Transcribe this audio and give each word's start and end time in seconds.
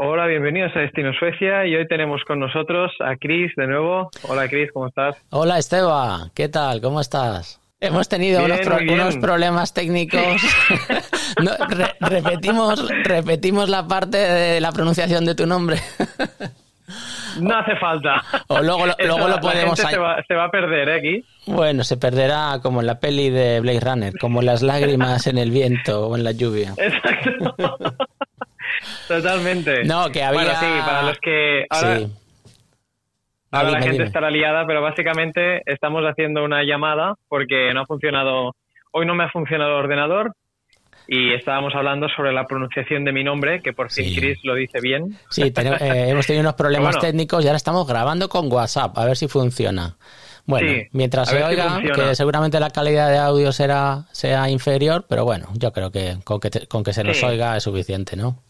Hola, 0.00 0.26
bienvenidos 0.26 0.70
a 0.76 0.80
Destino 0.80 1.12
Suecia 1.12 1.66
y 1.66 1.74
hoy 1.74 1.86
tenemos 1.88 2.22
con 2.24 2.38
nosotros 2.38 2.92
a 3.00 3.16
Chris 3.16 3.52
de 3.56 3.66
nuevo. 3.66 4.10
Hola 4.28 4.48
Chris, 4.48 4.70
¿cómo 4.72 4.86
estás? 4.86 5.16
Hola 5.30 5.58
Esteba, 5.58 6.30
¿qué 6.34 6.48
tal? 6.48 6.80
¿Cómo 6.80 7.00
estás? 7.00 7.60
Hemos 7.80 8.08
tenido 8.08 8.44
Bien, 8.44 8.52
unos, 8.90 9.14
pro- 9.16 9.20
problemas 9.20 9.74
técnicos. 9.74 10.20
No, 11.42 11.52
re- 11.68 11.94
repetimos, 12.00 12.88
repetimos 13.04 13.68
la 13.68 13.86
parte 13.86 14.16
de 14.18 14.60
la 14.60 14.72
pronunciación 14.72 15.24
de 15.24 15.34
tu 15.34 15.46
nombre. 15.46 15.78
No 17.38 17.54
hace 17.56 17.76
falta. 17.76 18.24
O 18.48 18.60
luego 18.62 18.86
lo- 18.86 18.94
Eso, 18.98 19.06
luego 19.08 19.28
lo 19.28 19.34
la 19.36 19.40
podemos 19.40 19.78
gente 19.78 19.92
se 19.94 19.98
añ- 19.98 20.02
va, 20.02 20.22
se 20.26 20.34
va 20.34 20.44
a 20.44 20.50
perder 20.50 20.88
¿eh, 20.88 20.94
aquí. 20.96 21.24
Bueno, 21.46 21.84
se 21.84 21.98
perderá 21.98 22.58
como 22.62 22.80
en 22.80 22.86
la 22.86 22.98
peli 22.98 23.28
de 23.28 23.60
Blade 23.60 23.80
Runner, 23.80 24.12
como 24.18 24.40
las 24.40 24.62
lágrimas 24.62 25.26
en 25.26 25.36
el 25.36 25.50
viento 25.50 26.08
o 26.08 26.16
en 26.16 26.24
la 26.24 26.32
lluvia. 26.32 26.72
Exacto. 26.78 27.54
Totalmente. 29.08 29.84
No, 29.84 30.10
que 30.12 30.22
había- 30.22 30.42
Bueno, 30.42 30.54
sí, 30.60 30.66
para 30.86 31.02
los 31.02 31.18
que... 31.18 31.64
Ahora, 31.70 31.98
Sí. 31.98 32.12
ahora 33.50 33.70
la 33.70 33.78
gente 33.80 33.92
dime. 33.94 34.04
estará 34.04 34.30
liada, 34.30 34.66
pero 34.66 34.82
básicamente 34.82 35.62
estamos 35.66 36.02
haciendo 36.04 36.44
una 36.44 36.62
llamada 36.62 37.14
porque 37.28 37.72
no 37.74 37.80
ha 37.82 37.86
funcionado... 37.86 38.54
Hoy 38.92 39.06
no 39.06 39.14
me 39.14 39.24
ha 39.24 39.30
funcionado 39.30 39.70
el 39.72 39.84
ordenador 39.84 40.32
y 41.06 41.32
estábamos 41.32 41.74
hablando 41.74 42.08
sobre 42.10 42.32
la 42.32 42.44
pronunciación 42.46 43.04
de 43.04 43.12
mi 43.12 43.24
nombre, 43.24 43.60
que 43.62 43.72
por 43.72 43.90
fin 43.90 44.06
Sí. 44.06 44.16
Chris 44.16 44.38
lo 44.44 44.54
dice 44.54 44.78
bien. 44.80 45.16
Sí, 45.30 45.50
tene- 45.50 45.76
eh, 45.80 46.08
hemos 46.10 46.26
tenido 46.26 46.42
unos 46.42 46.54
problemas 46.54 46.96
Bueno. 46.96 47.00
técnicos 47.00 47.44
y 47.44 47.48
ahora 47.48 47.56
estamos 47.56 47.86
grabando 47.86 48.28
con 48.28 48.52
WhatsApp, 48.52 48.96
a 48.98 49.04
ver 49.06 49.16
si 49.16 49.26
funciona. 49.28 49.96
Bueno, 50.46 50.68
Sí, 50.70 50.82
mientras 50.92 51.28
se 51.28 51.36
si 51.36 51.42
oiga, 51.42 51.80
que 51.94 52.14
seguramente 52.14 52.58
la 52.58 52.70
calidad 52.70 53.10
de 53.10 53.18
audio 53.18 53.52
será 53.52 54.04
sea 54.12 54.48
inferior, 54.48 55.04
pero 55.06 55.24
bueno, 55.24 55.48
yo 55.54 55.72
creo 55.72 55.90
que 55.90 56.16
con 56.24 56.40
que, 56.40 56.48
te- 56.50 56.66
con 56.66 56.82
que 56.82 56.94
se 56.94 57.04
nos 57.04 57.18
Sí. 57.18 57.26
oiga 57.26 57.56
es 57.58 57.62
suficiente, 57.62 58.16
¿no? 58.16 58.42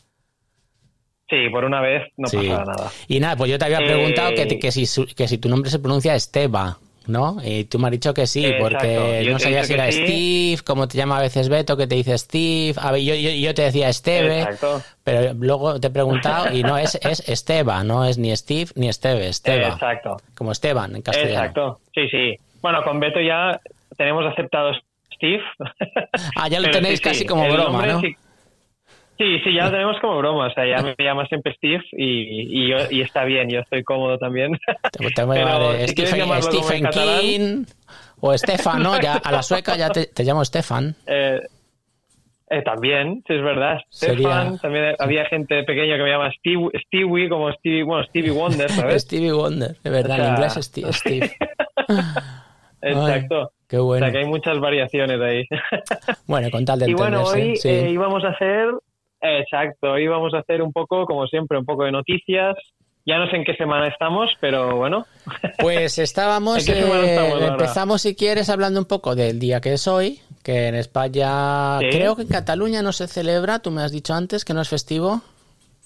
Sí, 1.31 1.37
por 1.51 1.65
una 1.65 1.81
vez 1.81 2.05
no 2.17 2.27
sí. 2.29 2.37
pasará 2.39 2.65
nada. 2.65 2.91
Y 3.07 3.21
nada, 3.21 3.37
pues 3.37 3.51
yo 3.51 3.59
te 3.59 3.65
había 3.67 3.81
Eh, 3.81 3.87
preguntado 3.87 4.35
que, 4.35 4.47
te- 4.47 4.59
que, 4.59 4.73
si, 4.73 4.87
que 5.15 5.29
si 5.29 5.39
tu 5.39 5.49
nombre 5.49 5.71
se 5.71 5.79
pronuncia 5.79 6.15
Esteba, 6.15 6.79
¿no? 7.07 7.37
Y 7.45 7.65
tú 7.65 7.79
me 7.79 7.87
has 7.89 7.93
dicho 7.93 8.13
que 8.15 8.27
sí, 8.27 8.45
Exacto, 8.45 8.63
porque 8.65 9.23
yo 9.25 9.33
no 9.33 9.39
sabía 9.39 9.65
si 9.65 9.73
era 9.75 9.91
sí. 9.93 10.03
Steve, 10.05 10.63
como 10.65 10.89
te 10.89 10.97
llama 10.99 11.19
a 11.19 11.23
veces 11.23 11.49
Beto, 11.49 11.77
que 11.77 11.87
te 11.87 11.95
dice 11.97 12.17
Steve. 12.19 12.75
A 12.81 12.93
ver, 12.93 13.03
yo, 13.03 13.15
yo, 13.15 13.31
yo 13.31 13.55
te 13.55 13.63
decía 13.63 13.89
Esteve. 13.89 14.41
Exacto. 14.41 14.83
Pero 15.05 15.33
luego 15.35 15.79
te 15.81 15.87
he 15.89 15.91
preguntado 15.91 16.55
y 16.55 16.63
no 16.63 16.77
es, 16.79 16.95
es 17.03 17.27
Esteba, 17.29 17.83
no 17.85 18.05
es 18.05 18.17
ni 18.19 18.35
Steve 18.37 18.71
ni 18.75 18.89
Esteve, 18.89 19.29
Esteba. 19.29 19.69
Exacto. 19.69 20.17
Como 20.35 20.53
Esteban 20.53 20.97
en 20.97 21.03
castellano. 21.03 21.31
Exacto. 21.33 21.81
Sí, 21.95 22.09
sí. 22.11 22.35
Bueno, 22.63 22.83
con 22.83 22.99
Beto 23.01 23.21
ya 23.21 23.59
tenemos 23.97 24.25
aceptado 24.27 24.71
Steve. 25.15 25.43
Ah, 26.37 26.49
ya 26.49 26.61
lo 26.61 26.71
tenéis 26.71 26.99
sí, 26.99 27.05
casi 27.05 27.25
como 27.27 27.49
broma, 27.51 27.87
¿no? 27.87 28.01
Sí, 29.19 29.39
sí, 29.41 29.53
ya 29.55 29.65
lo 29.65 29.73
tenemos 29.73 29.97
como 30.01 30.19
broma. 30.19 30.47
O 30.47 30.51
sea, 30.53 30.65
ya 30.65 30.81
me 30.83 30.95
llama 30.99 31.27
siempre 31.27 31.53
Steve 31.55 31.83
y, 31.93 32.63
y, 32.65 32.69
yo- 32.71 32.87
y 32.91 33.03
está 33.03 33.25
bien, 33.25 33.49
yo 33.51 33.61
estoy 33.61 33.83
cómodo 33.83 34.17
también. 34.19 34.53
Te, 34.93 35.11
te 35.11 35.25
voy 35.25 35.39
a 35.39 35.45
llamar 35.45 35.77
si 35.83 35.89
Stephen, 35.89 36.41
Stephen 36.43 36.83
catalán, 36.85 37.21
King 37.21 37.65
o 38.21 38.39
Stefan, 38.39 38.83
¿no? 38.83 39.01
Ya, 39.01 39.17
a 39.17 39.33
la 39.33 39.43
sueca 39.43 39.77
ya 39.77 39.91
te, 39.91 40.07
te 40.07 40.23
llamo 40.25 40.45
Stefan. 40.45 40.95
eh, 41.07 41.41
eh, 42.51 42.63
también, 42.63 43.23
sí, 43.27 43.35
es 43.35 43.43
verdad. 43.43 43.79
Sería- 43.91 44.15
Stefan, 44.31 44.59
también 44.61 44.95
había 44.99 45.25
gente 45.27 45.65
pequeña 45.65 45.97
que 45.99 46.03
me 46.05 46.11
llama 46.11 46.31
Steve, 46.39 46.71
Stewie, 46.87 47.29
como 47.29 47.53
Stevie, 47.53 47.83
bueno, 47.83 48.05
Stevie 48.05 48.31
Wonder, 48.31 48.71
¿sabes? 48.71 49.03
Stevie 49.03 49.33
Wonder, 49.33 49.77
de 49.83 49.91
verdad, 49.91 50.13
O 50.13 50.17
sea, 50.17 50.25
en 50.29 50.33
inglés 50.35 50.57
es 50.57 50.65
Steve. 50.67 50.93
Steve. 50.95 51.31
Exacto. 52.81 53.41
Ay, 53.41 53.47
qué 53.69 53.79
O 53.79 53.85
bueno. 53.85 54.07
sea, 54.07 54.13
que 54.13 54.19
hay 54.19 54.25
muchas 54.27 54.59
variaciones 54.61 55.21
ahí. 55.21 55.45
Bueno, 56.27 56.51
con 56.51 56.65
tal 56.65 56.79
de 56.79 56.91
Y 56.91 56.95
bueno, 56.95 57.23
hoy 57.25 57.57
sí. 57.57 57.69
eh, 57.69 57.91
íbamos 57.91 58.25
a 58.25 58.29
hacer, 58.29 58.69
exacto, 59.21 59.93
hoy 59.93 60.05
íbamos 60.05 60.35
a 60.35 60.39
hacer 60.39 60.63
un 60.63 60.73
poco, 60.73 61.05
como 61.07 61.27
siempre, 61.27 61.59
un 61.59 61.65
poco 61.65 61.85
de 61.85 61.93
noticias. 61.93 62.57
Ya 63.07 63.17
no 63.19 63.31
sé 63.31 63.37
en 63.37 63.45
qué 63.45 63.55
semana 63.55 63.87
estamos, 63.89 64.31
pero 64.39 64.77
bueno. 64.77 65.07
Pues 65.61 65.99
estábamos, 65.99 66.59
¿En 66.69 66.75
qué 66.75 66.83
semana 66.83 67.05
eh, 67.07 67.47
empezamos 67.47 68.03
si 68.03 68.15
quieres 68.15 68.51
hablando 68.51 68.81
un 68.81 68.87
poco 68.87 69.15
del 69.15 69.39
día 69.39 69.63
que 69.63 69.73
es 69.73 69.89
hoy, 69.89 70.21
que 70.43 70.67
en 70.69 70.75
España, 70.75 71.79
Sí. 71.79 71.87
creo 71.91 72.17
que 72.17 72.23
en 72.23 72.29
Cataluña 72.29 72.83
no 72.83 72.93
se 72.93 73.07
celebra, 73.09 73.61
tú 73.61 73.71
me 73.71 73.83
has 73.83 73.93
dicho 73.93 74.13
antes 74.13 74.45
que 74.45 74.53
no 74.53 74.61
es 74.61 74.69
festivo, 74.69 75.23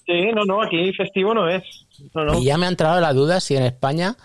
Sí, 0.05 0.31
no, 0.35 0.43
no, 0.45 0.61
aquí 0.61 0.91
festivo 0.93 1.33
no 1.33 1.47
es. 1.49 1.63
No, 2.13 2.25
no. 2.25 2.39
y 2.39 2.45
ya 2.45 2.57
me 2.57 2.65
ha 2.65 2.69
entrado 2.69 2.99
la 2.99 3.13
duda 3.13 3.39
si 3.39 3.55
en 3.55 3.63
España, 3.63 4.15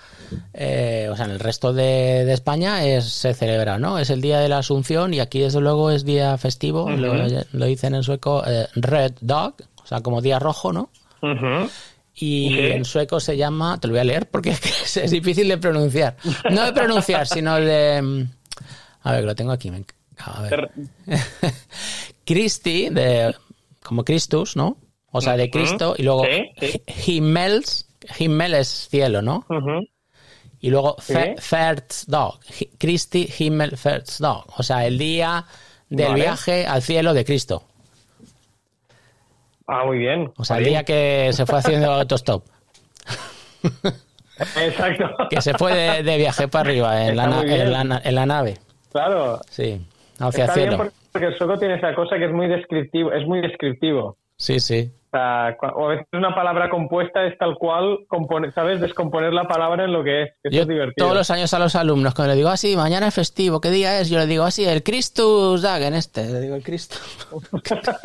eh, 0.53 1.09
o 1.11 1.16
sea, 1.16 1.27
en 1.27 1.31
el 1.33 1.39
resto 1.39 1.72
de, 1.72 2.25
de 2.25 2.33
España 2.33 2.84
es, 2.84 3.05
se 3.05 3.33
celebra, 3.34 3.78
¿no? 3.78 3.99
Es 3.99 4.11
el 4.11 4.21
día 4.21 4.41
de 4.41 4.49
la 4.49 4.59
Asunción 4.59 5.15
y 5.15 5.21
aquí 5.21 5.41
desde 5.41 5.61
luego 5.61 5.91
es 5.91 6.05
día 6.05 6.37
festivo, 6.39 6.91
lo, 6.91 7.15
lo 7.53 7.65
dicen 7.66 7.94
en 7.94 8.03
sueco 8.03 8.43
eh, 8.47 8.66
Red 8.75 9.12
Dog, 9.21 9.55
o 9.83 9.87
sea, 9.87 10.00
como 10.00 10.21
día 10.21 10.39
rojo, 10.39 10.72
¿no? 10.72 10.91
Y 12.21 12.49
Sí. 12.49 12.59
en 12.59 12.84
sueco 12.84 13.21
se 13.21 13.37
llama, 13.37 13.78
te 13.78 13.87
lo 13.87 13.93
voy 13.93 14.00
a 14.00 14.05
leer 14.05 14.28
porque 14.28 14.50
es, 14.97 15.10
difícil 15.10 15.47
de 15.47 15.59
pronunciar. 15.59 16.16
No 16.50 16.65
de 16.65 16.72
pronunciar, 16.72 17.27
sino 17.28 17.55
de... 17.60 18.03
mm, 18.03 18.22
A 19.03 19.12
ver, 19.12 19.25
lo 19.25 19.34
tengo 19.37 19.53
aquí. 19.53 19.71
A 20.19 20.43
ver. 20.43 20.71
Christi, 22.25 22.89
de, 22.91 23.34
como 23.83 24.05
Christus, 24.05 24.56
¿no? 24.56 24.77
O 25.11 25.21
sea, 25.21 25.37
de. 25.37 25.51
Cristo. 25.51 25.95
Y 25.97 26.03
luego 26.03 26.25
Sí, 26.25 26.51
sí. 26.61 26.83
Himmels, 27.17 27.89
Himmel 28.19 28.55
es 28.55 28.89
cielo, 28.91 29.23
¿no? 29.23 29.45
Y 30.61 30.71
luego. 30.71 30.97
Dog. 32.07 32.41
Christi 32.79 33.29
Himmel 33.39 33.77
Dog. 34.19 34.45
O 34.57 34.63
sea, 34.63 34.87
el 34.87 34.99
día 34.99 35.45
del 35.89 36.09
Vale. 36.09 36.21
viaje 36.23 36.67
al 36.67 36.83
cielo 36.83 37.15
de 37.15 37.25
Cristo. 37.25 37.63
Ah, 39.67 39.85
muy 39.85 39.99
bien. 39.99 40.33
O 40.37 40.45
sea, 40.45 40.59
el 40.59 40.65
día 40.65 40.83
que 40.85 41.31
se 41.33 41.45
fue 41.47 41.59
haciendo 41.59 41.91
autostop. 41.93 42.45
Exacto. 44.57 45.05
Que 45.31 45.41
se 45.43 45.55
fue 45.55 45.75
de, 45.75 46.03
de 46.03 46.17
viaje 46.17 46.49
para 46.49 46.69
arriba 46.69 47.07
en 47.07 47.17
la, 47.17 47.43
bien. 47.43 47.75
en, 47.75 47.93
en 48.19 48.29
nave. 48.29 48.59
Claro. 48.93 49.41
Sí, 49.51 49.81
hacia 50.19 50.45
Está 50.45 50.55
bien 50.55 50.69
cielo. 50.71 50.91
porque 51.13 51.27
el 51.27 51.37
sueco 51.39 51.59
tiene 51.59 51.75
esa 51.75 51.95
cosa 51.95 52.17
que 52.17 52.27
es 52.27 52.33
muy 52.33 52.47
descriptivo, 52.49 53.13
es 53.13 53.27
muy 53.27 53.41
descriptivo. 53.41 54.17
Sí, 54.37 54.61
sí. 54.61 54.91
O, 55.09 55.11
sea, 55.11 55.57
cua- 55.57 55.73
o 55.75 55.87
a 55.87 55.89
veces 55.93 56.07
una 56.13 56.35
palabra 56.35 56.69
compuesta 56.69 57.25
es 57.27 57.37
tal 57.39 57.55
cual, 57.57 58.01
compone- 58.09 58.53
¿sabes? 58.53 58.79
Descomponer 58.81 59.33
la 59.33 59.45
palabra 59.49 59.85
en 59.85 59.93
lo 59.93 60.05
que 60.05 60.25
es. 60.25 60.29
que 60.43 60.51
eso 60.51 60.61
es 60.63 60.69
divertido. 60.69 61.07
todos 61.07 61.17
los 61.17 61.31
años 61.31 61.55
a 61.55 61.59
los 61.59 61.75
alumnos, 61.77 62.15
cuando 62.15 62.33
le 62.35 62.37
digo 62.37 62.51
así, 62.51 62.77
mañana 62.77 63.09
es 63.09 63.15
festivo, 63.15 63.61
¿qué 63.61 63.71
día 63.71 64.01
es? 64.01 64.11
Yo 64.11 64.19
le 64.19 64.27
digo 64.27 64.45
así, 64.45 64.65
el 64.67 64.83
Christus 64.83 65.63
Dagen 65.63 65.95
este. 65.95 66.27
Le 66.29 66.41
digo 66.41 66.57
el 66.57 66.63
Cristo. 66.63 66.97
Christus 67.63 67.95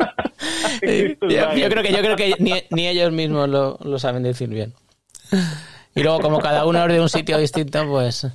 yo, 1.56 1.68
creo 1.68 1.82
que, 1.82 1.92
yo 1.92 1.98
creo 1.98 2.16
que 2.16 2.34
ni, 2.38 2.52
ni 2.70 2.88
ellos 2.88 3.12
mismos 3.12 3.48
lo, 3.48 3.78
lo 3.82 3.98
saben 3.98 4.22
decir 4.22 4.48
bien. 4.48 4.72
Y 5.94 6.02
luego, 6.02 6.20
como 6.20 6.38
cada 6.40 6.66
uno 6.66 6.84
es 6.86 6.92
de 6.92 7.00
un 7.00 7.08
sitio 7.08 7.38
distinto, 7.38 7.86
pues. 7.88 8.26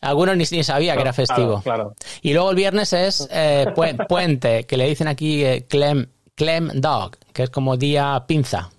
Algunos 0.00 0.36
ni, 0.36 0.44
ni 0.50 0.62
sabía 0.62 0.94
que 0.96 1.00
era 1.00 1.12
festivo. 1.14 1.62
Claro, 1.62 1.94
claro. 1.94 1.94
Y 2.20 2.34
luego 2.34 2.50
el 2.50 2.56
viernes 2.56 2.92
es 2.92 3.26
eh, 3.32 3.66
pu- 3.74 4.06
puente, 4.06 4.64
que 4.64 4.76
le 4.76 4.86
dicen 4.86 5.08
aquí 5.08 5.42
eh, 5.42 5.64
clem, 5.66 6.06
clem 6.34 6.68
dog, 6.74 7.16
que 7.34 7.42
es 7.42 7.50
como 7.50 7.76
día 7.76 8.24
pinza. 8.26 8.70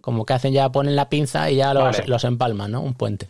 Como 0.00 0.24
que 0.26 0.32
hacen 0.32 0.52
ya, 0.52 0.70
ponen 0.72 0.96
la 0.96 1.08
pinza 1.08 1.50
y 1.50 1.56
ya 1.56 1.72
los, 1.74 1.82
Vale. 1.84 2.04
los 2.06 2.24
empalman, 2.24 2.72
¿no? 2.72 2.80
Un 2.80 2.94
puente. 2.94 3.28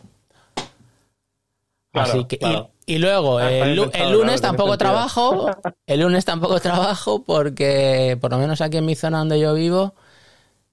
Claro, 1.91 2.09
Así 2.11 2.25
que, 2.25 2.35
y- 2.37 2.39
claro. 2.39 2.69
y, 2.85 2.97
luego, 2.97 3.37
Ah, 3.37 3.51
el, 3.51 3.79
pensado, 3.79 4.11
lunes 4.13 4.41
claro, 4.41 4.55
tampoco 4.57 4.77
trabajo. 4.77 5.51
El 5.87 5.99
lunes 6.01 6.25
tampoco 6.25 6.59
trabajo 6.59 7.23
porque, 7.23 8.17
por 8.19 8.31
lo 8.31 8.37
menos 8.39 8.61
aquí 8.61 8.77
en 8.77 8.85
mi 8.85 8.95
zona 8.95 9.19
donde 9.19 9.39
yo 9.39 9.53
vivo, 9.53 9.93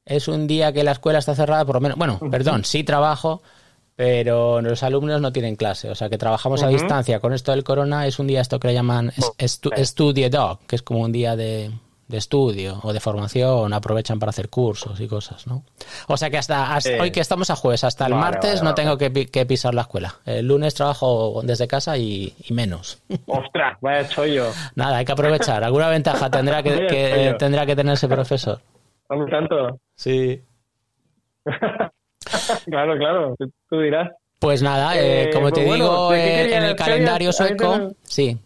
es 0.06 0.28
un 0.28 0.46
día 0.46 0.72
que 0.72 0.82
la 0.84 0.92
escuela 0.92 1.18
está 1.18 1.34
cerrada, 1.34 1.64
por 1.66 1.74
lo 1.74 1.80
menos. 1.82 1.98
Bueno, 1.98 2.18
perdón, 2.30 2.64
sí 2.64 2.84
trabajo, 2.84 3.42
pero 3.96 4.62
los 4.62 4.82
alumnos 4.82 5.20
no 5.20 5.30
tienen 5.32 5.56
clase. 5.56 5.90
O 5.90 5.94
sea 5.94 6.08
que 6.08 6.16
trabajamos 6.16 6.62
a 6.62 6.68
distancia. 6.68 7.20
Con 7.20 7.34
esto 7.34 7.50
del 7.50 7.64
corona 7.64 8.06
es 8.06 8.18
un 8.18 8.26
día 8.28 8.40
esto 8.40 8.58
que 8.60 8.68
le 8.68 8.74
llaman 8.74 9.12
es- 9.16 9.60
estu- 9.60 9.76
Studio 9.84 10.30
Dog, 10.30 10.60
que 10.66 10.76
es 10.76 10.82
como 10.82 11.00
un 11.00 11.12
día 11.12 11.36
de, 11.36 11.70
de 12.10 12.18
estudio 12.18 12.80
o 12.82 12.92
de 12.92 13.00
formación. 13.00 13.72
Aprovechan 13.72 14.18
para 14.18 14.30
hacer 14.30 14.50
cursos 14.50 15.00
y 15.00 15.06
cosas, 15.08 15.46
¿no? 15.46 15.62
O 16.08 16.16
sea 16.16 16.28
que 16.28 16.36
hasta, 16.38 16.76
hoy 17.00 17.10
que 17.10 17.20
estamos 17.20 17.48
a 17.50 17.56
jueves, 17.56 17.84
hasta 17.84 18.06
el 18.06 18.12
Vale, 18.12 18.22
martes 18.24 18.50
vale, 18.50 18.60
no 18.60 18.64
vale. 18.70 18.74
tengo 18.74 18.98
que, 18.98 19.10
pi- 19.10 19.26
que 19.26 19.46
pisar 19.46 19.74
la 19.74 19.82
escuela. 19.82 20.16
El 20.26 20.46
lunes 20.48 20.74
trabajo 20.74 21.40
desde 21.44 21.66
casa 21.68 21.96
y, 21.96 22.34
y 22.48 22.52
menos. 22.52 23.00
Ostras, 23.26 23.78
vaya 23.80 24.08
chollo. 24.08 24.50
Nada, 24.74 24.98
hay 24.98 25.04
que 25.04 25.12
aprovechar. 25.12 25.64
Alguna 25.64 25.88
ventaja 25.88 26.30
tendrá 26.30 26.62
que, 26.62 26.86
que- 26.86 27.36
tendrá 27.38 27.64
que 27.64 27.74
tener 27.76 27.94
ese 27.94 28.08
profesor. 28.08 28.60
Me 29.08 29.30
tanto. 29.30 29.78
Sí. 29.96 30.40
claro, 32.66 32.96
claro. 32.98 33.34
tú- 33.68 33.80
dirás. 33.80 34.08
Pues 34.38 34.62
nada, 34.62 34.96
eh, 34.96 35.24
Eh, 35.24 35.30
como 35.32 35.50
pues 35.50 35.54
te 35.54 35.66
bueno, 35.66 35.84
digo, 35.84 36.10
¿de 36.12 36.16
qué 36.18 36.42
eh, 36.44 36.56
en 36.56 36.62
el 36.64 36.76
calendario 36.76 37.30
sueco, 37.32 37.74
tenés- 37.74 37.96
sí. 38.04 38.38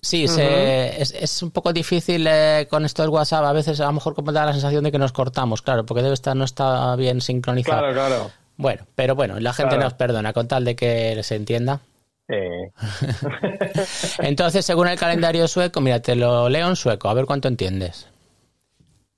Sí, 0.00 0.28
se- 0.28 1.02
es, 1.02 1.12
es 1.12 1.42
un 1.42 1.50
poco 1.50 1.72
difícil 1.72 2.24
eh, 2.28 2.66
con 2.70 2.84
esto 2.84 3.02
del 3.02 3.10
WhatsApp. 3.10 3.44
A 3.44 3.52
veces 3.52 3.80
a 3.80 3.86
lo 3.86 3.92
mejor 3.94 4.14
como 4.14 4.30
da 4.32 4.46
la 4.46 4.52
sensación 4.52 4.84
de 4.84 4.92
que 4.92 4.98
nos 4.98 5.12
cortamos, 5.12 5.60
claro, 5.62 5.84
porque 5.84 6.02
debe 6.02 6.14
estar 6.14 6.36
no 6.36 6.44
está 6.44 6.94
bien 6.96 7.20
sincronizado. 7.20 7.78
Claro, 7.80 7.92
claro. 7.94 8.30
Bueno, 8.56 8.86
pero 8.94 9.14
bueno, 9.14 9.38
la 9.40 9.52
gente 9.52 9.70
Claro. 9.74 9.84
nos 9.84 9.94
perdona 9.94 10.32
con 10.32 10.46
tal 10.48 10.64
de 10.64 10.76
que 10.76 11.20
se 11.22 11.34
entienda. 11.36 11.80
Eh, 12.28 12.70
Entonces, 14.18 14.64
según 14.64 14.88
el 14.88 14.98
calendario 14.98 15.46
sueco, 15.48 15.80
mira, 15.80 16.00
te 16.00 16.14
lo 16.16 16.48
leo 16.48 16.68
en 16.68 16.76
sueco, 16.76 17.08
a 17.08 17.14
ver 17.14 17.24
cuánto 17.24 17.48
entiendes. 17.48 18.08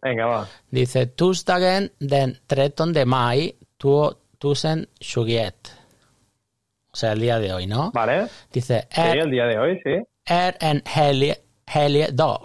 Venga, 0.02 0.26
va. 0.26 0.48
Dice, 0.70 1.06
Tustagen 1.06 1.92
den 1.98 2.40
13 2.46 2.92
de 2.92 3.04
mai 3.04 3.56
2021. 3.78 4.86
O 6.92 6.96
sea, 6.96 7.12
el 7.12 7.20
día 7.20 7.38
de 7.38 7.52
hoy, 7.52 7.66
¿no? 7.66 7.90
Vale. 7.92 8.26
Dice, 8.52 8.88
Sí, 8.90 9.00
er, 9.00 9.18
el 9.18 9.30
día 9.30 9.44
de 9.44 9.58
hoy, 9.58 9.80
sí. 9.84 9.90
Er 10.26 10.56
en 10.60 10.82
dag. 12.12 12.40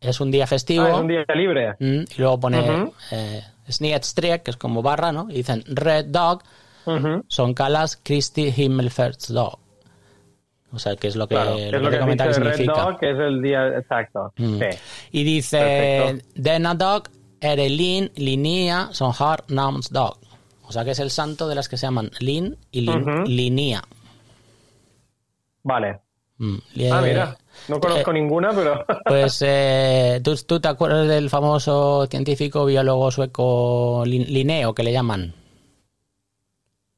Es 0.00 0.20
un 0.20 0.30
día 0.30 0.46
festivo. 0.46 0.84
Ah, 0.84 0.90
es 0.90 0.94
un 0.96 1.08
día 1.08 1.24
libre. 1.34 1.74
Mm, 1.78 2.04
y 2.10 2.14
luego 2.18 2.40
pone 2.40 2.60
Ujú. 2.60 2.94
eh, 3.12 3.42
Snedstreck, 3.68 4.42
que 4.42 4.50
es 4.50 4.56
como 4.56 4.82
barra, 4.82 5.12
¿no? 5.12 5.26
Y 5.30 5.34
dicen 5.34 5.62
Red 5.66 6.06
Dog, 6.06 6.42
son 7.28 7.54
calas 7.54 7.96
Christi 8.02 8.52
Himmelfahrtsdag. 8.56 9.58
O 10.72 10.78
sea, 10.78 10.96
que 10.96 11.08
es 11.08 11.16
lo 11.16 11.26
que, 11.28 11.34
Claro, 11.34 11.50
lo 11.50 11.56
que 11.56 11.66
es 11.66 11.72
lo 11.72 11.90
que 11.90 11.98
que 11.98 11.98
de 11.98 12.32
Red 12.32 12.34
significa. 12.54 12.72
Dog, 12.82 12.98
que 13.00 13.10
es 13.10 13.18
el 13.18 13.42
día 13.42 13.66
exacto. 13.78 14.32
Mm. 14.36 14.58
Sí. 14.58 14.78
Y 15.12 15.24
dice, 15.24 15.58
Perfecto. 15.58 16.28
denna 16.36 16.74
dag 16.74 17.02
är 17.40 17.56
det 17.56 17.68
Lin, 17.68 18.10
Linnea 18.16 18.88
som 18.92 19.12
har 19.18 19.44
namnsdag. 19.48 20.14
O 20.62 20.72
sea, 20.72 20.84
que 20.84 20.92
es 20.92 20.98
el 21.00 21.10
santo 21.10 21.48
de 21.48 21.54
las 21.56 21.68
que 21.68 21.76
se 21.76 21.86
llaman 21.86 22.10
Lin 22.20 22.56
y 22.70 22.80
Lin, 22.82 23.02
Ujú. 23.02 23.24
Linnea. 23.26 23.82
Vale. 25.64 26.00
Mm, 26.40 26.56
Ah, 26.90 27.00
mira. 27.02 27.36
No 27.68 27.78
conozco 27.78 28.10
eh, 28.10 28.14
ninguna, 28.14 28.50
pero. 28.54 28.84
Pues, 29.04 29.42
eh, 29.46 30.20
¿tú, 30.24 30.34
tú 30.46 30.58
te 30.58 30.68
acuerdas 30.68 31.06
del 31.06 31.28
famoso 31.30 32.06
científico 32.10 32.64
biólogo 32.64 33.10
sueco 33.10 34.02
Lin- 34.06 34.26
Linneo, 34.28 34.74
que 34.74 34.82
le 34.82 34.92
llaman? 34.92 35.34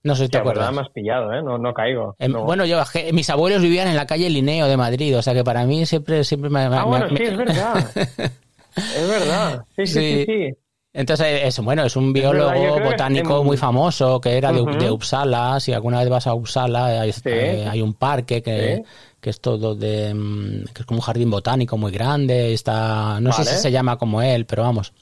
No 0.04 0.14
sé 0.16 0.24
si 0.24 0.30
te 0.30 0.36
Ya, 0.36 0.40
acuerdas. 0.40 0.66
verdad, 0.66 0.80
me 0.80 0.86
has 0.86 0.92
pillado, 0.92 1.32
¿eh? 1.32 1.42
No, 1.42 1.58
no 1.58 1.72
caigo. 1.74 2.14
Em, 2.18 2.32
No. 2.32 2.44
Bueno, 2.44 2.64
yo, 2.64 2.80
mis 3.12 3.30
abuelos 3.30 3.62
vivían 3.62 3.88
en 3.88 3.96
la 3.96 4.06
calle 4.06 4.30
Linneo 4.30 4.66
de 4.66 4.76
Madrid, 4.76 5.16
o 5.16 5.22
sea 5.22 5.32
que 5.34 5.44
para 5.44 5.64
mí 5.64 5.86
siempre, 5.86 6.24
siempre 6.24 6.50
me... 6.50 6.68
me- 6.68 6.76
Ah, 6.76 6.84
bueno, 6.84 7.06
me- 7.10 7.16
sí, 7.18 7.24
es 7.24 7.36
verdad. 7.36 7.90
es 8.76 9.08
verdad. 9.08 9.64
Sí, 9.76 9.86
sí, 9.86 9.92
sí, 9.92 10.00
Sí. 10.00 10.24
sí. 10.26 10.56
Entonces, 10.94 11.40
es, 11.44 11.58
bueno, 11.60 11.84
es 11.84 11.96
un 11.96 12.12
biólogo 12.12 12.80
botánico 12.80 13.40
en- 13.40 13.46
muy 13.46 13.56
famoso 13.56 14.20
que 14.20 14.36
era 14.36 14.52
de, 14.52 14.60
Ujú. 14.60 14.72
de 14.78 14.90
Uppsala. 14.90 15.58
Si 15.58 15.72
alguna 15.72 16.00
vez 16.00 16.08
vas 16.10 16.26
a 16.26 16.34
Uppsala, 16.34 17.00
hay, 17.02 17.12
hay 17.24 17.80
un 17.80 17.94
parque 17.94 18.42
que, 18.42 18.76
Sí. 18.76 18.82
Que 19.22 19.30
es 19.30 19.40
todo 19.40 19.76
de. 19.76 20.12
mm, 20.12 20.64
que 20.74 20.82
es 20.82 20.84
como 20.86 20.98
un 20.98 21.02
jardín 21.04 21.30
botánico 21.30 21.78
muy 21.78 21.92
grande. 21.92 22.52
Está, 22.52 23.20
no 23.20 23.32
sé 23.32 23.44
si 23.44 23.56
se 23.56 23.70
llama 23.70 23.96
como 23.96 24.20
él, 24.20 24.46
pero 24.46 24.64
vamos. 24.64 24.92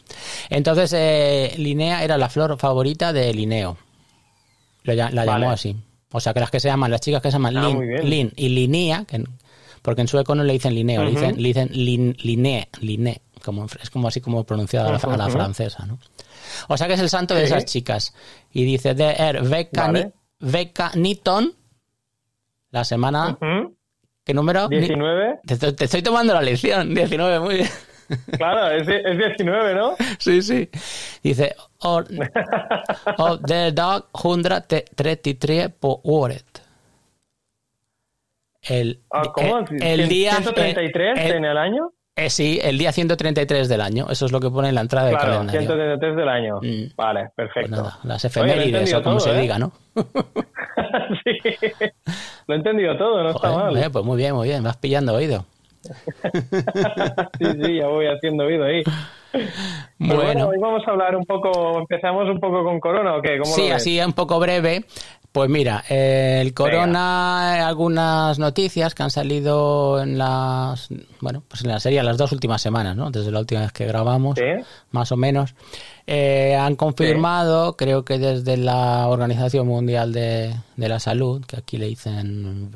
Entonces, 0.50 0.92
eh, 0.92 1.54
Linnea 1.56 2.04
era 2.04 2.18
la 2.18 2.28
flor 2.28 2.58
favorita 2.58 3.14
de 3.14 3.32
Linneo. 3.32 3.78
Lo 4.82 4.92
la 4.94 5.10
Vale. 5.10 5.24
llamó 5.26 5.50
así. 5.50 5.74
O 6.12 6.20
sea, 6.20 6.34
que 6.34 6.40
las 6.40 6.50
que 6.50 6.60
se 6.60 6.68
llaman, 6.68 6.90
las 6.90 7.00
chicas 7.00 7.22
que 7.22 7.30
se 7.30 7.36
llaman 7.36 7.56
Ah, 7.56 7.68
Lin. 7.68 8.08
Lin 8.10 8.32
y 8.36 8.50
Linnea, 8.50 9.06
que 9.06 9.24
porque 9.80 10.02
en 10.02 10.08
sueco 10.08 10.34
no 10.34 10.44
le 10.44 10.52
dicen 10.52 10.74
Linneo, 10.74 11.02
le 11.02 11.10
dicen, 11.12 11.36
le 11.40 11.48
dicen 11.48 11.70
Lin, 11.72 12.14
Linné, 12.22 12.68
Linné, 12.82 13.22
como, 13.42 13.64
es 13.82 13.88
como 13.88 14.08
así 14.08 14.20
como 14.20 14.44
pronunciada 14.44 14.90
a 14.90 14.92
la, 14.92 14.98
a 14.98 15.16
la 15.16 15.24
Ujú. 15.28 15.32
francesa, 15.32 15.86
¿no? 15.86 15.98
O 16.68 16.76
sea 16.76 16.86
que 16.88 16.92
es 16.94 17.00
el 17.00 17.08
santo 17.08 17.34
de 17.34 17.44
esas 17.44 17.64
chicas. 17.64 18.12
Y 18.52 18.64
dice 18.64 18.94
de 18.94 19.12
er 19.12 19.42
Vecca, 19.42 19.86
Vale. 19.86 20.12
ni, 20.96 21.18
la 22.70 22.84
semana. 22.84 23.38
¿Qué 24.30 24.34
número? 24.34 24.68
Ni- 24.68 24.78
19. 24.78 25.40
te, 25.46 25.54
estoy- 25.54 25.72
te 25.74 25.84
estoy 25.86 26.02
tomando 26.02 26.32
la 26.34 26.40
lección, 26.42 26.94
19, 26.94 27.40
muy 27.40 27.54
bien. 27.56 27.68
Claro, 28.36 28.70
es, 28.72 28.88
es 28.88 29.18
19, 29.18 29.74
¿no? 29.74 29.94
Sí, 30.18 30.42
sí. 30.42 30.68
Dice, 31.22 31.54
or, 31.80 32.06
of 33.18 33.40
the 33.46 33.70
dag 33.72 34.04
133 34.12 35.68
på 35.78 36.00
året. 36.04 36.44
El, 38.62 39.00
Ah, 39.10 39.22
¿Cómo? 39.32 39.58
el, 39.70 39.82
el 40.00 40.08
día... 40.08 40.32
133 40.36 41.18
el- 41.18 41.32
en 41.36 41.44
el 41.44 41.56
año. 41.56 41.92
Eh, 42.16 42.28
sí, 42.30 42.58
el 42.62 42.76
día 42.78 42.92
133 42.92 43.68
del 43.68 43.80
año. 43.80 44.06
Eso 44.10 44.26
es 44.26 44.32
lo 44.32 44.40
que 44.40 44.50
pone 44.50 44.68
en 44.68 44.74
la 44.74 44.82
entrada 44.82 45.06
del 45.06 45.16
Claro, 45.16 45.32
calendario. 45.32 45.60
133 45.62 46.16
del 46.16 46.28
año. 46.28 46.60
Mm. 46.62 46.94
Vale, 46.96 47.20
Pues 47.34 47.48
perfecto. 47.48 47.76
nada, 47.76 47.98
las 48.04 48.24
efemérides 48.24 48.92
o 48.94 49.02
como 49.02 49.16
todo, 49.18 49.26
se 49.32 49.38
¿eh? 49.38 49.40
diga, 49.42 49.58
¿no? 49.58 49.72
sí. 51.24 51.38
Lo 52.46 52.54
he 52.54 52.58
entendido 52.58 52.96
todo, 52.98 53.22
no 53.22 53.30
está 53.30 53.50
mal. 53.52 53.76
eh, 53.76 53.90
pues 53.90 54.04
muy 54.04 54.16
bien, 54.16 54.34
muy 54.34 54.48
bien, 54.48 54.62
vas 54.62 54.76
pillando 54.76 55.14
oído. 55.14 55.44
sí, 57.38 57.46
sí, 57.64 57.76
ya 57.78 57.86
voy 57.86 58.06
haciendo 58.06 58.44
oído 58.44 58.64
ahí. 58.64 58.82
Bueno, 59.98 60.22
Bueno, 60.24 60.48
hoy 60.48 60.58
vamos 60.60 60.82
a 60.86 60.90
hablar 60.90 61.14
un 61.16 61.24
poco, 61.24 61.78
empezamos 61.78 62.28
un 62.28 62.38
poco 62.40 62.64
con 62.64 62.80
corona 62.80 63.14
o 63.16 63.22
qué, 63.22 63.38
¿cómo 63.38 63.54
sí, 63.54 63.70
así 63.70 64.00
un 64.00 64.12
poco 64.12 64.38
breve. 64.40 64.84
Pues 65.32 65.48
mira, 65.48 65.84
eh, 65.88 66.38
el 66.40 66.52
corona, 66.54 67.54
eh, 67.56 67.60
algunas 67.60 68.40
noticias 68.40 68.96
que 68.96 69.04
han 69.04 69.10
salido 69.10 70.02
en 70.02 70.18
las, 70.18 70.88
bueno, 71.20 71.44
pues 71.46 71.62
en 71.62 71.70
la 71.70 71.78
serie 71.78 72.02
las 72.02 72.18
dos 72.18 72.32
últimas 72.32 72.60
semanas, 72.60 72.96
¿no? 72.96 73.12
Desde 73.12 73.30
la 73.30 73.38
última 73.38 73.60
vez 73.60 73.72
que 73.72 73.86
grabamos, 73.86 74.36
Sí. 74.36 74.64
más 74.90 75.12
o 75.12 75.16
menos. 75.16 75.54
Eh, 76.04 76.56
han 76.56 76.74
confirmado, 76.74 77.76
creo 77.76 78.04
que 78.04 78.18
desde 78.18 78.56
la 78.56 79.06
Organización 79.06 79.68
Mundial 79.68 80.12
de, 80.12 80.52
de 80.76 80.88
la 80.88 80.98
Salud, 80.98 81.44
que 81.46 81.56
aquí 81.58 81.78
le 81.78 81.86
dicen 81.86 82.72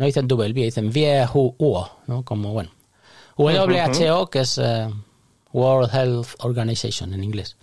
no 0.00 0.06
dicen 0.06 0.26
WB, 0.26 0.54
dicen 0.54 0.90
WHO, 0.90 1.90
¿no? 2.08 2.24
Como, 2.24 2.52
bueno, 2.52 2.70
WHO, 3.36 4.30
que 4.30 4.40
es 4.40 4.58
eh, 4.58 4.88
World 5.52 5.94
Health 5.94 6.28
Organization 6.40 7.12
en 7.14 7.22
inglés. 7.22 7.56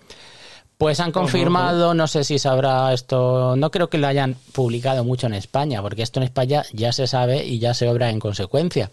Pues 0.77 0.99
han 0.99 1.11
confirmado, 1.11 1.95
no 1.95 2.05
sé 2.07 2.23
si 2.23 2.37
sabrá 2.37 2.93
esto, 2.93 3.55
no 3.55 3.71
creo 3.71 3.89
que 3.89 3.97
lo 3.97 4.05
hayan 4.05 4.35
publicado 4.53 5.03
mucho 5.03 5.25
en 5.25 5.33
España, 5.33 5.81
porque 5.81 6.03
esto 6.03 6.19
en 6.19 6.25
España 6.25 6.63
ya 6.71 6.91
se 6.91 7.07
sabe 7.07 7.43
y 7.45 7.57
ya 7.57 7.73
se 7.73 7.89
obra 7.89 8.11
en 8.11 8.19
consecuencia. 8.19 8.91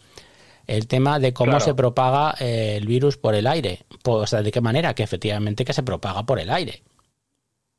El 0.66 0.86
tema 0.86 1.19
de 1.19 1.34
cómo 1.34 1.50
Claro. 1.50 1.64
se 1.64 1.75
propaga 1.75 2.36
eh, 2.40 2.76
el 2.78 2.86
virus 2.86 3.19
por 3.19 3.34
el 3.34 3.46
aire. 3.46 3.81
Pues, 4.02 4.16
o 4.16 4.26
sea, 4.26 4.40
de 4.42 4.50
qué 4.50 4.62
manera, 4.62 4.94
que 4.94 5.02
efectivamente 5.02 5.62
que 5.66 5.75
se 5.75 5.82
propaga 5.82 6.22
por 6.22 6.40
el 6.40 6.48
aire. 6.50 6.82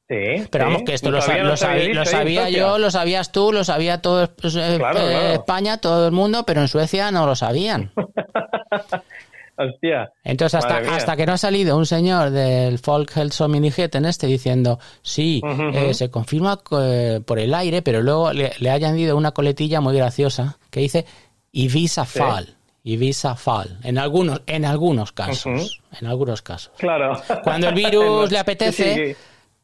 Sí. 0.07 0.45
Pero 0.51 0.65
sí. 0.65 0.71
vamos, 0.71 0.83
que 0.85 0.93
esto 0.93 1.09
lo, 1.09 1.19
sabía, 1.19 1.43
lo 1.43 2.49
yo, 2.49 2.77
lo 2.77 2.91
sabías 2.91 3.31
tú, 3.31 3.51
lo 3.51 3.63
sabía 3.63 4.03
todo 4.03 4.29
pues, 4.35 4.55
eh, 4.55 4.75
Claro, 4.77 4.99
eh, 4.99 5.09
claro. 5.09 5.33
España, 5.33 5.77
todo 5.79 6.05
el 6.05 6.11
mundo, 6.11 6.43
pero 6.45 6.61
en 6.61 6.67
Suecia 6.67 7.09
no 7.09 7.25
lo 7.25 7.35
sabían. 7.35 7.91
Hostia. 9.57 10.11
Entonces, 10.23 10.59
hasta, 10.63 10.77
hasta 10.95 11.15
que 11.15 11.25
no 11.25 11.33
ha 11.33 11.37
salido 11.37 11.77
un 11.77 11.85
señor 11.85 12.29
del 12.31 12.77
Folk 12.79 13.15
Health 13.15 13.31
Sominiget 13.33 13.95
en 13.95 14.05
este 14.05 14.27
diciendo, 14.27 14.79
sí, 15.01 15.41
eh, 15.73 15.93
se 15.93 16.09
confirma 16.09 16.59
eh, 16.79 17.21
por 17.25 17.39
el 17.39 17.53
aire, 17.53 17.81
pero 17.81 18.01
luego 18.01 18.33
le, 18.33 18.51
le 18.59 18.69
ha 18.69 18.73
añadido 18.73 19.15
una 19.17 19.31
coletilla 19.31 19.81
muy 19.81 19.95
graciosa 19.95 20.57
que 20.69 20.81
dice 20.81 21.05
Ibiza 21.51 22.05
Fall. 22.05 22.55
Ibiza 22.83 23.35
Fall. 23.35 23.79
En 23.83 23.97
algunos, 23.97 24.41
en 24.45 24.65
algunos 24.65 25.11
casos. 25.11 25.81
En 25.99 26.07
algunos 26.07 26.41
casos. 26.41 26.71
Claro. 26.77 27.19
Cuando 27.43 27.69
el 27.69 27.75
virus 27.83 28.31
le 28.31 28.37
apetece, 28.39 28.93
Sí, 28.95 29.13
sí. 29.13 29.19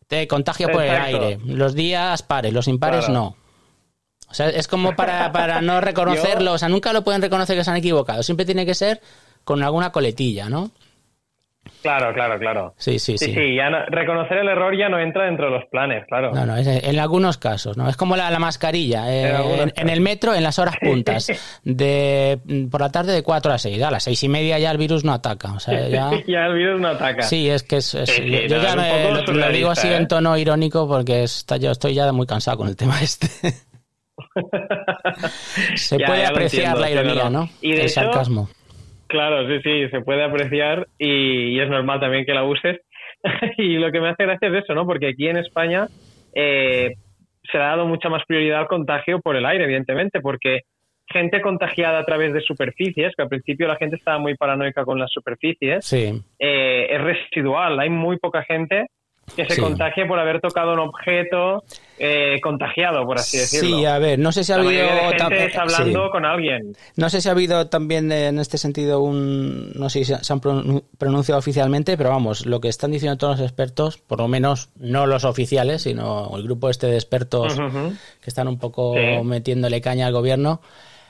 te 0.07 0.27
contagia 0.27 0.67
por 0.69 0.83
el 0.83 0.89
aire. 0.89 1.37
Los 1.45 1.75
días 1.75 2.23
pares, 2.23 2.51
los 2.53 2.67
impares 2.67 3.05
Claro. 3.05 3.13
no. 3.13 3.35
O 4.29 4.33
sea, 4.33 4.47
es 4.49 4.67
como 4.69 4.95
para, 4.95 5.29
para 5.33 5.61
no 5.61 5.81
reconocerlo. 5.81 6.53
O 6.53 6.57
sea, 6.57 6.69
nunca 6.69 6.93
lo 6.93 7.03
pueden 7.03 7.21
reconocer 7.21 7.57
que 7.57 7.65
se 7.65 7.69
han 7.69 7.75
equivocado. 7.77 8.23
Siempre 8.23 8.45
tiene 8.45 8.65
que 8.65 8.73
ser 8.73 9.01
con 9.43 9.63
alguna 9.63 9.91
coletilla, 9.91 10.49
¿no? 10.49 10.71
Claro, 11.83 12.13
claro, 12.13 12.37
claro. 12.39 12.73
Sí, 12.77 12.97
sí, 12.99 13.17
Sí, 13.17 13.25
sí. 13.25 13.33
sí, 13.33 13.55
ya 13.55 13.69
no- 13.69 13.85
reconocer 13.87 14.37
el 14.39 14.47
error 14.49 14.75
ya 14.77 14.89
no 14.89 14.99
entra 14.99 15.25
dentro 15.25 15.45
de 15.45 15.51
los 15.51 15.65
planes, 15.65 16.05
claro. 16.07 16.31
No, 16.33 16.45
no, 16.45 16.55
es 16.57 16.65
en 16.67 16.99
algunos 16.99 17.37
casos, 17.37 17.75
¿no? 17.77 17.87
Es 17.89 17.97
como 17.97 18.15
la, 18.15 18.29
la 18.31 18.39
mascarilla. 18.39 19.11
eh, 19.11 19.29
En 19.29 19.35
algunos 19.35 19.59
en, 19.61 19.73
en 19.77 19.89
el 19.89 20.01
metro, 20.01 20.33
en 20.35 20.43
las 20.43 20.57
horas 20.59 20.75
puntas, 20.81 21.31
de 21.63 22.39
por 22.69 22.81
la 22.81 22.91
tarde 22.91 23.13
de 23.13 23.23
4 23.23 23.53
a 23.53 23.57
6. 23.57 23.81
A 23.81 23.91
las 23.91 24.03
seis 24.03 24.21
y 24.23 24.27
media 24.29 24.59
ya 24.59 24.69
el 24.71 24.77
virus 24.77 25.03
no 25.03 25.13
ataca. 25.13 25.53
O 25.53 25.59
sea, 25.59 25.87
ya... 25.87 26.11
ya 26.27 26.45
el 26.47 26.53
virus 26.55 26.81
no 26.81 26.87
ataca. 26.89 27.23
Sí, 27.23 27.49
es 27.49 27.63
que 27.63 27.77
es, 27.77 27.93
es- 27.95 28.09
Sí, 28.09 28.23
sí, 28.23 28.47
yo 28.47 28.61
ya 28.61 28.75
me- 28.75 29.11
lo, 29.11 29.21
lo 29.33 29.49
digo 29.49 29.69
así 29.71 29.87
en 29.87 30.03
¿eh? 30.03 30.07
tono 30.07 30.37
irónico 30.37 30.87
porque 30.87 31.23
está, 31.23 31.57
yo 31.57 31.71
estoy 31.71 31.93
ya 31.95 32.11
muy 32.11 32.25
cansado 32.27 32.57
con 32.57 32.67
el 32.67 32.75
tema 32.75 32.99
este. 33.01 33.27
Se 35.75 35.97
Ya, 35.97 36.05
puede 36.07 36.21
ya 36.21 36.29
apreciar 36.29 36.75
entiendo, 36.77 36.79
la 36.81 36.89
ironía, 36.91 37.29
no. 37.29 37.49
Y 37.61 37.71
de 37.71 37.75
el 37.81 37.81
hecho- 37.85 37.93
sarcasmo. 37.95 38.49
Claro, 39.11 39.45
sí, 39.45 39.59
sí, 39.61 39.89
se 39.89 39.99
puede 39.99 40.23
apreciar 40.23 40.87
y, 40.97 41.49
y 41.49 41.59
es 41.59 41.69
normal 41.69 41.99
también 41.99 42.23
que 42.23 42.33
la 42.33 42.45
uses. 42.45 42.79
y 43.57 43.77
lo 43.77 43.91
que 43.91 43.99
me 43.99 44.07
hace 44.07 44.23
gracia 44.23 44.47
es 44.47 44.63
eso, 44.63 44.73
¿no? 44.73 44.85
Porque 44.85 45.09
aquí 45.09 45.27
en 45.27 45.35
España 45.35 45.87
eh, 46.33 46.93
se 47.43 47.57
le 47.57 47.63
ha 47.63 47.67
dado 47.67 47.87
mucha 47.87 48.07
más 48.07 48.23
prioridad 48.25 48.61
al 48.61 48.67
contagio 48.67 49.19
por 49.19 49.35
el 49.35 49.45
aire, 49.45 49.65
evidentemente, 49.65 50.21
porque 50.21 50.61
gente 51.07 51.41
contagiada 51.41 51.99
a 51.99 52.05
través 52.05 52.31
de 52.31 52.39
superficies, 52.39 53.13
que 53.13 53.23
al 53.23 53.27
principio 53.27 53.67
la 53.67 53.75
gente 53.75 53.97
estaba 53.97 54.17
muy 54.17 54.35
paranoica 54.35 54.85
con 54.85 54.97
las 54.97 55.11
superficies, 55.11 55.83
Sí, 55.83 56.13
eh, 56.39 56.87
es 56.89 57.01
residual. 57.01 57.81
Hay 57.81 57.89
muy 57.89 58.17
poca 58.17 58.43
gente 58.43 58.87
que 59.35 59.45
se 59.45 59.55
Sí. 59.55 59.61
contagie 59.61 60.05
por 60.05 60.19
haber 60.19 60.41
tocado 60.41 60.73
un 60.73 60.79
objeto 60.79 61.63
eh, 61.99 62.39
contagiado, 62.41 63.05
por 63.05 63.17
así 63.19 63.37
decirlo. 63.37 63.77
sí, 63.77 63.85
a 63.85 63.99
ver, 63.99 64.17
no 64.17 64.31
sé 64.31 64.43
si 64.43 64.51
ha 64.51 64.57
la 64.57 64.63
habido... 64.63 64.83
de 64.83 65.19
gente 65.19 65.45
está 65.45 65.61
hablando 65.61 66.05
sí. 66.05 66.11
con 66.11 66.25
alguien. 66.25 66.75
No 66.95 67.09
sé 67.09 67.21
si 67.21 67.29
ha 67.29 67.31
habido 67.33 67.67
también 67.67 68.11
eh, 68.11 68.27
en 68.27 68.39
este 68.39 68.57
sentido 68.57 69.01
un, 69.01 69.71
no 69.73 69.89
sé 69.89 70.03
si 70.03 70.13
se 70.15 70.33
han 70.33 70.41
pron- 70.41 70.83
pronunciado 70.97 71.37
oficialmente, 71.39 71.97
pero 71.97 72.09
vamos, 72.09 72.45
lo 72.45 72.59
que 72.59 72.69
están 72.69 72.91
diciendo 72.91 73.17
todos 73.17 73.39
los 73.39 73.47
expertos, 73.47 73.97
por 73.99 74.19
lo 74.19 74.27
menos 74.27 74.69
no 74.79 75.05
los 75.05 75.23
oficiales, 75.25 75.83
sino 75.83 76.35
el 76.35 76.43
grupo 76.43 76.69
este 76.69 76.87
de 76.87 76.95
expertos 76.95 77.55
que 77.55 78.29
están 78.29 78.47
un 78.47 78.57
poco 78.57 78.93
Sí. 78.95 79.23
metiéndole 79.23 79.79
caña 79.81 80.07
al 80.07 80.13
gobierno, 80.13 80.61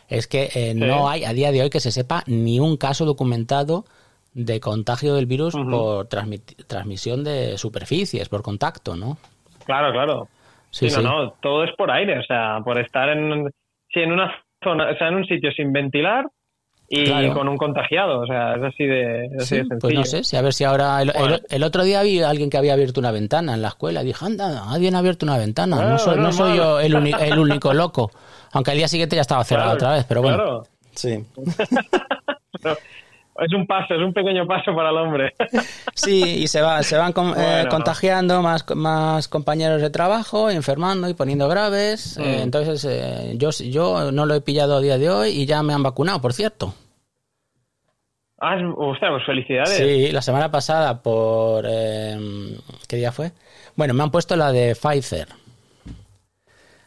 es 0.10 0.28
que 0.28 0.50
eh, 0.56 0.74
no 0.76 1.08
hay 1.10 1.24
a 1.24 1.32
día 1.32 1.54
de 1.54 1.62
hoy 1.62 1.70
que 1.70 1.80
se 1.80 1.92
sepa 1.92 2.24
ni 2.28 2.60
un 2.60 2.76
caso 2.76 3.06
documentado 3.06 3.86
de 4.34 4.60
contagio 4.60 5.16
del 5.16 5.26
virus 5.26 5.56
por 5.56 6.08
transmisión 6.08 7.24
de 7.24 7.58
superficies, 7.58 8.30
por 8.30 8.42
contacto, 8.42 8.96
¿no? 8.96 9.18
Claro, 9.66 9.92
claro. 9.92 10.28
Sí, 10.70 10.88
no, 10.88 11.02
no, 11.02 11.32
todo 11.42 11.66
es 11.66 11.72
por 11.76 11.92
aire, 11.92 12.20
o 12.20 12.24
sea, 12.24 12.60
por 12.64 12.80
estar 12.80 13.10
en, 13.10 13.50
sí, 13.94 14.00
en 14.00 14.14
una 14.14 14.34
zona, 14.64 14.90
o 14.92 14.98
sea, 14.98 15.10
en 15.10 15.16
un 15.16 15.26
sitio 15.26 15.52
sin 15.52 15.74
ventilar 15.74 16.26
y 16.94 17.30
con 17.32 17.48
un 17.48 17.58
contagiado, 17.58 18.20
o 18.20 18.26
sea, 18.26 18.56
es 18.56 18.64
así 18.64 18.86
de, 18.86 19.30
sí, 19.40 19.62
Pues 19.80 19.94
no 19.94 20.04
sé, 20.04 20.24
si 20.26 20.36
a 20.36 20.42
ver 20.42 20.54
si 20.54 20.66
ahora. 20.66 21.02
El, 21.02 21.64
otro 21.64 21.84
día 21.84 22.04
vi 22.04 22.22
a 22.22 22.30
alguien 22.30 22.50
que 22.50 22.58
había 22.58 22.74
abierto 22.74 23.00
una 23.00 23.12
ventana 23.12 23.54
en 23.54 23.62
la 23.62 23.70
escuela. 23.70 24.04
Dije, 24.04 24.26
anda, 24.26 24.70
alguien 24.70 24.96
ha 24.96 25.00
abierto 25.00 25.26
una 25.26 25.38
ventana. 25.38 25.90
no 25.90 25.98
soy, 25.98 26.18
no 26.18 26.34
soy 26.34 26.58
yo 26.58 26.82
el, 26.82 26.94
el, 27.22 27.40
único 27.40 27.74
loco. 27.74 28.12
Aunque 28.52 28.72
al 28.72 28.78
día 28.78 28.90
siguiente 28.90 29.16
ya 29.16 29.22
estaba 29.22 29.44
cerrado 29.46 29.74
otra 29.74 29.94
vez, 29.94 30.06
pero 30.06 30.22
bueno. 30.22 30.38
Claro. 30.38 30.64
Sí. 30.94 31.26
es 33.40 33.54
un 33.54 33.66
paso, 33.66 33.96
es 33.96 34.02
un 34.02 34.14
pequeño 34.14 34.46
paso 34.46 34.76
para 34.76 34.90
el 34.90 34.98
hombre. 34.98 35.34
Sí, 35.94 36.44
y 36.44 36.48
se, 36.48 36.62
va, 36.62 36.82
se 36.84 36.98
van 36.98 37.14
eh, 37.38 37.66
contagiando 37.70 38.42
más, 38.42 38.66
más 38.76 39.28
compañeros 39.28 39.82
de 39.82 39.90
trabajo, 39.90 40.50
enfermando 40.50 41.08
y 41.10 41.14
poniendo 41.14 41.48
graves. 41.48 42.18
Eh, 42.18 42.38
mm. 42.40 42.42
entonces, 42.44 42.86
eh, 42.86 43.34
yo, 43.38 43.50
yo 43.52 44.12
no 44.12 44.26
lo 44.26 44.34
he 44.34 44.42
pillado 44.42 44.78
a 44.78 44.82
día 44.82 44.98
de 44.98 45.10
hoy 45.10 45.30
y 45.30 45.46
ya 45.46 45.62
me 45.62 45.74
han 45.74 45.84
vacunado, 45.84 46.22
por 46.22 46.34
cierto. 46.34 46.74
Ah, 48.40 48.58
sea, 49.00 49.10
pues 49.12 49.26
felicidades. 49.26 49.78
Sí, 49.78 50.12
la 50.12 50.22
semana 50.22 50.50
pasada 50.50 51.04
por... 51.04 51.64
¿Qué 51.66 52.96
día 52.96 53.12
fue? 53.12 53.32
Bueno, 53.76 53.94
me 53.94 54.02
han 54.02 54.10
puesto 54.10 54.36
la 54.36 54.52
de 54.52 54.74
Pfizer. 54.74 55.28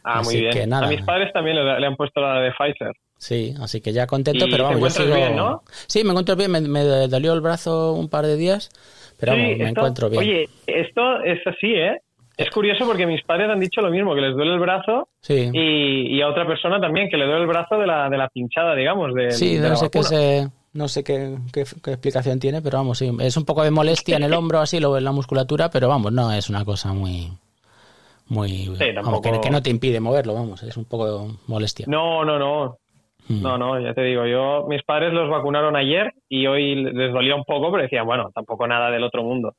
Ah, 0.03 0.21
muy 0.21 0.41
bien. 0.41 0.73
A 0.73 0.87
mis 0.87 1.01
padres 1.03 1.31
también 1.31 1.55
le 1.55 1.87
han 1.87 1.95
puesto 1.95 2.19
la 2.19 2.41
de 2.41 2.51
Pfizer. 2.51 2.91
Sí, 3.17 3.53
así 3.61 3.81
que 3.81 3.93
ya 3.93 4.07
contento, 4.07 4.45
pero 4.49 4.65
vamos, 4.65 4.81
yo 4.81 5.03
sigo... 5.03 5.15
bien, 5.15 5.35
¿no? 5.35 5.63
Sí, 5.87 6.03
me 6.03 6.11
encuentro 6.11 6.35
bien, 6.35 6.51
me, 6.51 6.83
dolió 7.07 7.33
el 7.33 7.41
brazo 7.41 7.93
un 7.93 8.09
par 8.09 8.25
de 8.25 8.35
días, 8.35 8.69
pero 9.19 9.31
vamos, 9.31 9.57
me 9.57 9.69
encuentro 9.69 10.09
bien. 10.09 10.21
Oye, 10.21 10.49
esto 10.67 11.21
es 11.21 11.39
así, 11.47 11.73
¿eh? 11.73 11.99
Es 12.37 12.49
curioso 12.49 12.85
porque 12.85 13.05
mis 13.05 13.23
padres 13.23 13.49
han 13.49 13.59
dicho 13.59 13.79
lo 13.81 13.89
mismo, 13.89 14.13
que 14.13 14.21
les 14.21 14.35
duele 14.35 14.53
el 14.53 14.59
brazo 14.59 15.07
sí. 15.21 15.49
y, 15.53 16.21
a 16.21 16.27
otra 16.27 16.45
persona 16.45 16.81
también, 16.81 17.09
que 17.09 17.17
le 17.17 17.25
duele 17.25 17.41
el 17.41 17.47
brazo 17.47 17.77
de 17.77 17.87
la, 17.87 18.09
de 18.09 18.17
la 18.17 18.27
pinchada, 18.27 18.75
digamos. 18.75 19.13
De, 19.13 19.31
sí, 19.31 19.57
no, 19.57 19.75
sé 19.77 19.89
qué 19.89 20.49
no 20.73 20.89
sé 20.89 21.03
qué, 21.05 21.37
qué, 21.53 21.61
explicación 21.61 22.39
tiene, 22.39 22.61
pero 22.61 22.79
vamos, 22.79 22.97
sí, 22.97 23.09
es 23.21 23.37
un 23.37 23.45
poco 23.45 23.63
de 23.63 23.71
molestia 23.71 24.17
en 24.17 24.23
el 24.23 24.33
hombro, 24.35 24.59
así, 24.59 24.81
lo, 24.81 24.97
en 24.97 25.05
la 25.05 25.13
musculatura, 25.13 25.69
pero 25.69 25.87
vamos, 25.87 26.11
no 26.11 26.31
es 26.33 26.49
una 26.49 26.65
cosa 26.65 26.91
muy... 26.91 27.31
muy 28.27 28.69
que, 28.77 29.49
no 29.49 29.63
te 29.63 29.69
impide 29.69 30.01
moverlo, 30.01 30.33
vamos, 30.33 30.61
es 30.63 30.75
un 30.75 30.83
poco 30.83 31.05
de 31.05 31.33
molestia. 31.47 31.85
No, 31.87 32.25
no, 32.25 32.37
no. 32.37 32.77
Mm. 33.27 33.41
No, 33.41 33.57
no, 33.57 33.79
ya 33.79 33.93
te 33.93 34.03
digo, 34.03 34.25
yo, 34.25 34.65
mis 34.67 34.83
padres 34.83 35.13
los 35.13 35.29
vacunaron 35.29 35.75
ayer 35.75 36.13
y 36.29 36.45
hoy 36.47 36.75
les 36.75 37.11
dolía 37.11 37.35
un 37.35 37.43
poco, 37.43 37.71
pero 37.71 37.83
decía, 37.83 38.03
bueno, 38.03 38.29
tampoco 38.33 38.67
nada 38.67 38.91
del 38.91 39.03
otro 39.03 39.23
mundo. 39.23 39.55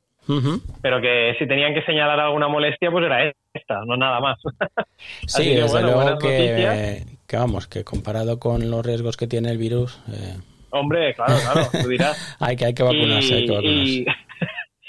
Pero 0.83 1.01
que 1.01 1.37
si 1.39 1.47
tenían 1.47 1.73
que 1.73 1.83
señalar 1.83 2.19
alguna 2.19 2.49
molestia, 2.49 2.91
pues 2.91 3.05
era 3.05 3.33
esta, 3.53 3.85
no 3.87 3.97
nada 3.97 4.21
más. 4.21 4.39
sí, 5.27 5.55
desde 5.55 5.83
luego 5.83 6.19
que, 6.19 7.05
vamos, 7.33 7.69
que 7.69 7.85
comparado 7.85 8.39
con 8.39 8.69
los 8.69 8.85
riesgos 8.85 9.17
que 9.17 9.29
tiene 9.29 9.51
el 9.51 9.59
virus. 9.59 10.03
Eh, 10.09 10.37
Hombre, 10.71 11.15
claro, 11.15 11.35
claro, 11.41 11.69
tú 11.81 11.89
dirás. 11.89 12.37
hay, 12.41 12.57
que, 12.57 12.67
hay 12.67 12.75
que 12.75 12.83
vacunarse, 12.83 13.35
hay 13.35 13.47
que 13.47 13.53
vacunarse. 13.53 14.05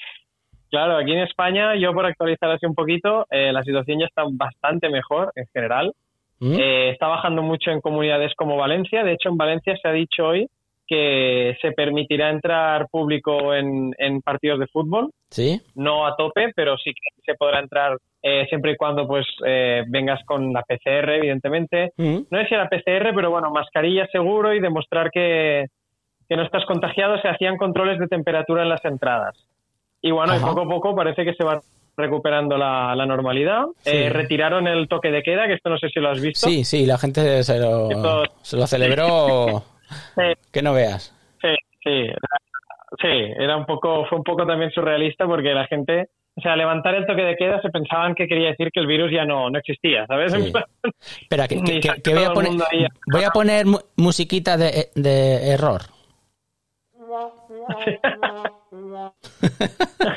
claro, 0.72 0.98
aquí 0.98 1.12
en 1.12 1.20
España, 1.20 1.76
yo 1.76 1.94
por 1.94 2.06
actualizar 2.08 2.50
así 2.50 2.66
un 2.66 2.76
poquito, 2.76 3.28
eh, 3.30 3.54
la 3.54 3.64
situación 3.64 4.00
ya 4.00 4.06
está 4.08 4.24
bastante 4.30 4.90
mejor 4.90 5.32
en 5.36 5.46
general. 5.54 5.94
¿Mm? 6.40 6.56
Eh, 6.60 6.90
está 6.92 7.08
bajando 7.08 7.42
mucho 7.42 7.72
en 7.72 7.82
comunidades 7.82 8.34
como 8.36 8.58
Valencia. 8.58 9.04
De 9.04 9.14
hecho, 9.14 9.30
en 9.30 9.38
Valencia 9.38 9.76
se 9.82 9.88
ha 9.88 9.92
dicho 9.92 10.28
hoy 10.28 10.48
que 10.88 11.58
se 11.62 11.74
permitirá 11.74 12.30
entrar 12.30 12.88
público 12.90 13.54
en, 13.54 13.94
partidos 14.24 14.60
de 14.60 14.68
fútbol. 14.68 15.12
Sí. 15.30 15.62
No 15.76 16.08
a 16.08 16.16
tope, 16.16 16.54
pero 16.56 16.78
sí 16.78 16.94
que 16.94 17.22
se 17.26 17.36
podrá 17.36 17.60
entrar 17.60 17.98
eh, 18.24 18.46
siempre 18.48 18.72
y 18.72 18.78
cuando 18.78 19.06
pues 19.06 19.26
eh, 19.46 19.84
vengas 19.90 20.24
con 20.26 20.54
la 20.54 20.64
PCR, 20.64 21.10
evidentemente. 21.10 21.92
¿Mm? 21.98 22.20
No 22.32 22.38
decía 22.38 22.58
la 22.58 22.70
PCR, 22.70 23.14
pero 23.14 23.30
bueno, 23.30 23.52
mascarilla 23.52 24.08
seguro 24.08 24.54
y 24.54 24.62
demostrar 24.62 25.12
que, 25.12 25.66
no 26.30 26.44
estás 26.44 26.66
contagiado. 26.66 27.22
Se 27.22 27.28
hacían 27.28 27.58
controles 27.58 28.00
de 28.00 28.08
temperatura 28.08 28.64
en 28.64 28.70
las 28.70 28.84
entradas. 28.86 29.36
Y 30.02 30.12
bueno, 30.12 30.36
y 30.36 30.40
poco 30.40 30.62
a 30.62 30.68
poco 30.68 30.96
parece 30.96 31.26
que 31.26 31.34
se 31.34 31.44
va 31.44 31.62
recuperando 31.98 32.58
la, 32.58 33.06
normalidad. 33.06 33.66
Eh, 33.84 34.10
retiraron 34.10 34.68
el 34.68 34.88
toque 34.88 35.10
de 35.10 35.24
queda, 35.24 35.48
que 35.48 35.54
esto 35.54 35.70
no 35.70 35.78
sé 35.78 35.90
si 35.90 36.00
lo 36.00 36.10
has 36.10 36.22
visto. 36.22 36.48
Sí, 36.48 36.64
sí, 36.64 36.86
la 36.86 36.98
gente 36.98 37.44
se 37.44 37.60
lo, 37.60 38.24
se 38.42 38.56
lo 38.56 38.68
celebró. 38.68 39.64
Que 40.52 40.62
no 40.62 40.74
veas. 40.74 41.14
Sí, 41.42 41.56
sí. 41.84 42.08
Sí, 43.02 43.08
era 43.08 43.58
un 43.58 43.66
poco, 43.66 44.06
fue 44.06 44.18
un 44.18 44.24
poco 44.24 44.46
también 44.46 44.72
surrealista 44.72 45.26
porque 45.26 45.54
la 45.54 45.68
gente, 45.68 46.08
o 46.36 46.42
sea, 46.42 46.56
levantar 46.56 46.96
el 46.96 47.06
toque 47.06 47.24
de 47.24 47.36
queda 47.36 47.62
se 47.62 47.70
pensaban 47.70 48.16
que 48.16 48.28
quería 48.28 48.50
decir 48.50 48.70
que 48.72 48.80
el 48.80 48.88
virus 48.88 49.12
ya 49.12 49.26
no, 49.26 49.50
no 49.50 49.60
existía, 49.60 50.06
¿sabes? 50.08 50.34
Espera, 51.22 51.48
que, 51.48 51.58
voy, 51.58 52.24
a 52.24 52.32
poner, 52.32 52.52
voy 53.12 53.24
a 53.24 53.30
poner 53.32 53.66
musiquita 53.98 54.56
de, 54.56 54.90
de 54.96 55.52
error. 55.52 55.82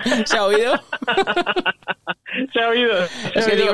¿Se 0.24 0.36
ha 0.36 0.44
oído? 0.44 0.74
Se 2.52 2.60
ha 2.60 2.68
oído. 2.68 3.04
es 3.34 3.46
que 3.46 3.56
digo, 3.56 3.72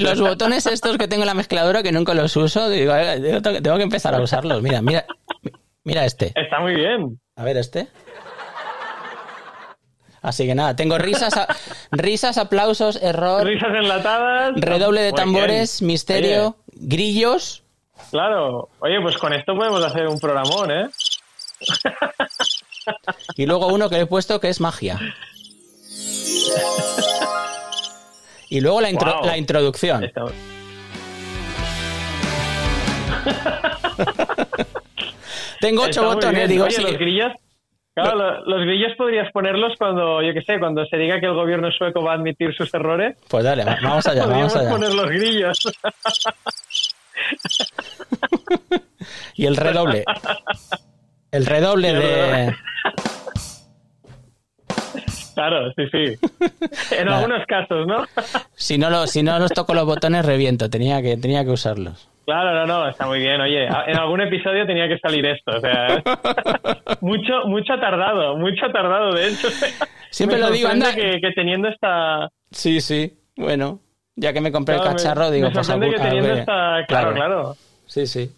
los, 0.00 0.20
botones 0.20 0.66
estos 0.66 0.98
que 0.98 1.08
tengo 1.08 1.22
en 1.22 1.28
la 1.28 1.34
mezcladora 1.34 1.82
que 1.82 1.92
nunca 1.92 2.14
los 2.14 2.36
uso, 2.36 2.68
digo, 2.68 2.92
tengo 3.40 3.76
que 3.76 3.82
empezar 3.82 4.14
a 4.14 4.20
usarlos. 4.20 4.62
Mira, 4.62 4.82
mira, 4.82 5.04
mira 5.84 6.04
este. 6.04 6.32
Está 6.34 6.60
muy 6.60 6.74
bien. 6.74 7.18
A 7.36 7.44
ver 7.44 7.56
este. 7.56 7.88
Así 10.20 10.46
que 10.46 10.54
nada, 10.54 10.74
tengo 10.74 10.98
risas, 10.98 11.32
risas, 11.92 12.38
aplausos, 12.38 13.00
error. 13.02 13.44
Risas 13.44 13.74
enlatadas. 13.74 14.52
Redoble 14.56 15.00
de 15.00 15.12
tambores, 15.12 15.80
misterio, 15.80 16.56
grillos. 16.72 17.62
Claro. 18.10 18.68
Oye, 18.80 19.00
pues 19.00 19.16
con 19.16 19.32
esto 19.32 19.54
podemos 19.54 19.84
hacer 19.84 20.06
un 20.08 20.18
programón, 20.18 20.70
¿eh? 20.70 20.88
Y 23.36 23.46
luego 23.46 23.68
uno 23.68 23.88
que 23.88 24.00
he 24.00 24.06
puesto 24.06 24.40
que 24.40 24.48
es 24.48 24.60
magia. 24.60 24.98
Y 28.50 28.60
luego 28.60 28.80
la, 28.80 28.90
la 29.24 29.36
introducción. 29.36 30.08
Tengo 35.60 35.82
ocho 35.82 36.04
botones, 36.04 36.48
digo, 36.48 36.64
Oye, 36.64 36.80
los 36.80 36.98
grillos, 36.98 37.32
claro, 37.94 38.44
los 38.44 38.60
grillos 38.62 38.92
podrías 38.96 39.30
ponerlos 39.32 39.72
cuando, 39.76 40.22
yo 40.22 40.32
qué 40.32 40.42
sé, 40.42 40.58
cuando 40.58 40.86
se 40.86 40.96
diga 40.96 41.20
que 41.20 41.26
el 41.26 41.34
gobierno 41.34 41.70
sueco 41.72 42.02
va 42.02 42.12
a 42.12 42.14
admitir 42.14 42.54
sus 42.54 42.72
errores. 42.72 43.16
Pues 43.28 43.44
dale, 43.44 43.64
vamos 43.64 44.06
allá, 44.06 44.26
vamos 44.26 44.54
allá. 44.54 44.70
poner 44.70 44.94
los 44.94 45.08
grillos. 45.08 45.58
y 49.34 49.46
el 49.46 49.56
redoble. 49.56 50.04
El 51.30 51.46
redoble 51.46 51.92
de... 51.92 52.54
Claro, 55.38 55.72
sí, 55.76 55.84
sí. 55.92 56.18
En 56.98 57.08
algunos 57.08 57.46
casos, 57.46 57.86
¿no? 57.86 58.04
Si 58.56 58.76
no, 58.76 58.90
lo, 58.90 59.06
si 59.06 59.22
no 59.22 59.38
los 59.38 59.52
toco 59.52 59.72
los 59.72 59.86
botones, 59.86 60.26
reviento. 60.26 60.68
Tenía 60.68 61.00
que, 61.00 61.16
tenía 61.16 61.44
que 61.44 61.50
usarlos. 61.50 62.08
Claro, 62.24 62.52
no, 62.52 62.66
no, 62.66 62.88
está 62.88 63.06
muy 63.06 63.20
bien. 63.20 63.40
Oye, 63.40 63.66
en 63.66 63.96
algún 63.96 64.20
episodio 64.20 64.66
tenía 64.66 64.88
que 64.88 64.98
salir 64.98 65.24
esto. 65.24 65.52
O 65.56 65.60
sea, 65.60 66.02
mucho, 67.00 67.46
mucho 67.46 67.78
tardado, 67.78 68.36
mucho 68.36 68.66
tardado, 68.72 69.14
de 69.14 69.28
hecho. 69.28 69.48
Siempre 70.10 70.40
lo 70.40 70.50
digo, 70.50 70.68
anda. 70.68 70.92
Que, 70.92 71.20
que 71.20 71.30
teniendo 71.36 71.68
esta. 71.68 72.28
Sí, 72.50 72.80
sí. 72.80 73.16
Bueno, 73.36 73.78
ya 74.16 74.32
que 74.32 74.40
me 74.40 74.50
compré 74.50 74.74
el 74.74 74.82
cacharro, 74.82 75.30
digo, 75.30 75.48
me 75.50 75.54
pues 75.54 75.68
que 75.68 75.98
teniendo 75.98 76.32
esta. 76.32 76.84
Claro, 76.88 77.14
claro. 77.14 77.54
Sí, 77.86 78.08
sí. 78.08 78.28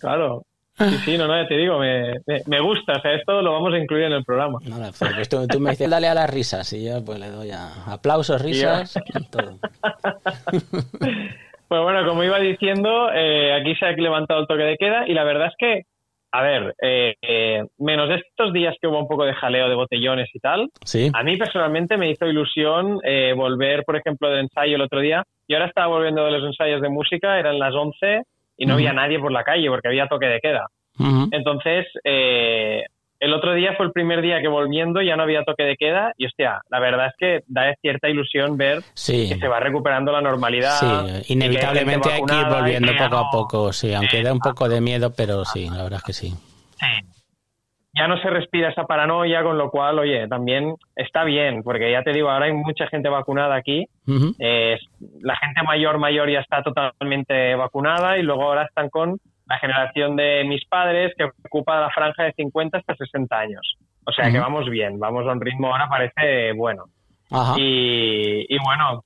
Claro. 0.00 0.42
Sí, 0.80 0.96
sí, 1.04 1.18
no, 1.18 1.26
no, 1.26 1.40
ya 1.40 1.46
te 1.46 1.56
digo, 1.56 1.78
me, 1.78 2.14
me, 2.46 2.60
gusta, 2.60 2.94
o 2.94 3.00
sea, 3.00 3.14
esto 3.14 3.42
lo 3.42 3.52
vamos 3.52 3.74
a 3.74 3.78
incluir 3.78 4.04
en 4.04 4.12
el 4.12 4.24
programa. 4.24 4.58
No, 4.64 4.78
no, 4.78 4.90
pues 4.98 5.28
tú, 5.28 5.60
me 5.60 5.70
dices, 5.70 5.90
dale 5.90 6.08
a 6.08 6.14
las 6.14 6.30
risas, 6.30 6.72
y 6.72 6.86
yo 6.86 7.04
pues 7.04 7.18
le 7.18 7.28
doy 7.28 7.50
a 7.50 7.84
aplausos, 7.92 8.40
risas, 8.40 8.94
todo. 9.30 9.58
Pues 11.70 11.82
bueno, 11.82 12.04
como 12.04 12.24
iba 12.24 12.40
diciendo, 12.40 13.12
eh, 13.14 13.52
aquí 13.52 13.76
se 13.76 13.86
ha 13.86 13.92
levantado 13.92 14.40
el 14.40 14.48
toque 14.48 14.64
de 14.64 14.76
queda 14.76 15.06
y 15.06 15.14
la 15.14 15.22
verdad 15.22 15.46
es 15.46 15.54
que, 15.56 15.82
a 16.32 16.42
ver, 16.42 16.74
eh, 16.82 17.14
eh, 17.22 17.64
menos 17.78 18.10
estos 18.10 18.52
días 18.52 18.74
que 18.80 18.88
hubo 18.88 18.98
un 18.98 19.06
poco 19.06 19.24
de 19.24 19.34
jaleo 19.34 19.68
de 19.68 19.76
botellones 19.76 20.28
y 20.34 20.40
tal, 20.40 20.68
¿Sí? 20.84 21.12
a 21.14 21.22
mí 21.22 21.36
personalmente 21.36 21.96
me 21.96 22.10
hizo 22.10 22.26
ilusión 22.26 22.98
volver, 23.36 23.84
por 23.84 23.94
ejemplo, 23.94 24.28
del 24.28 24.40
ensayo 24.40 24.74
el 24.74 24.82
otro 24.82 24.98
día. 24.98 25.22
Y 25.46 25.54
ahora 25.54 25.66
estaba 25.66 25.86
volviendo 25.86 26.24
de 26.24 26.32
los 26.32 26.44
ensayos 26.44 26.82
de 26.82 26.88
música, 26.88 27.38
eran 27.38 27.60
las 27.60 27.72
11 27.72 28.24
y 28.60 28.66
no 28.66 28.74
había 28.74 28.92
nadie 28.92 29.18
por 29.18 29.32
la 29.32 29.42
calle 29.42 29.68
porque 29.68 29.88
había 29.88 30.06
toque 30.06 30.26
de 30.26 30.38
queda. 30.38 30.66
Entonces, 31.32 31.86
eh, 32.04 32.84
el 33.18 33.32
otro 33.32 33.54
día 33.54 33.72
fue 33.74 33.86
el 33.86 33.92
primer 33.92 34.20
día 34.20 34.42
que 34.42 34.48
volviendo 34.48 35.00
ya 35.00 35.16
no 35.16 35.22
había 35.22 35.44
toque 35.44 35.62
de 35.62 35.76
queda 35.76 36.12
y 36.18 36.26
hostia, 36.26 36.60
la 36.68 36.78
verdad 36.78 37.06
es 37.06 37.14
que 37.18 37.40
da 37.46 37.74
cierta 37.80 38.10
ilusión 38.10 38.58
ver 38.58 38.82
que 39.06 39.36
se 39.38 39.48
va 39.48 39.60
recuperando 39.60 40.12
la 40.12 40.20
normalidad. 40.20 40.78
Sí, 40.78 41.32
inevitablemente 41.32 42.12
hay, 42.12 42.22
que 42.22 42.34
ir 42.34 42.46
volviendo 42.46 42.92
poco 42.96 43.16
a 43.16 43.30
poco, 43.30 43.72
sí, 43.72 43.94
aunque 43.94 44.22
da 44.22 44.32
un 44.32 44.40
poco 44.40 44.68
de 44.68 44.82
miedo, 44.82 45.10
pero 45.16 45.46
sí, 45.46 45.70
la 45.70 45.82
verdad 45.82 45.98
es 45.98 46.04
que 46.04 46.12
sí. 46.12 46.34
Ya 47.92 48.06
no 48.06 48.20
se 48.20 48.30
respira 48.30 48.70
esa 48.70 48.84
paranoia, 48.84 49.42
con 49.42 49.58
lo 49.58 49.70
cual, 49.70 49.98
oye, 49.98 50.28
también 50.28 50.74
está 50.94 51.24
bien, 51.24 51.62
porque 51.62 51.90
ya 51.90 52.02
te 52.02 52.12
digo, 52.12 52.30
ahora 52.30 52.46
hay 52.46 52.52
mucha 52.52 52.86
gente 52.86 53.08
vacunada 53.08 53.56
aquí, 53.56 53.86
eh, 54.38 54.78
la 55.20 55.36
gente 55.36 55.62
mayor, 55.64 55.98
mayor 55.98 56.30
ya 56.30 56.40
está 56.40 56.62
totalmente 56.62 57.54
vacunada 57.56 58.16
y 58.18 58.22
luego 58.22 58.44
ahora 58.44 58.64
están 58.64 58.90
con 58.90 59.18
la 59.46 59.58
generación 59.58 60.14
de 60.14 60.44
mis 60.44 60.64
padres 60.66 61.12
que 61.18 61.24
ocupa 61.24 61.80
la 61.80 61.90
franja 61.90 62.22
de 62.24 62.32
50 62.32 62.78
hasta 62.78 62.94
60 62.94 63.36
años. 63.36 63.76
O 64.06 64.12
sea 64.12 64.30
que 64.30 64.38
vamos 64.38 64.68
bien, 64.70 64.98
vamos 64.98 65.26
a 65.26 65.32
un 65.32 65.40
ritmo 65.40 65.68
ahora 65.68 65.88
parece 65.88 66.52
bueno. 66.52 66.84
Y, 67.56 68.56
bueno, 68.64 69.02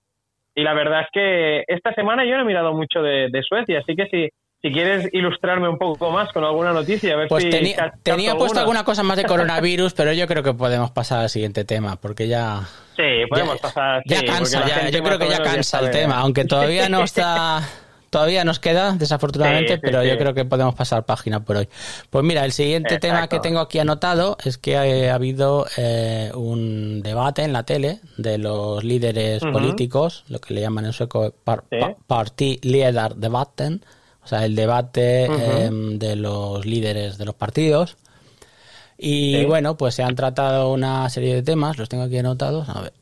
y 0.55 0.63
la 0.63 0.75
verdad 0.75 1.03
es 1.03 1.09
que 1.13 1.65
esta 1.67 1.93
semana 1.95 2.25
yo 2.25 2.37
no 2.37 2.43
he 2.43 2.47
mirado 2.47 2.75
mucho 2.75 3.03
de, 3.03 3.29
de 3.31 3.43
Suecia, 3.43 3.81
así 3.81 3.97
que 3.97 4.07
si 4.07 4.31
si 4.65 4.73
quieres 4.73 5.11
ilustrarme 5.13 5.69
un 5.69 5.77
poco 5.77 6.11
más 6.11 6.33
con 6.33 6.43
alguna 6.43 6.73
noticia, 6.73 7.13
a 7.13 7.17
ver 7.19 7.29
pues 7.29 7.51
tenía, 7.51 7.93
tenía 8.03 8.35
puesto 8.35 8.61
alguna 8.61 8.83
cosa 8.83 9.03
más 9.03 9.19
de 9.19 9.25
coronavirus, 9.25 9.93
pero 9.93 10.15
yo 10.15 10.27
creo 10.27 10.43
que 10.43 10.55
podemos 10.55 10.91
pasar 10.91 11.21
al 11.21 11.29
siguiente 11.29 11.67
tema, 11.67 11.97
porque 11.97 12.29
ya... 12.29 12.63
Sí, 12.97 13.03
podemos 13.29 13.61
pasar. 13.61 14.03
Ya 14.07 14.25
cansa, 14.25 14.67
ya, 14.67 14.89
yo 14.89 15.03
creo 15.03 15.19
que 15.19 15.29
ya 15.29 15.43
cansa 15.43 15.81
el 15.81 15.91
tema, 15.91 16.17
aunque 16.17 16.47
todavía 16.47 16.89
no 16.89 17.05
está... 17.05 17.61
Todavía 18.09 18.45
nos 18.45 18.61
queda, 18.61 18.93
desafortunadamente, 18.93 19.77
pero 19.79 20.05
yo 20.05 20.17
creo 20.17 20.35
que 20.35 20.45
podemos 20.45 20.77
pasar 20.77 21.05
página 21.05 21.41
por 21.41 21.57
hoy. 21.57 21.69
Pues 22.11 22.25
mira, 22.25 22.45
el 22.45 22.53
siguiente 22.53 23.01
tema 23.01 23.27
que 23.27 23.41
tengo 23.41 23.59
aquí 23.59 23.81
anotado 23.81 24.37
es 24.45 24.57
que 24.57 24.77
ha, 24.77 25.13
habido 25.13 25.67
eh, 25.77 26.31
un 26.33 27.03
debate 27.03 27.43
en 27.43 27.53
la 27.53 27.65
tele 27.65 27.99
de 28.17 28.39
los 28.39 28.85
líderes 28.85 29.43
políticos, 29.43 30.23
lo 30.29 30.41
que 30.41 30.55
le 30.55 30.61
llaman 30.61 30.85
en 30.85 30.93
sueco 30.93 31.35
Party 32.07 32.61
Leader 32.63 33.17
Debatten, 33.17 33.83
o 34.25 34.27
sea, 34.27 34.45
el 34.47 34.57
debate 34.57 35.27
em, 35.27 35.99
de 35.99 36.17
los 36.17 36.65
líderes 36.65 37.19
de 37.19 37.27
los 37.27 37.35
partidos. 37.35 37.99
Y 38.97 39.45
bueno, 39.45 39.77
pues 39.77 39.95
se 39.95 40.03
han 40.03 40.15
tratado 40.15 40.73
una 40.73 41.09
serie 41.11 41.35
de 41.35 41.43
temas, 41.43 41.79
los 41.79 41.89
tengo 41.89 42.05
aquí 42.05 42.17
anotados. 42.19 42.69
A 42.69 42.81
ver. 42.81 42.93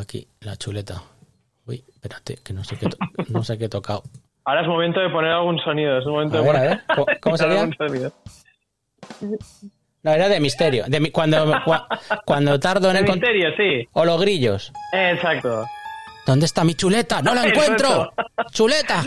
Aquí, 0.00 0.26
la 0.40 0.56
chuleta. 0.56 1.02
Uy, 1.66 1.84
espérate, 1.92 2.38
que 2.42 2.54
no 2.54 2.64
sé 2.64 2.76
qué, 2.78 2.88
no 3.28 3.44
sé 3.44 3.58
qué 3.58 3.66
he 3.66 3.68
tocado. 3.68 4.02
Ahora 4.44 4.62
es 4.62 4.68
momento 4.68 5.00
de 5.00 5.10
poner 5.10 5.32
algún 5.32 5.58
sonido, 5.58 5.98
es 5.98 6.06
momento 6.06 6.38
de 6.38 6.44
poner... 6.44 6.80
¿Cómo 7.20 7.36
sería? 7.36 7.68
No, 10.02 10.12
era 10.12 10.28
de 10.28 10.40
misterio. 10.40 10.84
De, 10.86 11.10
cuando, 11.10 11.52
cuando 12.24 12.58
tardo 12.60 12.90
en 12.92 12.96
el... 12.98 13.04
misterio, 13.04 13.50
sí. 13.56 13.88
O 13.92 14.04
los 14.04 14.20
grillos. 14.20 14.72
Exacto. 14.92 15.66
¿Dónde 16.26 16.44
está 16.46 16.64
mi 16.64 16.74
chuleta? 16.74 17.22
¡No 17.22 17.32
la 17.34 17.44
encuentro! 17.48 18.12
¡Chuleta! 18.50 19.04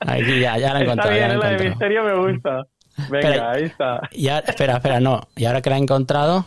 Ahí 0.00 0.40
ya, 0.40 0.58
ya 0.58 0.74
la 0.74 0.80
he 0.80 0.82
encontrado. 0.82 1.10
Está 1.10 1.26
bien, 1.26 1.40
la, 1.40 1.48
de 1.48 1.70
misterio 1.70 2.04
me 2.04 2.14
gusta. 2.14 2.66
Venga, 3.08 3.52
ahí 3.52 3.64
está. 3.64 4.00
Ya, 4.12 4.38
espera, 4.40 4.74
espera, 4.74 5.00
no. 5.00 5.26
Y 5.34 5.46
ahora 5.46 5.62
que 5.62 5.70
la 5.70 5.76
he 5.76 5.80
encontrado. 5.80 6.44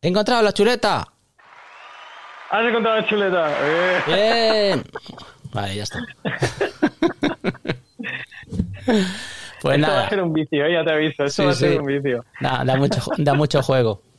¡He 0.00 0.08
encontrado 0.08 0.42
la 0.42 0.52
chuleta! 0.52 1.06
¡Has 2.50 2.64
encontrado 2.64 3.00
la 3.00 3.06
chuleta! 3.08 3.50
¡Bien! 4.06 4.84
Vale, 5.52 5.74
ya 5.74 5.82
está. 5.82 5.98
Pues 9.64 9.78
Esto 9.78 9.92
va 9.92 10.04
a 10.04 10.08
ser 10.10 10.20
un 10.20 10.32
vicio, 10.34 10.68
ya 10.68 10.84
te 10.84 10.92
aviso. 10.92 11.24
Esto 11.24 11.44
va 11.46 11.52
a 11.52 11.54
ser 11.54 11.80
un 11.80 11.86
vicio. 11.86 12.22
da, 12.38 12.76
mucho, 12.76 13.00
da 13.16 13.32
mucho 13.32 13.62
juego. 13.62 14.02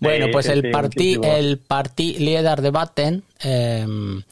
Bueno, 0.00 0.26
pues 0.32 0.48
el 0.48 0.70
Parti, 0.70 1.16
el 1.22 1.58
Parti 1.58 2.18
Leader 2.18 2.60
de 2.60 2.70
Batten 2.70 3.22
em, 3.40 4.22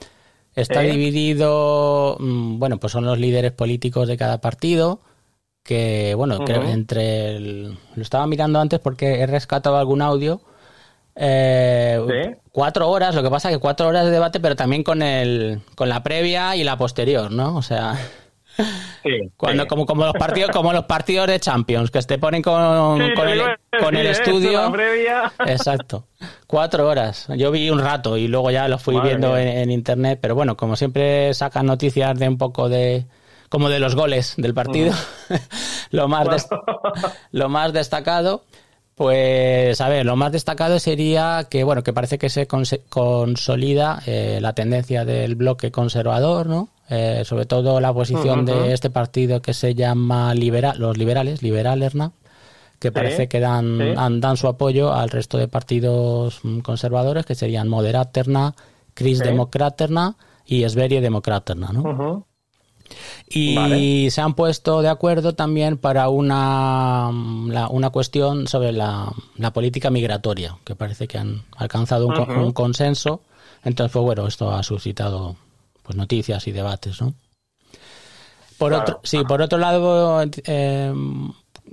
está 0.54 0.80
dividido, 0.80 2.16
mm, 2.18 2.58
bueno, 2.58 2.78
pues 2.78 2.92
son 2.92 3.06
los 3.06 3.18
líderes 3.18 3.52
políticos 3.52 4.06
de 4.08 4.18
cada 4.18 4.38
partido, 4.38 5.00
que, 5.62 6.14
bueno, 6.14 6.40
creo 6.44 6.64
entre 6.64 7.38
lo 7.40 7.76
estaba 7.96 8.26
mirando 8.26 8.60
antes 8.60 8.80
porque 8.80 9.20
he 9.20 9.26
rescatado 9.26 9.76
algún 9.76 10.02
audio. 10.02 10.42
Eh, 11.14 12.36
cuatro 12.50 12.90
horas, 12.90 13.14
lo 13.14 13.22
que 13.22 13.30
pasa 13.30 13.48
que 13.48 13.58
cuatro 13.58 13.88
horas 13.88 14.04
de 14.04 14.10
debate, 14.10 14.40
pero 14.40 14.56
también 14.56 14.82
con 14.82 15.00
el, 15.00 15.62
con 15.76 15.88
la 15.88 16.02
previa 16.02 16.54
y 16.56 16.64
la 16.64 16.76
posterior, 16.76 17.30
¿no? 17.30 17.56
O 17.56 17.62
sea, 17.62 17.96
cuando, 19.36 19.66
Como, 19.66 19.86
como, 19.86 20.04
los 20.04 20.14
partidos, 20.14 20.50
como 20.50 20.72
los 20.72 20.84
partidos 20.84 21.26
de 21.26 21.40
Champions, 21.40 21.90
que 21.90 22.02
te 22.02 22.18
ponen 22.18 22.42
con, 22.42 22.98
con 23.14 23.28
el, 23.28 23.42
con 23.80 23.96
el 23.96 24.06
estudio. 24.06 24.72
Exacto. 25.46 26.06
Cuatro 26.46 26.88
horas. 26.88 27.28
Yo 27.36 27.50
vi 27.50 27.70
un 27.70 27.80
rato 27.80 28.16
y 28.16 28.28
luego 28.28 28.50
ya 28.50 28.68
lo 28.68 28.78
fui 28.78 29.00
viendo 29.00 29.36
en, 29.36 29.70
internet, 29.70 30.18
pero 30.20 30.34
bueno, 30.34 30.56
como 30.56 30.76
siempre 30.76 31.32
sacan 31.34 31.66
noticias 31.66 32.18
de 32.18 32.28
un 32.28 32.38
poco 32.38 32.68
de 32.68 33.06
como 33.48 33.68
de 33.68 33.78
los 33.78 33.94
goles 33.94 34.34
del 34.38 34.54
partido, 34.54 34.94
lo 35.90 36.08
más 36.08 36.48
lo 37.32 37.48
más 37.48 37.72
destacado. 37.72 38.44
Pues 38.94 39.80
a 39.80 39.88
ver, 39.88 40.04
lo 40.04 40.16
más 40.16 40.32
destacado 40.32 40.78
sería 40.78 41.46
que 41.50 41.64
bueno, 41.64 41.82
que 41.82 41.94
parece 41.94 42.18
que 42.18 42.28
se 42.28 42.46
consolida 42.46 44.02
eh, 44.06 44.38
la 44.40 44.52
tendencia 44.52 45.04
del 45.06 45.34
bloque 45.34 45.70
conservador, 45.70 46.46
¿no? 46.46 46.68
Eh, 46.90 47.22
sobre 47.24 47.46
todo 47.46 47.80
la 47.80 47.92
posición 47.92 48.44
de 48.44 48.72
este 48.72 48.90
partido 48.90 49.40
que 49.40 49.54
se 49.54 49.74
llama 49.74 50.34
liberal, 50.34 50.78
los 50.78 50.98
liberales, 50.98 51.42
Liberalerna, 51.42 52.12
que 52.78 52.90
parece 52.90 53.28
que 53.28 53.40
dan, 53.40 53.94
dan 54.20 54.36
su 54.36 54.48
apoyo 54.48 54.92
al 54.92 55.08
resto 55.08 55.38
de 55.38 55.48
partidos 55.48 56.40
mm, 56.42 56.58
conservadores, 56.58 57.24
que 57.24 57.34
serían 57.36 57.68
Moderaterna, 57.68 58.54
Cris 58.94 59.20
Democraterna 59.20 60.16
y 60.44 60.68
Sverie 60.68 61.00
Democraterna, 61.00 61.70
¿no? 61.72 62.26
Y 63.26 64.08
se 64.10 64.20
han 64.20 64.34
puesto 64.34 64.82
de 64.82 64.88
acuerdo 64.88 65.34
también 65.34 65.78
para 65.78 66.08
una, 66.08 67.08
una 67.70 67.90
cuestión 67.90 68.48
sobre 68.48 68.72
la, 68.72 69.10
política 69.54 69.88
migratoria, 69.90 70.58
que 70.64 70.74
parece 70.74 71.08
que 71.08 71.16
han 71.16 71.44
alcanzado 71.56 72.06
un, 72.06 72.18
un 72.18 72.52
consenso. 72.52 73.22
Entonces, 73.64 73.92
pues 73.92 74.04
bueno, 74.04 74.26
esto 74.26 74.52
ha 74.52 74.62
suscitado 74.62 75.36
pues 75.82 75.96
noticias 75.96 76.46
y 76.46 76.52
debates, 76.52 77.00
¿no? 77.00 77.14
Por 78.58 78.74
otro, 78.74 79.00
sí, 79.02 79.22
por 79.26 79.42
otro 79.42 79.58
lado, 79.58 80.22
eh, 80.22 80.94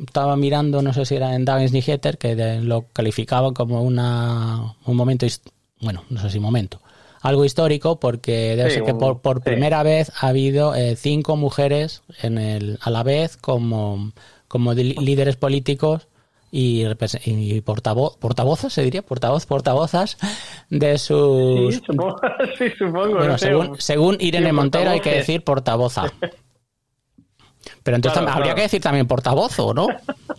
estaba 0.08 0.36
mirando, 0.36 0.82
no 0.82 0.94
sé 0.94 1.06
si 1.06 1.16
era 1.16 1.36
en 1.36 1.46
Dagens 1.46 1.72
Nyheter, 1.72 2.18
que 2.18 2.36
lo 2.62 2.88
calificaba 2.94 3.54
como 3.54 3.84
una, 3.84 4.76
un 4.86 4.96
momento, 4.96 5.28
bueno, 5.82 6.04
no 6.10 6.20
sé 6.20 6.32
si 6.32 6.40
momento, 6.40 6.82
algo 7.22 7.46
histórico, 7.46 8.00
porque 8.00 8.56
debe 8.56 8.72
ser 8.72 8.84
que 8.84 8.96
por, 8.96 9.22
por 9.22 9.42
primera 9.42 9.84
vez 9.84 10.12
ha 10.20 10.30
habido 10.30 10.74
eh, 10.74 10.96
cinco 10.96 11.36
mujeres 11.36 12.02
en 12.22 12.38
el, 12.38 12.80
a 12.82 12.90
la 12.90 13.04
vez 13.04 13.38
como, 13.38 14.12
como 14.48 14.74
líderes 14.74 15.36
políticos 15.36 16.08
y, 16.52 16.86
y 17.26 17.62
portavoz, 17.62 18.18
portavozas, 18.18 18.74
se 18.74 18.84
diría, 18.84 19.02
portavoz, 19.02 19.46
portavozas 19.46 20.18
de 20.70 20.98
sus... 20.98 21.76
Sí, 21.76 21.82
supongo, 21.86 22.16
sí, 22.58 22.70
supongo 22.78 23.18
bueno, 23.18 23.38
según, 23.38 23.80
según, 23.80 24.18
Irene 24.20 24.54
Montero 24.54 24.92
hay 24.92 25.00
que 25.00 25.16
decir 25.16 25.44
portavoza. 25.44 26.12
Pero 27.84 27.96
entonces 27.96 28.24
habría 28.28 28.56
que 28.56 28.62
decir 28.62 28.82
también 28.82 29.08
portavozo, 29.08 29.74
¿no? 29.74 29.88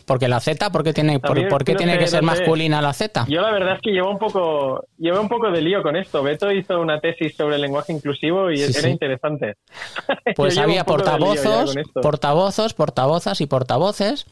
Porque 0.06 0.28
la 0.28 0.40
Z, 0.40 0.70
¿por 0.70 0.82
qué 0.82 0.92
tiene, 0.92 1.20
por, 1.20 1.64
qué 1.64 1.74
tiene 1.74 1.98
que 1.98 2.06
ser 2.06 2.22
masculina 2.22 2.80
la 2.82 2.92
Z? 2.92 3.26
Yo 3.28 3.40
la 3.40 3.52
verdad 3.52 3.74
es 3.76 3.80
que 3.82 3.90
llevo 3.90 4.10
un 4.10 4.18
poco 4.18 4.84
llevo 4.98 5.20
un 5.20 5.28
poco 5.28 5.50
de 5.50 5.60
lío 5.60 5.82
con 5.82 5.96
esto. 5.96 6.22
Beto 6.22 6.50
hizo 6.50 6.80
una 6.80 7.00
tesis 7.00 7.36
sobre 7.36 7.56
el 7.56 7.62
lenguaje 7.62 7.92
inclusivo 7.92 8.50
y 8.50 8.62
era 8.62 8.88
interesante. 8.88 9.54
Pues 10.36 10.58
había 10.58 10.84
portavozos, 10.84 11.74
portavozos, 11.94 12.74
portavozas 12.74 13.40
y 13.40 13.46
portavoces 13.46 14.26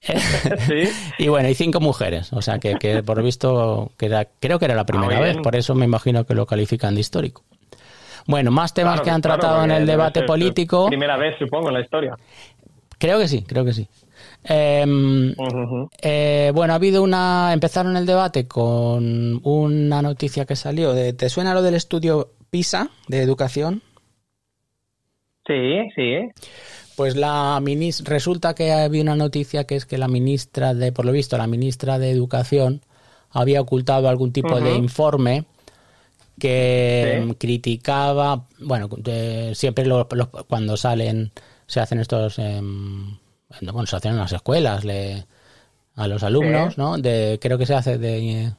y 1.18 1.28
bueno, 1.28 1.48
y 1.48 1.54
cinco 1.54 1.80
mujeres, 1.80 2.32
o 2.32 2.42
sea 2.42 2.58
que, 2.58 2.74
que 2.74 3.02
por 3.02 3.22
visto 3.22 3.92
que 3.96 4.26
creo 4.40 4.58
que 4.58 4.64
era 4.64 4.74
la 4.74 4.86
primera 4.86 5.20
vez, 5.20 5.36
por 5.42 5.56
eso 5.56 5.74
me 5.74 5.84
imagino 5.84 6.24
que 6.24 6.34
lo 6.34 6.46
califican 6.46 6.94
de 6.94 7.00
histórico. 7.00 7.42
Bueno, 8.26 8.50
más 8.50 8.72
temas 8.72 9.00
que 9.00 9.10
han 9.10 9.20
tratado 9.20 9.64
en 9.64 9.70
el 9.70 9.86
debate 9.86 10.22
político. 10.22 10.86
Primera 10.88 11.16
vez, 11.16 11.36
supongo, 11.38 11.68
en 11.68 11.74
la 11.74 11.80
historia. 11.80 12.16
Creo 12.98 13.18
que 13.18 13.28
sí, 13.28 13.44
creo 13.46 13.64
que 13.64 13.72
sí. 13.74 13.86
Em, 14.44 15.34
eh, 16.02 16.52
bueno, 16.54 16.72
ha 16.72 16.76
habido 16.76 17.02
una. 17.02 17.52
Empezaron 17.52 17.96
el 17.96 18.06
debate 18.06 18.46
con 18.46 19.40
una 19.42 20.02
noticia 20.02 20.44
que 20.44 20.56
salió. 20.56 20.92
De, 20.92 21.12
¿Te 21.12 21.28
suena 21.28 21.54
lo 21.54 21.62
del 21.62 21.74
estudio 21.74 22.30
PISA 22.50 22.88
de 23.08 23.22
educación? 23.22 23.82
Sí, 25.46 25.88
sí. 25.94 26.16
Pues 26.96 27.16
la 27.16 27.58
ministra, 27.60 28.12
resulta 28.12 28.54
que 28.54 28.72
había 28.72 29.02
una 29.02 29.16
noticia 29.16 29.64
que 29.64 29.76
es 29.76 29.86
que 29.86 29.98
la 29.98 30.08
ministra 30.08 30.74
de, 30.74 30.92
por 30.92 31.04
lo 31.04 31.12
visto, 31.12 31.36
la 31.36 31.46
ministra 31.46 31.98
de 31.98 32.10
Educación 32.10 32.82
había 33.30 33.60
ocultado 33.60 34.08
algún 34.08 34.32
tipo 34.32 34.60
de 34.60 34.74
informe 34.74 35.44
que 36.38 37.34
criticaba, 37.38 38.46
bueno, 38.60 38.88
siempre 39.54 39.86
cuando 40.48 40.76
salen, 40.76 41.32
se 41.66 41.80
hacen 41.80 42.00
estos, 42.00 42.38
em, 42.38 43.18
bueno, 43.60 43.86
se 43.86 43.96
hacen 43.96 44.12
en 44.12 44.18
las 44.18 44.32
escuelas, 44.32 44.84
le, 44.84 45.26
a 45.96 46.08
los 46.08 46.22
alumnos, 46.22 46.78
¿no? 46.78 46.98
De, 46.98 47.38
creo 47.40 47.58
que 47.58 47.66
se 47.66 47.74
hace 47.74 47.98
de, 47.98 48.52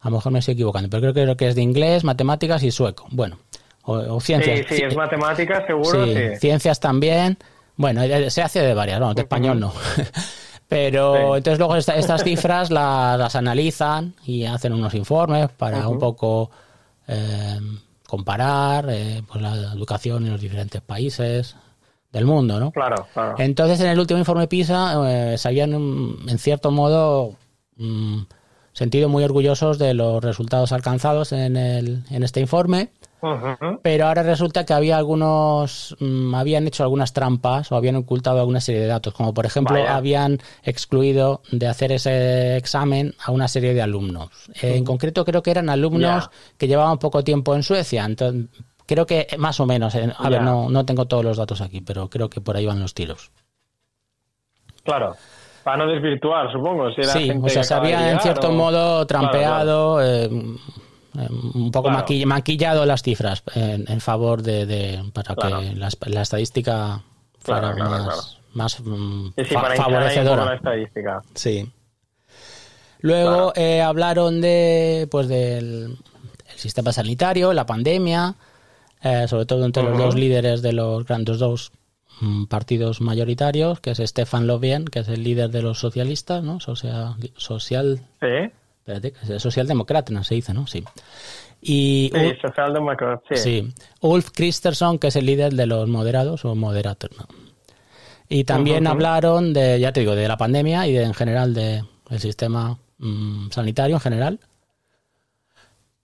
a 0.00 0.10
lo 0.10 0.16
mejor 0.16 0.32
me 0.32 0.38
estoy 0.38 0.54
equivocando, 0.54 0.88
pero 0.88 1.12
creo 1.12 1.36
que 1.36 1.48
es 1.48 1.54
de 1.54 1.62
inglés, 1.62 2.04
matemáticas 2.04 2.62
y 2.62 2.70
sueco. 2.70 3.06
Bueno, 3.10 3.38
o, 3.86 4.20
ciencias. 4.20 4.66
Sí, 4.68 4.76
sí, 4.76 4.82
es 4.82 4.96
matemáticas, 4.96 5.64
seguro. 5.66 6.04
Sí, 6.04 6.36
ciencias 6.40 6.80
también. 6.80 7.38
Bueno, 7.76 8.02
eh, 8.02 8.30
se 8.30 8.42
hace 8.42 8.60
de 8.60 8.74
varias, 8.74 8.98
no, 8.98 9.14
de 9.14 9.22
español 9.22 9.60
no. 9.60 9.72
Pero 10.68 11.36
entonces 11.36 11.60
luego 11.60 11.76
estas 11.76 12.24
cifras 12.24 12.72
las, 12.72 13.36
analizan 13.36 14.14
y 14.24 14.44
hacen 14.46 14.72
unos 14.72 14.94
informes 14.94 15.48
para 15.50 15.86
un 15.86 16.00
poco 16.00 16.50
eh, 17.06 17.60
comparar 18.08 18.86
eh, 18.90 19.22
pues 19.28 19.40
la 19.40 19.54
educación 19.54 20.26
en 20.26 20.32
los 20.32 20.40
diferentes 20.40 20.80
países 20.80 21.54
del 22.10 22.24
mundo, 22.24 22.58
¿no? 22.58 22.72
Claro, 22.72 23.06
claro. 23.14 23.36
Entonces 23.38 23.78
en 23.78 23.86
el 23.86 24.00
último 24.00 24.18
informe 24.18 24.48
PISA 24.48 25.36
se 25.38 25.46
habían, 25.46 25.72
en 25.72 26.38
cierto 26.38 26.72
modo, 26.72 27.36
mm, 27.76 28.22
sentido 28.76 29.08
muy 29.08 29.24
orgullosos 29.24 29.78
de 29.78 29.94
los 29.94 30.22
resultados 30.22 30.70
alcanzados 30.70 31.32
en, 31.32 31.56
el, 31.56 32.04
en 32.10 32.22
este 32.22 32.40
informe. 32.40 32.90
Pero 33.82 34.06
ahora 34.06 34.22
resulta 34.22 34.66
que 34.66 34.74
había 34.74 34.98
algunos, 34.98 35.96
mm, 35.98 36.34
habían 36.34 36.66
hecho 36.66 36.82
algunas 36.82 37.14
trampas 37.14 37.72
o 37.72 37.76
habían 37.76 37.96
ocultado 37.96 38.38
alguna 38.38 38.60
serie 38.60 38.82
de 38.82 38.86
datos, 38.86 39.14
como 39.14 39.32
por 39.32 39.46
ejemplo 39.46 39.82
habían 39.88 40.38
excluido 40.62 41.40
de 41.50 41.66
hacer 41.66 41.90
ese 41.90 42.56
examen 42.58 43.14
a 43.24 43.32
una 43.32 43.48
serie 43.48 43.72
de 43.72 43.80
alumnos. 43.80 44.30
en 44.60 44.84
concreto 44.84 45.24
creo 45.24 45.42
que 45.42 45.50
eran 45.50 45.70
alumnos 45.70 46.30
que 46.58 46.68
llevaban 46.68 46.98
poco 46.98 47.24
tiempo 47.24 47.56
en 47.56 47.62
Suecia, 47.62 48.04
entonces 48.04 48.48
creo 48.84 49.06
que 49.06 49.26
más 49.38 49.58
o 49.58 49.66
menos, 49.66 49.94
eh, 49.94 50.12
a 50.16 50.28
ver, 50.28 50.42
no, 50.42 50.68
no 50.68 50.84
tengo 50.84 51.06
todos 51.06 51.24
los 51.24 51.38
datos 51.38 51.62
aquí, 51.62 51.80
pero 51.80 52.08
creo 52.10 52.28
que 52.28 52.42
por 52.42 52.56
ahí 52.56 52.66
van 52.66 52.80
los 52.80 52.94
tiros. 52.94 53.32
Claro. 54.84 55.16
Para 55.66 55.78
no 55.78 55.90
desvirtuar, 55.90 56.52
supongo. 56.52 56.92
sí, 56.92 57.32
o 57.42 57.48
sea, 57.48 57.64
se 57.64 57.74
había 57.74 58.12
en 58.12 58.20
cierto 58.20 58.52
modo 58.52 59.04
trampeado. 59.04 60.00
Eh, 60.00 60.26
eh, 60.26 61.28
un 61.54 61.72
poco 61.72 61.90
maquillado 61.90 62.86
las 62.86 63.02
cifras 63.02 63.42
en, 63.56 64.00
favor 64.00 64.42
de, 64.42 65.02
para 65.12 65.34
que 65.34 65.74
la, 65.74 66.22
estadística 66.22 67.02
fuera 67.40 67.74
más, 68.54 68.80
mm, 68.80 69.30
favorecedora. 69.76 70.44
La 70.44 70.54
estadística. 70.54 71.22
Sí. 71.34 71.68
Luego 73.00 73.52
eh, 73.56 73.82
hablaron 73.82 74.40
de 74.40 75.08
pues 75.10 75.26
del 75.26 75.98
sistema 76.54 76.92
sanitario, 76.92 77.52
la 77.52 77.66
pandemia, 77.66 78.36
eh, 79.02 79.26
sobre 79.26 79.46
todo 79.46 79.64
entre 79.64 79.82
los 79.82 79.98
dos 79.98 80.14
líderes 80.14 80.62
de 80.62 80.74
los 80.74 81.04
grandes 81.06 81.40
dos 81.40 81.72
partidos 82.48 83.00
mayoritarios, 83.00 83.80
que 83.80 83.90
es 83.90 83.98
Stefan 83.98 84.46
Löfven, 84.46 84.86
que 84.86 85.00
es 85.00 85.08
el 85.08 85.22
líder 85.22 85.50
de 85.50 85.62
los 85.62 85.78
socialistas, 85.78 86.42
¿no? 86.42 86.60
Social, 86.60 87.16
social 87.36 88.00
¿Sí? 88.20 88.50
Espérate, 88.86 89.38
socialdemócrata, 89.40 90.12
¿no? 90.12 90.22
Se 90.22 90.36
dice, 90.36 90.54
¿no? 90.54 90.66
Sí. 90.66 90.84
Y 91.60 92.12
sí, 92.14 92.32
socialdemócrata, 92.40 93.22
sí. 93.34 93.36
sí. 93.36 93.74
Ulf 94.00 94.30
Christensen, 94.30 94.98
que 94.98 95.08
es 95.08 95.16
el 95.16 95.26
líder 95.26 95.54
de 95.54 95.66
los 95.66 95.88
moderados 95.88 96.44
o 96.44 96.54
moderatos, 96.54 97.10
¿no? 97.18 97.26
Y 98.28 98.44
también 98.44 98.86
hablaron 98.86 99.52
de, 99.52 99.78
ya 99.78 99.92
te 99.92 100.00
digo, 100.00 100.14
de 100.14 100.26
la 100.28 100.36
pandemia 100.36 100.86
y 100.86 100.92
de, 100.92 101.04
en 101.04 101.14
general 101.14 101.54
del 101.54 101.84
sistema 102.18 102.76
mm, 102.98 103.50
sanitario 103.50 103.96
en 103.96 104.00
general. 104.00 104.40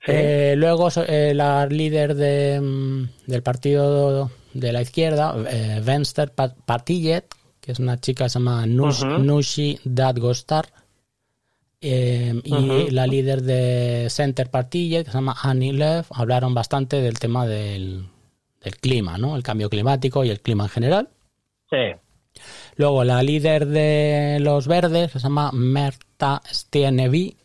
Eh, 0.06 0.54
luego 0.56 0.88
eh, 1.06 1.32
la 1.34 1.66
líder 1.66 2.14
de, 2.14 2.60
mm, 2.60 3.08
del 3.26 3.42
partido 3.42 4.30
de 4.54 4.72
la 4.72 4.82
izquierda, 4.82 5.34
eh, 5.48 5.80
Venstre 5.84 6.28
Partiet, 6.28 7.24
que 7.60 7.72
es 7.72 7.78
una 7.78 7.98
chica 7.98 8.24
que 8.24 8.30
se 8.30 8.38
llama 8.38 8.66
Nushi 8.66 9.78
Dadgostar, 9.84 10.66
eh, 11.84 12.40
y 12.44 12.90
la 12.92 13.08
líder 13.08 13.42
de 13.42 14.06
Center 14.08 14.48
Party, 14.48 14.90
que 14.90 15.04
se 15.04 15.12
llama 15.12 15.34
Annie 15.42 15.72
Lev, 15.72 16.04
hablaron 16.10 16.54
bastante 16.54 17.02
del 17.02 17.18
tema 17.18 17.44
del, 17.44 18.06
clima, 18.80 19.18
¿no? 19.18 19.34
El 19.34 19.42
cambio 19.42 19.68
climático 19.68 20.24
y 20.24 20.30
el 20.30 20.40
clima 20.40 20.64
en 20.64 20.70
general. 20.70 21.08
Sí. 21.68 22.40
Luego 22.76 23.02
la 23.02 23.20
líder 23.24 23.66
de 23.66 24.38
los 24.40 24.68
verdes, 24.68 25.10
que 25.10 25.18
se 25.18 25.24
llama 25.24 25.50
Merta 25.52 26.40
Stienevi, 26.46 27.36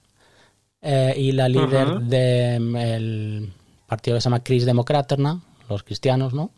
eh, 0.84 1.16
y 1.18 1.32
la 1.32 1.50
líder 1.50 2.02
del 2.02 3.52
partido 3.88 4.18
que 4.18 4.22
se 4.22 4.26
llama 4.26 4.44
Chris 4.44 4.68
Democraterna, 4.68 5.42
los 5.68 5.82
cristianos, 5.82 6.36
¿no? 6.36 6.52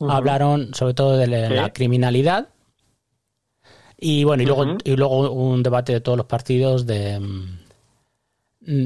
Hablaron 0.00 0.74
sobre 0.74 0.94
todo 0.94 1.16
de 1.16 1.26
la 1.26 1.72
criminalidad. 1.72 2.48
Y 3.98 4.24
bueno, 4.24 4.42
y 4.42 4.46
luego, 4.46 4.76
y 4.84 4.96
luego 4.96 5.30
un 5.30 5.62
debate 5.62 5.92
de 5.92 6.00
todos 6.00 6.18
los 6.18 6.26
partidos 6.26 6.86
de 6.86 7.18
mm, 7.18 7.66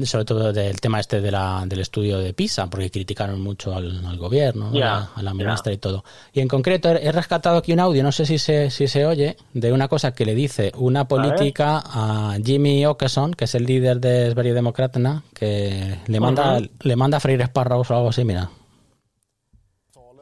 sobre 0.03 0.25
todo 0.25 0.53
del 0.53 0.79
tema 0.79 0.99
este 0.99 1.21
de 1.21 1.31
la, 1.31 1.63
del 1.65 1.79
estudio 1.79 2.19
de 2.19 2.33
PISA, 2.33 2.67
porque 2.67 2.91
criticaron 2.91 3.41
mucho 3.41 3.75
al, 3.75 4.17
gobierno, 4.17 4.71
a, 4.83 5.21
la 5.21 5.33
ministra 5.33 5.73
y 5.73 5.77
todo. 5.77 6.03
Y 6.33 6.39
en 6.39 6.47
concreto 6.47 6.89
he 6.89 7.11
rescatado 7.11 7.57
aquí 7.57 7.73
un 7.73 7.79
audio, 7.79 8.03
no 8.03 8.11
sé 8.11 8.25
si 8.25 8.37
se, 8.37 8.69
si 8.69 8.87
se 8.87 9.05
oye, 9.05 9.37
de 9.53 9.73
una 9.73 9.87
cosa 9.87 10.13
que 10.13 10.25
le 10.25 10.35
dice 10.35 10.71
una 10.75 11.07
política 11.07 11.81
a, 11.83 12.37
Jimmy 12.43 12.85
Okeson, 12.85 13.33
que 13.33 13.45
es 13.45 13.55
el 13.55 13.65
líder 13.65 13.99
de 13.99 14.33
Democrata, 14.33 15.23
que 15.33 15.97
le 16.05 16.19
manda, 16.19 16.59
le 16.59 16.95
manda 16.95 17.17
a 17.17 17.19
freír 17.19 17.41
espárragos 17.41 17.89
o 17.89 17.95
algo 17.95 18.09
así, 18.09 18.23
mira. 18.23 18.49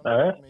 A 0.05 0.15
ver. 0.15 0.48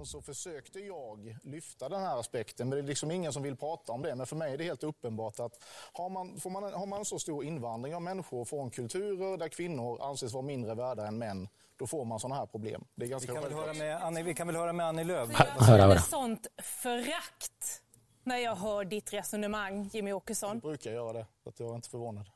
Jämställdhetsministern 0.00 0.06
så 0.06 0.22
försökte 0.22 0.80
jag 0.80 1.36
lyfta 1.42 1.88
den 1.88 2.00
här 2.00 2.20
aspekten. 2.20 2.68
Men 2.68 2.78
det 2.78 2.84
är 2.84 2.88
liksom 2.88 3.10
ingen 3.10 3.32
som 3.32 3.42
vill 3.42 3.56
prata 3.56 3.92
om 3.92 4.02
det. 4.02 4.14
Men 4.14 4.26
för 4.26 4.36
mig 4.36 4.52
är 4.52 4.58
det 4.58 4.64
helt 4.64 4.82
uppenbart 4.82 5.40
att 5.40 5.62
har 5.92 6.08
man, 6.08 6.40
får 6.40 6.50
man, 6.50 6.72
har 6.72 6.86
man 6.86 7.04
så 7.04 7.18
stor 7.18 7.44
invandring 7.44 7.94
av 7.94 8.02
människor 8.02 8.44
från 8.44 8.70
kulturer 8.70 9.36
där 9.36 9.48
kvinnor 9.48 10.02
anses 10.02 10.32
vara 10.32 10.42
mindre 10.42 10.74
värda 10.74 11.06
än 11.06 11.18
män, 11.18 11.48
då 11.76 11.86
får 11.86 12.04
man 12.04 12.20
sådana 12.20 12.40
här 12.40 12.46
problem. 12.46 12.84
Det 12.94 13.04
är 13.04 13.08
ganska 13.08 13.32
vi, 13.32 13.38
kan 13.38 13.48
väl 13.48 13.58
höra 13.58 13.74
med 13.74 14.02
Annie, 14.02 14.22
vi 14.22 14.34
kan 14.34 14.46
väl 14.46 14.56
höra 14.56 14.72
med 14.72 14.86
Annie 14.86 15.04
Lööf. 15.04 15.30
Jag 15.32 15.66
känner 15.66 15.98
sånt 15.98 16.46
förakt 16.62 17.82
när 18.24 18.36
jag 18.36 18.56
hör 18.56 18.84
ditt 18.84 19.12
resonemang, 19.12 19.90
Jimmy 19.92 20.12
Åkesson. 20.12 20.50
Jag 20.50 20.62
brukar 20.62 20.90
göra 20.90 21.12
det, 21.12 21.26
så 21.42 21.48
att 21.48 21.60
jag 21.60 21.70
är 21.70 21.74
inte 21.74 21.88
förvånad. 21.88 22.26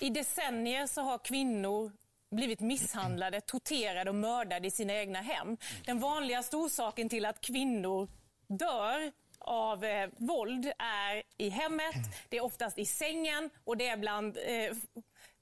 I 0.00 0.10
decennier 0.10 0.86
så 0.86 1.00
har 1.00 1.18
kvinnor 1.18 1.92
blivit 2.30 2.60
misshandlade, 2.60 3.40
torterade 3.40 4.10
och 4.10 4.16
mördade 4.16 4.66
i 4.66 4.70
sina 4.70 4.92
egna 4.92 5.18
hem. 5.18 5.56
Den 5.86 6.00
vanligaste 6.00 6.56
orsaken 6.56 7.08
till 7.08 7.24
att 7.24 7.40
kvinnor 7.40 8.08
dör 8.48 9.12
av 9.40 9.84
eh, 9.84 10.08
våld 10.16 10.66
är 10.78 11.22
i 11.38 11.48
hemmet, 11.48 11.96
det 12.28 12.36
är 12.36 12.44
oftast 12.44 12.78
i 12.78 12.84
sängen 12.84 13.50
och 13.64 13.76
det 13.76 13.88
är 13.88 13.96
bland 13.96 14.36
eh, 14.36 14.76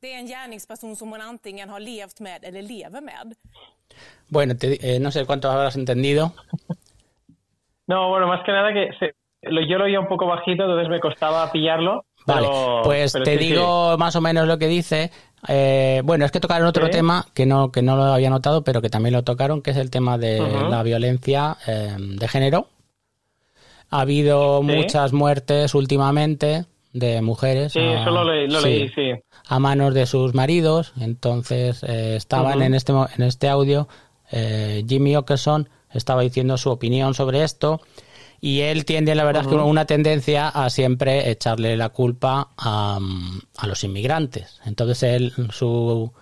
det 0.00 0.14
är 0.14 0.18
en 0.18 0.26
gärningsperson 0.26 0.96
som 0.96 1.10
hon 1.10 1.20
antingen 1.20 1.68
har 1.68 1.80
levt 1.80 2.20
med 2.20 2.44
eller 2.44 2.62
lever 2.62 3.00
med. 3.00 3.34
Bueno, 4.28 4.54
te, 4.54 4.94
eh, 4.94 5.00
no 5.00 5.10
sé 5.10 5.24
cuánto 5.24 5.48
habrás 5.48 5.76
entendido. 5.76 6.32
No, 7.86 8.08
bueno, 8.10 8.26
más 8.26 8.44
que 8.44 8.52
nada 8.52 8.72
que 8.72 8.92
se, 8.98 9.12
lo, 9.42 9.60
yo 9.60 9.78
lo 9.78 9.84
oía 9.84 10.00
un 10.00 10.08
poco 10.08 10.26
bajito, 10.26 10.62
entonces 10.64 10.88
me 10.88 11.00
costaba 11.00 11.52
pillarlo. 11.52 12.04
Vale, 12.26 12.48
pues 12.84 13.12
te 13.12 13.36
digo 13.36 13.96
más 13.98 14.16
o 14.16 14.20
menos 14.20 14.46
lo 14.46 14.58
que 14.58 14.66
dice. 14.66 15.10
Eh, 15.48 16.02
bueno, 16.04 16.24
es 16.24 16.33
que 16.33 16.40
tocaron 16.40 16.66
otro 16.66 16.88
tema 16.90 17.26
que 17.35 17.46
no, 17.46 17.70
que 17.70 17.83
no 17.83 17.96
lo 17.96 18.04
había 18.04 18.30
notado, 18.30 18.64
pero 18.64 18.80
que 18.80 18.88
también 18.88 19.14
lo 19.14 19.22
tocaron, 19.22 19.62
que 19.62 19.72
es 19.72 19.76
el 19.76 19.90
tema 19.90 20.18
de 20.18 20.40
la 20.40 20.83
violencia 20.83 21.57
eh, 21.66 21.96
de 21.98 22.28
género. 22.28 22.68
Ha 23.90 24.00
habido 24.00 24.62
muchas 24.62 25.12
muertes 25.12 25.74
últimamente 25.74 26.64
de 26.92 27.22
mujeres 27.22 27.74
a, 27.76 29.59
manos 29.59 29.94
de 29.94 30.07
sus 30.07 30.35
maridos. 30.35 30.92
Entonces 30.98 31.83
eh, 31.83 32.16
estaban 32.16 32.62
en, 32.62 32.74
este, 32.74 32.92
en 32.92 33.22
este 33.22 33.48
audio, 33.48 33.88
Jimmy 34.30 35.14
Okerson 35.16 35.68
estaba 35.92 36.22
diciendo 36.22 36.57
su 36.59 36.70
opinión 36.70 37.14
sobre 37.14 37.44
esto 37.44 37.80
y 38.44 38.61
él 38.61 38.85
tiene, 38.85 39.14
la 39.14 39.24
verdad, 39.24 39.46
que 39.46 39.54
una 39.54 39.87
tendencia 39.87 40.50
a 40.50 40.68
siempre 40.68 41.30
echarle 41.30 41.78
la 41.78 41.88
culpa 41.88 42.50
a, 42.59 43.00
los 43.66 43.85
inmigrantes. 43.85 44.61
Entonces, 44.66 45.02
él, 45.02 45.33
su, 45.50 46.12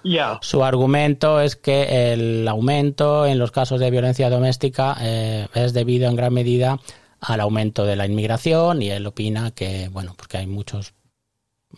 su 0.41 0.63
argumento 0.63 1.41
es 1.41 1.57
que 1.57 2.13
el 2.13 2.47
aumento 2.47 3.27
en 3.27 3.41
los 3.41 3.51
casos 3.51 3.81
de 3.81 3.91
violencia 3.91 4.31
doméstica 4.31 4.97
eh, 5.01 5.49
es 5.53 5.73
debido 5.73 6.09
en 6.09 6.15
gran 6.15 6.33
medida 6.33 6.79
al 7.21 7.41
aumento 7.41 7.85
de 7.87 7.97
la 7.97 8.07
inmigración 8.07 8.83
y 8.83 8.91
él 8.91 9.05
opina 9.05 9.51
que, 9.51 9.89
bueno, 9.89 10.15
porque 10.17 10.37
hay 10.37 10.47
muchos 10.47 10.95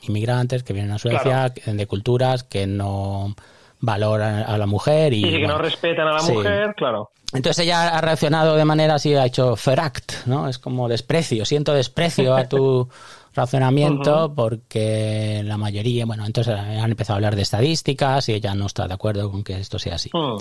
inmigrantes 0.02 0.62
que 0.62 0.74
vienen 0.74 0.92
a 0.92 0.98
Suecia 0.98 1.54
de 1.64 1.86
culturas 1.86 2.44
que 2.44 2.66
no 2.66 3.34
valoran 3.84 4.44
a 4.46 4.56
la 4.56 4.66
mujer 4.66 5.12
y, 5.12 5.22
que 5.22 5.46
no 5.46 5.58
respetan 5.58 6.08
a 6.08 6.12
la 6.12 6.22
mujer, 6.22 6.74
claro. 6.76 7.10
Entonces 7.32 7.64
ella 7.64 7.88
ha 7.88 8.00
reaccionado 8.00 8.56
de 8.56 8.64
manera 8.64 8.94
así, 8.94 9.14
ha 9.14 9.26
hecho 9.26 9.56
feract, 9.56 10.26
¿no? 10.26 10.48
Es 10.48 10.58
como 10.58 10.88
desprecio, 10.88 11.44
siento 11.44 11.74
desprecio 11.74 12.34
a 12.34 12.48
tu 12.48 12.88
razonamiento 13.34 14.32
porque 14.34 15.42
la 15.44 15.56
mayoría, 15.56 16.06
bueno, 16.06 16.24
entonces 16.24 16.54
han 16.54 16.90
empezado 16.90 17.14
a 17.14 17.18
hablar 17.18 17.36
de 17.36 17.42
estadísticas 17.42 18.28
y 18.28 18.34
ella 18.34 18.54
no 18.54 18.66
está 18.66 18.86
de 18.86 18.94
acuerdo 18.94 19.30
con 19.30 19.42
que 19.42 19.54
esto 19.54 19.78
sea 19.78 19.96
así. 19.96 20.10
Hmm. 20.12 20.38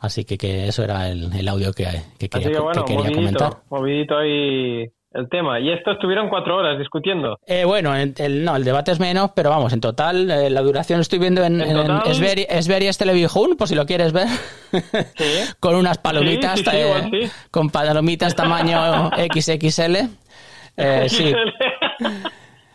Así 0.00 0.24
que, 0.24 0.36
que, 0.36 0.66
eso 0.66 0.82
era 0.82 1.08
el, 1.08 1.48
audio 1.48 1.72
que, 1.72 1.86
que 2.18 2.28
quería, 2.28 2.50
que 2.50 2.84
quería 2.84 3.12
comentar. 3.12 3.62
Movidito 3.70 4.18
ahí 4.18 4.90
el 5.14 5.28
tema. 5.28 5.60
Y 5.60 5.70
esto 5.70 5.92
estuvieron 5.92 6.28
cuatro 6.28 6.56
horas 6.56 6.78
discutiendo. 6.78 7.38
Eh, 7.46 7.64
bueno, 7.64 7.94
en- 7.96 8.14
el, 8.18 8.44
no, 8.44 8.56
el 8.56 8.64
debate 8.64 8.92
es 8.92 9.00
menos, 9.00 9.30
pero 9.34 9.50
vamos, 9.50 9.72
en 9.72 9.80
total, 9.80 10.30
eh, 10.30 10.50
la 10.50 10.60
duración 10.62 11.00
estoy 11.00 11.18
viendo 11.18 11.44
en, 11.44 11.60
¿En 11.60 11.76
en 11.76 12.00
Esberias 12.48 12.98
Televisión, 12.98 13.56
por 13.56 13.68
si 13.68 13.74
lo 13.74 13.86
quieres 13.86 14.12
ver, 14.12 14.28
Sí. 15.16 15.52
con 15.60 15.74
unas 15.74 15.98
palomitas, 15.98 16.58
Sí, 16.60 16.64
sí, 16.64 16.70
sí, 16.70 16.76
igual 16.78 17.10
sí. 17.10 17.30
con 17.50 17.70
palomitas 17.70 18.34
tamaño 18.34 19.10
XXL. 19.34 19.96
Eh, 20.78 21.06
sí, 21.10 21.30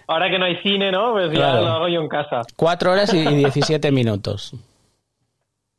Ahora 0.07 0.29
que 0.29 0.37
no 0.39 0.45
hay 0.45 0.55
cine, 0.57 0.91
¿no? 0.91 1.13
Pues 1.13 1.31
Claro. 1.31 1.55
ya 1.57 1.61
lo 1.61 1.67
hago 1.71 1.87
yo 1.89 1.99
en 2.01 2.07
casa. 2.07 2.41
cuatro 2.55 2.91
horas 2.91 3.13
y 3.13 3.25
17 3.25 3.91
minutos. 3.91 4.53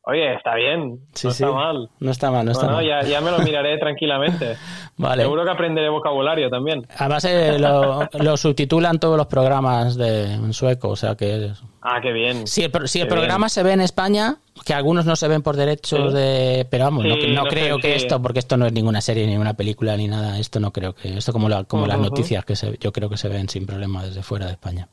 Oye, 0.09 0.33
está 0.33 0.55
bien. 0.55 0.99
Sí, 1.13 1.27
no 1.27 1.33
sí. 1.33 1.43
está 1.43 1.55
mal. 1.55 1.89
No 1.99 2.11
está 2.11 2.31
mal, 2.31 2.45
no 2.45 2.51
está 2.51 2.65
Bueno, 2.65 2.77
mal. 2.77 2.85
ya, 2.87 3.01
ya 3.07 3.21
me 3.21 3.31
lo 3.31 3.39
miraré 3.45 3.77
tranquilamente. 3.77 4.55
Vale. 4.97 5.23
Seguro 5.23 5.43
que 5.45 5.51
aprenderé 5.51 5.89
vocabulario 5.89 6.49
también. 6.49 6.85
Además, 6.97 7.25
eh, 7.25 7.57
lo, 7.59 8.07
lo 8.19 8.37
subtitulan 8.37 8.99
todos 8.99 9.17
los 9.17 9.27
programas 9.27 9.95
de, 9.95 10.33
en 10.33 10.53
sueco, 10.53 10.89
o 10.89 10.95
sea 10.95 11.15
que... 11.15 11.51
Ah, 11.81 11.99
qué 12.01 12.11
bien. 12.11 12.45
Si 12.47 12.63
el, 12.63 12.71
si 12.87 12.99
el 13.01 13.07
programa 13.07 13.47
se 13.47 13.63
ve 13.63 13.71
en 13.71 13.81
España, 13.81 14.35
que 14.65 14.73
algunos 14.73 15.05
no 15.05 15.15
se 15.15 15.27
ven 15.29 15.41
por 15.41 15.55
derechos 15.55 16.11
Sí. 16.11 16.17
de... 16.17 16.67
Pero 16.69 16.83
vamos, 16.85 17.05
no, 17.05 17.15
sé, 17.15 17.49
creo 17.49 17.77
que 17.77 17.95
esto, 17.95 18.21
porque 18.21 18.39
esto 18.39 18.57
no 18.57 18.65
es 18.65 18.73
ninguna 18.73 18.99
serie, 18.99 19.25
ni 19.27 19.37
una 19.37 19.53
película, 19.53 19.95
ni 19.95 20.07
nada, 20.07 20.37
esto 20.39 20.59
no 20.59 20.71
creo 20.71 20.93
que... 20.93 21.17
Esto 21.17 21.31
como, 21.31 21.47
la- 21.47 21.63
como 21.63 21.87
las 21.87 21.99
noticias 21.99 22.43
que 22.43 22.55
se, 22.57 22.77
yo 22.81 22.91
creo 22.91 23.09
que 23.09 23.15
se 23.17 23.29
ven 23.29 23.47
sin 23.47 23.65
problema 23.65 24.03
desde 24.03 24.23
fuera 24.23 24.47
de 24.47 24.53
España. 24.53 24.89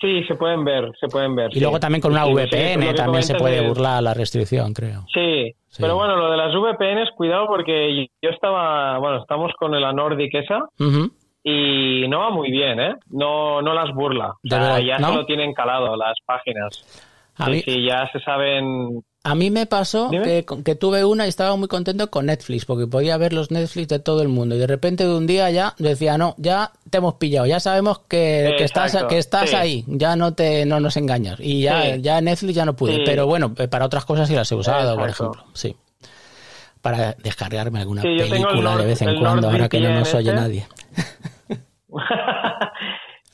Sí, 0.00 0.24
se 0.24 0.34
pueden 0.34 0.64
ver, 0.64 0.90
se 0.98 1.08
pueden 1.08 1.34
ver. 1.36 1.50
Y 1.50 1.54
sí. 1.54 1.60
luego 1.60 1.78
también 1.78 2.00
con 2.00 2.12
una 2.12 2.24
Sí, 2.24 2.32
VPN 2.32 2.94
también 2.94 3.22
se 3.22 3.34
puede 3.34 3.66
burlar 3.68 4.02
la 4.02 4.14
restricción, 4.14 4.72
creo. 4.72 5.02
Sí, 5.12 5.52
Sí. 5.68 5.82
pero 5.82 5.94
bueno, 5.96 6.16
lo 6.16 6.30
de 6.30 6.36
las 6.36 6.54
VPNs, 6.54 7.10
cuidado 7.16 7.46
porque 7.46 8.06
yo 8.22 8.30
estaba, 8.30 8.98
bueno, 8.98 9.18
estamos 9.18 9.52
con 9.58 9.78
la 9.78 9.92
Nordic 9.92 10.34
esa 10.34 10.60
y 11.42 12.06
no 12.08 12.18
va 12.20 12.30
muy 12.30 12.50
bien, 12.50 12.80
¿eh? 12.80 12.94
No, 13.10 13.62
no 13.62 13.72
las 13.74 13.94
burla. 13.94 14.28
O 14.44 14.48
sea, 14.48 14.80
ya 14.80 14.98
¿no? 14.98 15.08
se 15.10 15.14
lo 15.16 15.26
tienen 15.26 15.54
calado 15.54 15.96
las 15.96 16.16
páginas. 16.26 17.06
A 17.38 17.48
mí- 17.48 17.60
sí, 17.60 17.84
ya 17.86 18.08
se 18.12 18.20
saben. 18.20 19.02
A 19.22 19.34
mí 19.34 19.50
me 19.50 19.66
pasó 19.66 20.10
que, 20.10 20.46
que 20.64 20.74
tuve 20.74 21.04
una 21.04 21.26
y 21.26 21.28
estaba 21.28 21.54
muy 21.54 21.68
contento 21.68 22.10
con 22.10 22.26
Netflix, 22.26 22.64
porque 22.64 22.86
podía 22.86 23.18
ver 23.18 23.34
los 23.34 23.50
Netflix 23.50 23.88
de 23.88 23.98
todo 23.98 24.22
el 24.22 24.28
mundo. 24.28 24.54
Y 24.54 24.58
de 24.58 24.66
repente 24.66 25.04
de 25.04 25.14
un 25.14 25.26
día 25.26 25.50
ya 25.50 25.74
decía, 25.78 26.16
no, 26.16 26.34
ya 26.38 26.72
te 26.88 26.98
hemos 26.98 27.14
pillado, 27.14 27.46
ya 27.46 27.60
sabemos 27.60 28.00
que, 28.08 28.54
que 28.56 28.64
estás, 28.64 28.96
que 29.10 29.18
estás 29.18 29.50
sí. 29.50 29.56
ahí, 29.56 29.84
ya 29.88 30.16
no 30.16 30.32
te 30.32 30.64
no 30.64 30.80
nos 30.80 30.96
engañas. 30.96 31.38
Y 31.38 31.60
ya, 31.62 31.82
Sí. 31.96 32.00
ya 32.00 32.20
Netflix 32.22 32.54
ya 32.54 32.64
no 32.64 32.74
pude. 32.74 32.94
Sí. 32.96 33.02
Pero 33.04 33.26
bueno, 33.26 33.54
eh, 33.58 33.68
para 33.68 33.84
otras 33.84 34.06
cosas 34.06 34.26
sí 34.26 34.34
las 34.34 34.50
he 34.50 34.54
usado, 34.54 34.96
por 34.96 35.10
ejemplo. 35.10 35.44
Sí. 35.52 35.76
Para 36.80 37.12
descargarme 37.22 37.80
alguna 37.80 38.00
película 38.00 38.78
de 38.78 38.86
vez 38.86 39.02
en 39.02 39.18
cuando, 39.20 39.50
ahora 39.50 39.68
que 39.68 39.80
no 39.80 39.92
nos 39.92 40.14
oye 40.14 40.30
este. 40.30 40.40
nadie. 40.40 40.66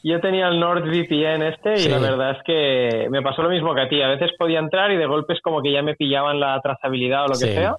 Yo 0.08 0.20
tenía 0.20 0.46
el 0.48 0.60
NordVPN 0.60 1.42
este 1.48 1.74
y 1.74 1.78
Sí. 1.78 1.88
la 1.88 1.98
verdad 1.98 2.30
es 2.32 2.38
que 2.44 3.08
me 3.10 3.22
pasó 3.22 3.42
lo 3.42 3.48
mismo 3.50 3.74
que 3.74 3.80
a 3.82 3.88
ti. 3.88 4.00
A 4.00 4.08
veces 4.08 4.30
podía 4.38 4.60
entrar 4.60 4.90
y 4.92 4.96
de 4.96 5.06
golpes 5.06 5.40
como 5.42 5.60
que 5.62 5.72
ya 5.72 5.82
me 5.82 5.94
pillaban 5.96 6.38
la 6.38 6.60
trazabilidad 6.60 7.24
o 7.24 7.28
lo 7.28 7.32
que 7.32 7.46
Sí. 7.46 7.52
sea 7.54 7.74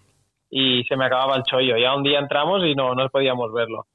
y 0.49 0.83
se 0.85 0.95
me 0.97 1.05
acababa 1.05 1.35
el 1.37 1.43
chollo. 1.43 1.77
Ya 1.77 1.93
un 1.95 2.03
día 2.03 2.19
entramos 2.19 2.63
y 2.65 2.73
no, 2.75 2.93
no 2.95 3.07
podíamos 3.09 3.53
verlo. 3.53 3.85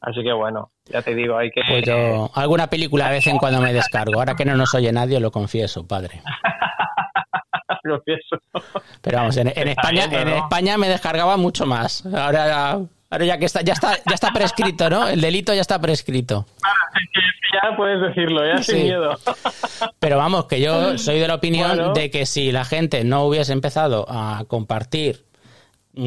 Así 0.00 0.22
que 0.22 0.32
bueno, 0.32 0.70
ya 0.86 1.02
te 1.02 1.14
digo, 1.14 1.36
hay 1.36 1.50
que... 1.50 1.62
Pues 1.68 1.82
yo, 1.84 2.30
alguna 2.34 2.68
película 2.68 3.06
de 3.08 3.14
vez 3.14 3.26
en 3.26 3.38
cuando 3.38 3.60
me 3.60 3.72
descargo. 3.72 4.18
Ahora 4.20 4.34
que 4.34 4.44
no 4.44 4.56
nos 4.56 4.74
oye 4.74 4.92
nadie, 4.92 5.20
lo 5.20 5.30
confieso, 5.30 5.86
padre. 5.86 6.20
Confieso. 7.82 8.36
Pero 9.02 9.18
vamos, 9.18 9.36
en, 9.36 9.48
España, 9.48 10.06
bien, 10.08 10.28
en. 10.28 10.34
España 10.38 10.76
me 10.76 10.88
descargaba 10.88 11.36
mucho 11.36 11.66
más. 11.66 12.04
Ahora, 12.06 12.78
ahora 13.10 13.24
ya 13.24 13.38
que 13.38 13.44
está, 13.46 13.62
ya 13.62 13.72
está, 13.72 13.96
ya 13.96 14.14
está 14.14 14.32
prescrito, 14.32 14.88
¿no? 14.90 15.08
El 15.08 15.20
delito 15.20 15.52
ya 15.54 15.60
está 15.60 15.80
prescrito. 15.80 16.46
ya 17.62 17.76
puedes 17.76 18.00
decirlo, 18.00 18.46
ya 18.46 18.62
Sí. 18.62 18.72
sin 18.72 18.82
miedo. 18.84 19.16
Pero 19.98 20.18
vamos, 20.18 20.46
que 20.46 20.60
yo 20.60 20.98
soy 20.98 21.18
de 21.18 21.28
la 21.28 21.34
opinión 21.36 21.68
Bueno. 21.76 21.92
de 21.94 22.10
que 22.10 22.26
si 22.26 22.52
la 22.52 22.64
gente 22.64 23.04
no 23.04 23.24
hubiese 23.24 23.52
empezado 23.52 24.04
a 24.08 24.44
compartir 24.46 25.24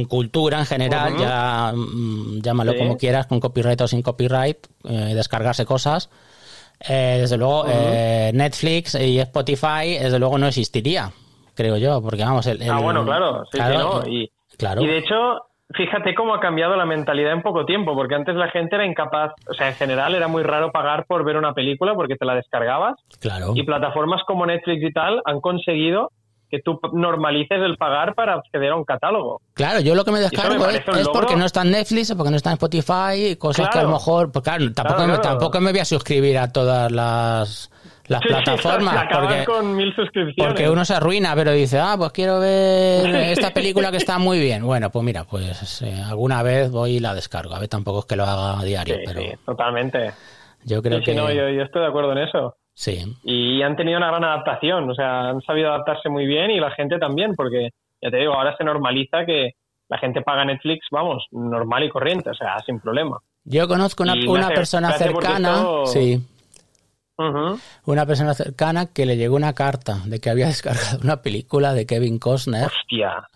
cultura 0.07 0.59
en 0.59 0.65
general, 0.67 1.17
ya 1.17 1.71
mm, 1.73 2.41
llámalo 2.41 2.73
Sí. 2.73 2.77
como 2.77 2.97
quieras, 2.97 3.25
con 3.27 3.39
copyright 3.39 3.81
o 3.81 3.88
sin 3.88 4.03
copyright, 4.03 4.57
eh, 4.88 5.13
descargarse 5.15 5.65
cosas, 5.65 6.09
eh, 6.88 7.17
desde 7.21 7.38
luego 7.38 7.65
eh, 7.67 8.31
Netflix 8.33 8.93
y 8.95 9.19
Spotify, 9.19 9.97
desde 9.99 10.19
luego 10.19 10.38
no 10.38 10.47
existiría, 10.47 11.12
creo 11.55 11.77
yo, 11.77 12.01
porque 12.03 12.23
vamos, 12.23 12.45
el, 12.45 12.62
Ah, 12.69 12.79
bueno, 12.79 13.03
claro, 13.03 13.43
sí, 13.45 13.49
sí, 13.53 13.57
claro, 13.57 14.01
¿no? 14.05 14.07
Y, 14.07 14.31
claro. 14.57 14.81
y 14.83 14.88
de 14.88 14.97
hecho, 14.99 15.15
fíjate 15.71 16.15
cómo 16.15 16.34
ha 16.34 16.39
cambiado 16.39 16.75
la 16.75 16.86
mentalidad 16.86 17.34
en 17.34 17.41
poco 17.41 17.65
tiempo, 17.65 17.93
porque 17.95 18.15
antes 18.15 18.36
la 18.36 18.49
gente 18.49 18.75
era 18.75 18.86
incapaz, 18.86 19.34
o 19.49 19.53
sea, 19.53 19.69
en 19.69 19.75
general 19.75 20.15
era 20.15 20.27
muy 20.27 20.43
raro 20.43 20.71
pagar 20.71 21.05
por 21.05 21.23
ver 21.23 21.38
una 21.38 21.53
película 21.53 21.93
porque 21.93 22.15
te 22.15 22.25
la 22.25 22.36
descargabas 22.36 22.95
claro. 23.19 23.53
y 23.55 23.63
plataformas 23.63 24.21
como 24.25 24.45
Netflix 24.45 24.84
y 24.84 24.91
tal 24.91 25.21
han 25.25 25.39
conseguido 25.41 26.12
que 26.49 26.60
tú 26.62 26.79
normalices 26.93 27.60
el 27.62 27.77
pagar 27.77 28.15
para 28.15 28.34
acceder 28.34 28.71
a 28.71 28.75
un 28.75 28.84
catálogo. 28.84 29.41
Claro, 29.53 29.82
yo 29.82 29.93
lo 29.93 30.03
que 30.03 30.12
me 30.12 30.19
descargo 30.19 30.65
me 30.65 30.77
es, 30.77 31.08
porque 31.10 31.36
no 31.36 31.45
está 31.45 31.62
en 31.62 31.71
Netflix 31.71 32.10
o 32.12 32.17
porque 32.17 32.32
no 32.32 32.38
está 32.38 32.49
en 32.49 32.55
Spotify 32.55 33.32
y 33.32 33.36
cosas 33.36 33.69
que 33.69 33.77
a 33.77 33.84
lo 33.84 33.91
mejor, 33.91 34.32
pues 34.32 34.43
claro, 34.43 34.65
tampoco, 34.73 34.97
Claro, 34.97 35.13
me, 35.13 35.19
tampoco 35.19 35.62
me 35.62 35.71
voy 35.71 35.79
a 35.79 35.86
suscribir 35.86 36.39
a 36.39 36.51
todas 36.51 36.91
las, 36.91 37.69
las 38.10 38.22
plataformas 38.22 38.95
Acabas 38.98 39.28
porque, 39.34 39.45
con 39.45 39.76
mil 39.76 39.93
suscripciones. 39.95 40.36
porque 40.54 40.69
uno 40.69 40.84
se 40.84 40.93
arruina, 40.95 41.34
pero 41.36 41.52
dice, 41.52 41.80
ah, 41.80 41.95
pues 41.98 42.12
quiero 42.12 42.39
ver 42.39 43.15
esta 43.15 43.52
película 43.52 43.91
que 43.91 43.98
está 43.98 44.17
muy 44.17 44.39
bien. 44.39 44.65
Bueno, 44.65 44.89
pues 44.89 45.06
mira, 45.06 45.24
pues 45.24 45.82
eh, 45.84 46.02
alguna 46.06 46.43
vez 46.43 46.72
voy 46.72 46.98
y 46.98 47.00
la 47.00 47.13
descargo. 47.13 47.54
A 47.56 47.60
ver, 47.60 47.69
tampoco 47.69 48.00
es 48.00 48.06
que 48.06 48.15
lo 48.15 48.24
haga 48.24 48.60
a 48.60 48.63
diario, 48.63 48.95
Sí, 48.95 49.02
pero 49.06 49.22
sí, 49.22 49.28
totalmente. 49.45 50.12
yo 50.65 50.82
creo 50.82 50.98
Sí, 51.00 51.06
que 51.06 51.12
sí, 51.12 51.17
no, 51.17 51.32
yo, 51.32 51.50
yo 51.50 51.62
estoy 51.63 51.82
de 51.84 51.88
acuerdo 51.88 52.12
en 52.13 52.17
eso. 52.19 52.56
sí. 52.74 53.04
y 53.24 53.62
han 53.62 53.76
tenido 53.76 53.98
una 53.98 54.08
gran 54.08 54.24
adaptación, 54.24 54.89
o 54.89 54.93
sea, 54.95 55.30
han 55.30 55.41
sabido 55.41 55.69
adaptarse 55.69 56.10
muy 56.10 56.26
bien 56.26 56.50
y 56.52 56.60
la 56.60 56.72
gente 56.72 56.98
también, 56.98 57.36
porque 57.36 57.69
ya 58.02 58.10
te 58.10 58.17
digo, 58.17 58.34
ahora 58.34 58.56
se 58.58 58.63
normaliza 58.63 59.26
que 59.26 59.52
la 59.89 59.98
gente 59.98 60.22
paga 60.22 60.45
Netflix, 60.45 60.88
vamos, 60.91 61.26
normal 61.32 61.84
y 61.84 61.89
corriente, 61.89 62.30
o 62.30 62.34
sea, 62.34 62.58
sin 62.65 62.80
problema. 62.80 63.17
Yo 63.43 63.67
conozco 63.67 64.04
una, 64.04 64.13
una 64.28 64.45
hace 64.48 64.56
persona 64.56 64.91
cercana, 64.93 65.50
esto- 65.58 65.86
sí, 65.88 66.22
Una 67.86 68.05
persona 68.05 68.34
cercana 68.34 68.86
que 68.88 69.05
le 69.05 69.17
llegó 69.17 69.36
una 69.36 69.53
carta 69.53 70.01
de 70.05 70.19
que 70.19 70.29
había 70.29 70.47
descargado 70.53 70.99
una 71.03 71.21
película 71.21 71.73
de 71.73 71.86
Kevin 71.86 72.17
Costner 72.19 72.67
Hostia. 72.67 73.27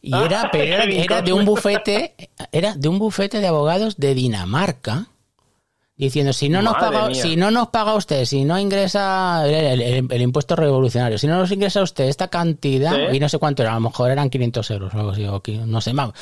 Y 0.00 0.14
era, 0.14 0.42
Ah, 0.42 0.48
pero 0.52 0.64
era, 0.64 0.82
Kevin 0.84 1.00
era 1.00 1.22
de 1.22 1.32
un 1.32 1.44
bufete, 1.44 2.14
era 2.52 2.74
de 2.74 2.88
un 2.88 2.98
bufete 3.00 3.40
de 3.40 3.48
abogados 3.48 3.96
de 3.96 4.14
Dinamarca, 4.14 5.06
diciendo 5.96 6.32
si 6.32 6.48
no 6.48 6.62
nos 6.62 6.74
Madre 6.74 6.86
paga, 6.96 7.08
mía. 7.08 7.20
si 7.20 7.34
no 7.34 7.50
nos 7.50 7.68
paga 7.70 7.94
usted, 7.94 8.24
si 8.24 8.44
no 8.44 8.56
ingresa 8.60 9.42
el, 9.44 9.80
el- 9.82 10.06
el 10.12 10.22
impuesto 10.22 10.54
revolucionario, 10.54 11.18
si 11.18 11.26
no 11.26 11.36
nos 11.36 11.50
ingresa 11.50 11.82
usted 11.82 12.04
esta 12.04 12.28
cantidad, 12.28 12.94
Sí. 13.10 13.16
y 13.16 13.18
no 13.18 13.28
sé 13.28 13.38
cuánto 13.38 13.62
era, 13.64 13.72
a 13.72 13.74
lo 13.74 13.80
mejor 13.80 14.12
eran 14.12 14.30
500 14.30 14.70
euros 14.70 14.94
o 14.94 14.98
algo 14.98 15.10
así, 15.10 15.24
o 15.26 15.42
qui- 15.42 15.64
no 15.66 15.80
sé 15.80 15.92
no 15.92 16.12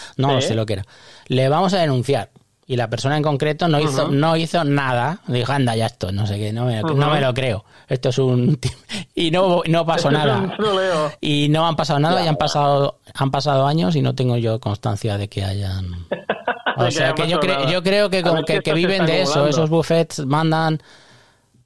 Sí. 0.41 0.49
sé 0.49 0.55
lo 0.55 0.65
que 0.65 0.73
era, 0.73 0.87
le 1.29 1.47
vamos 1.51 1.75
a 1.75 1.79
denunciar. 1.79 2.31
Y 2.69 2.75
la 2.77 2.91
persona 2.91 3.17
en 3.17 3.23
concreto 3.23 3.69
no 3.69 3.79
hizo, 3.81 4.09
no 4.09 4.37
hizo 4.37 4.65
nada. 4.65 5.21
Dijo, 5.29 5.53
anda, 5.53 5.77
ya 5.77 5.87
esto, 5.87 6.11
no 6.11 6.27
sé 6.27 6.37
qué, 6.37 6.53
no 6.53 6.65
me, 6.65 6.83
no 6.83 7.11
me 7.11 7.21
lo 7.21 7.33
creo. 7.33 7.65
Esto 7.89 8.09
es 8.09 8.19
un... 8.19 8.59
Y 9.15 9.31
no, 9.31 9.63
no 9.67 9.87
pasó 9.87 10.11
nada. 10.11 10.57
Y 11.21 11.49
no 11.49 11.67
han 11.67 11.77
pasado 11.77 12.01
nada, 12.01 12.19
Ya. 12.21 12.25
y 12.27 12.29
han 12.29 12.37
pasado, 12.37 12.99
han 13.15 13.31
pasado 13.31 13.67
años 13.67 13.95
y 13.97 14.03
no 14.03 14.15
tengo 14.15 14.37
yo 14.37 14.59
constancia 14.61 15.17
de 15.17 15.29
que 15.29 15.45
hayan. 15.45 15.87
O 16.79 16.91
sea 16.91 17.15
que 17.15 17.27
yo, 17.27 17.39
nada. 17.41 17.71
yo 17.71 17.83
creo 17.83 18.11
que, 18.11 18.23
como 18.23 18.43
que, 18.43 18.61
que 18.61 18.75
viven 18.75 19.07
de 19.07 19.23
eso. 19.23 19.47
Esos 19.47 19.71
buffets 19.71 20.27
mandan 20.27 20.79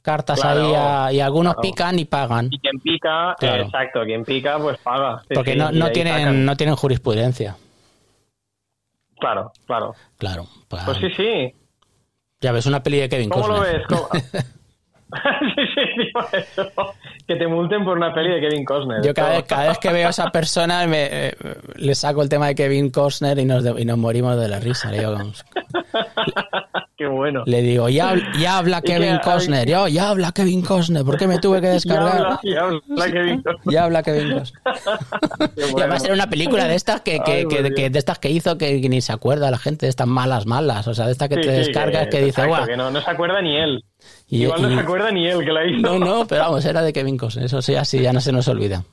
cartas 0.02 0.40
Claro, 0.40 0.66
ahí 0.68 0.74
a- 0.76 1.12
y 1.12 1.20
algunos 1.20 1.54
claro. 1.54 1.62
pican 1.68 1.98
y 1.98 2.04
pagan. 2.04 2.48
Y 2.52 2.58
quien 2.60 2.78
pica, 2.80 3.34
Claro. 3.38 3.64
exacto, 3.64 4.02
quien 4.04 4.24
pica, 4.24 4.58
pues 4.58 4.78
paga. 4.78 5.20
Sí, 5.28 5.34
Porque 5.34 5.54
sí, 5.54 5.58
no, 5.58 5.72
no, 5.72 5.90
tienen, 5.90 6.14
sacan. 6.14 6.44
no 6.44 6.56
tienen 6.56 6.76
jurisprudencia. 6.76 7.56
Claro, 9.20 9.52
claro. 9.66 9.94
Claro. 10.18 10.46
pa- 10.68 10.84
Pues 10.86 10.98
sí, 10.98 11.10
sí. 11.16 11.54
Ya 12.40 12.52
ves 12.52 12.66
una 12.66 12.82
peli 12.82 12.98
de 12.98 13.08
Kevin 13.08 13.28
¿Cómo 13.30 13.48
lo 13.48 13.54
Costner. 13.56 13.76
ves? 13.78 13.86
¿Cómo- 13.86 14.08
sí, 15.56 15.62
sí, 15.74 15.80
digo 15.98 16.20
eso. 16.32 16.70
Que 17.26 17.36
te 17.36 17.46
multen 17.46 17.84
por 17.84 17.96
una 17.98 18.14
peli 18.14 18.30
de 18.32 18.40
Kevin 18.40 18.64
Costner. 18.64 19.02
Yo 19.04 19.12
cada 19.12 19.30
vez, 19.30 19.44
cada 19.44 19.68
vez 19.68 19.78
que 19.78 19.92
veo 19.92 20.06
a 20.06 20.10
esa 20.10 20.30
persona 20.30 20.86
me, 20.86 21.08
eh, 21.28 21.34
le 21.76 21.94
saco 21.94 22.22
el 22.22 22.28
tema 22.28 22.46
de 22.46 22.54
Kevin 22.54 22.90
Costner 22.90 23.38
y 23.38 23.44
nos, 23.44 23.64
y 23.78 23.84
nos 23.84 23.98
morimos 23.98 24.38
de 24.40 24.48
la 24.48 24.58
risa. 24.60 24.90
Le 24.90 24.98
digo, 25.00 25.16
Qué 27.00 27.06
bueno. 27.06 27.44
le 27.46 27.62
digo, 27.62 27.88
ya, 27.88 28.10
habla- 28.10 28.30
ya 28.38 28.58
habla 28.58 28.78
¿Y 28.80 28.82
qué 28.82 28.92
Kevin 28.92 29.12
hay? 29.14 29.20
Costner. 29.20 29.66
Yo, 29.66 29.88
ya 29.88 30.10
habla 30.10 30.32
Kevin 30.32 30.60
Costner. 30.60 31.02
¿Por 31.02 31.16
qué 31.16 31.26
me 31.26 31.38
tuve 31.38 31.62
que 31.62 31.68
Ya 31.68 31.72
descargar? 31.72 32.16
habla, 32.18 32.40
ya 32.44 32.60
habla 32.60 33.06
Kevin 33.10 33.42
Costner. 33.42 33.72
Ya 33.74 33.84
habla 33.84 34.02
Kevin 34.02 34.38
Costner. 34.38 34.62
Era 36.04 36.12
una 36.12 36.28
película 36.28 36.68
de 36.68 36.74
estas 36.74 37.00
que, 37.00 37.20
que, 37.20 37.32
Ay, 37.32 37.46
que- 37.46 37.60
muy 37.62 37.70
que- 37.70 37.74
bien. 37.80 37.92
de 37.94 37.98
estas 37.98 38.18
que 38.18 38.28
hizo 38.30 38.58
que, 38.58 38.86
ni 38.86 39.00
se 39.00 39.14
acuerda 39.14 39.50
la 39.50 39.56
gente, 39.56 39.86
de 39.86 39.90
estas 39.90 40.06
malas, 40.08 40.44
malas. 40.44 40.86
O 40.88 40.92
sea, 40.94 41.06
de 41.06 41.12
estas 41.12 41.30
que 41.30 41.36
Sí, 41.36 41.40
te 41.40 41.50
sí, 41.52 41.56
descargas 41.68 42.08
que, 42.08 42.20
dice, 42.22 42.46
guau. 42.46 42.66
no, 42.76 42.90
no 42.90 43.00
se 43.00 43.10
acuerda 43.10 43.40
ni 43.40 43.56
él. 43.56 43.82
Y- 44.28 44.42
Igual 44.42 44.60
no 44.60 44.70
y- 44.70 44.74
se 44.74 44.80
acuerda 44.80 45.10
ni 45.10 45.26
él 45.26 45.42
que 45.42 45.52
la 45.52 45.64
hizo. 45.66 45.80
No, 45.80 45.98
no, 45.98 46.26
pero 46.26 46.42
vamos, 46.42 46.62
era 46.66 46.82
de 46.82 46.92
Kevin 46.92 47.16
Costner. 47.16 47.46
Eso 47.46 47.62
sí, 47.62 47.76
así 47.76 47.98
ya 48.00 48.12
no 48.12 48.20
se 48.20 48.30
nos 48.30 48.46
olvida. 48.46 48.84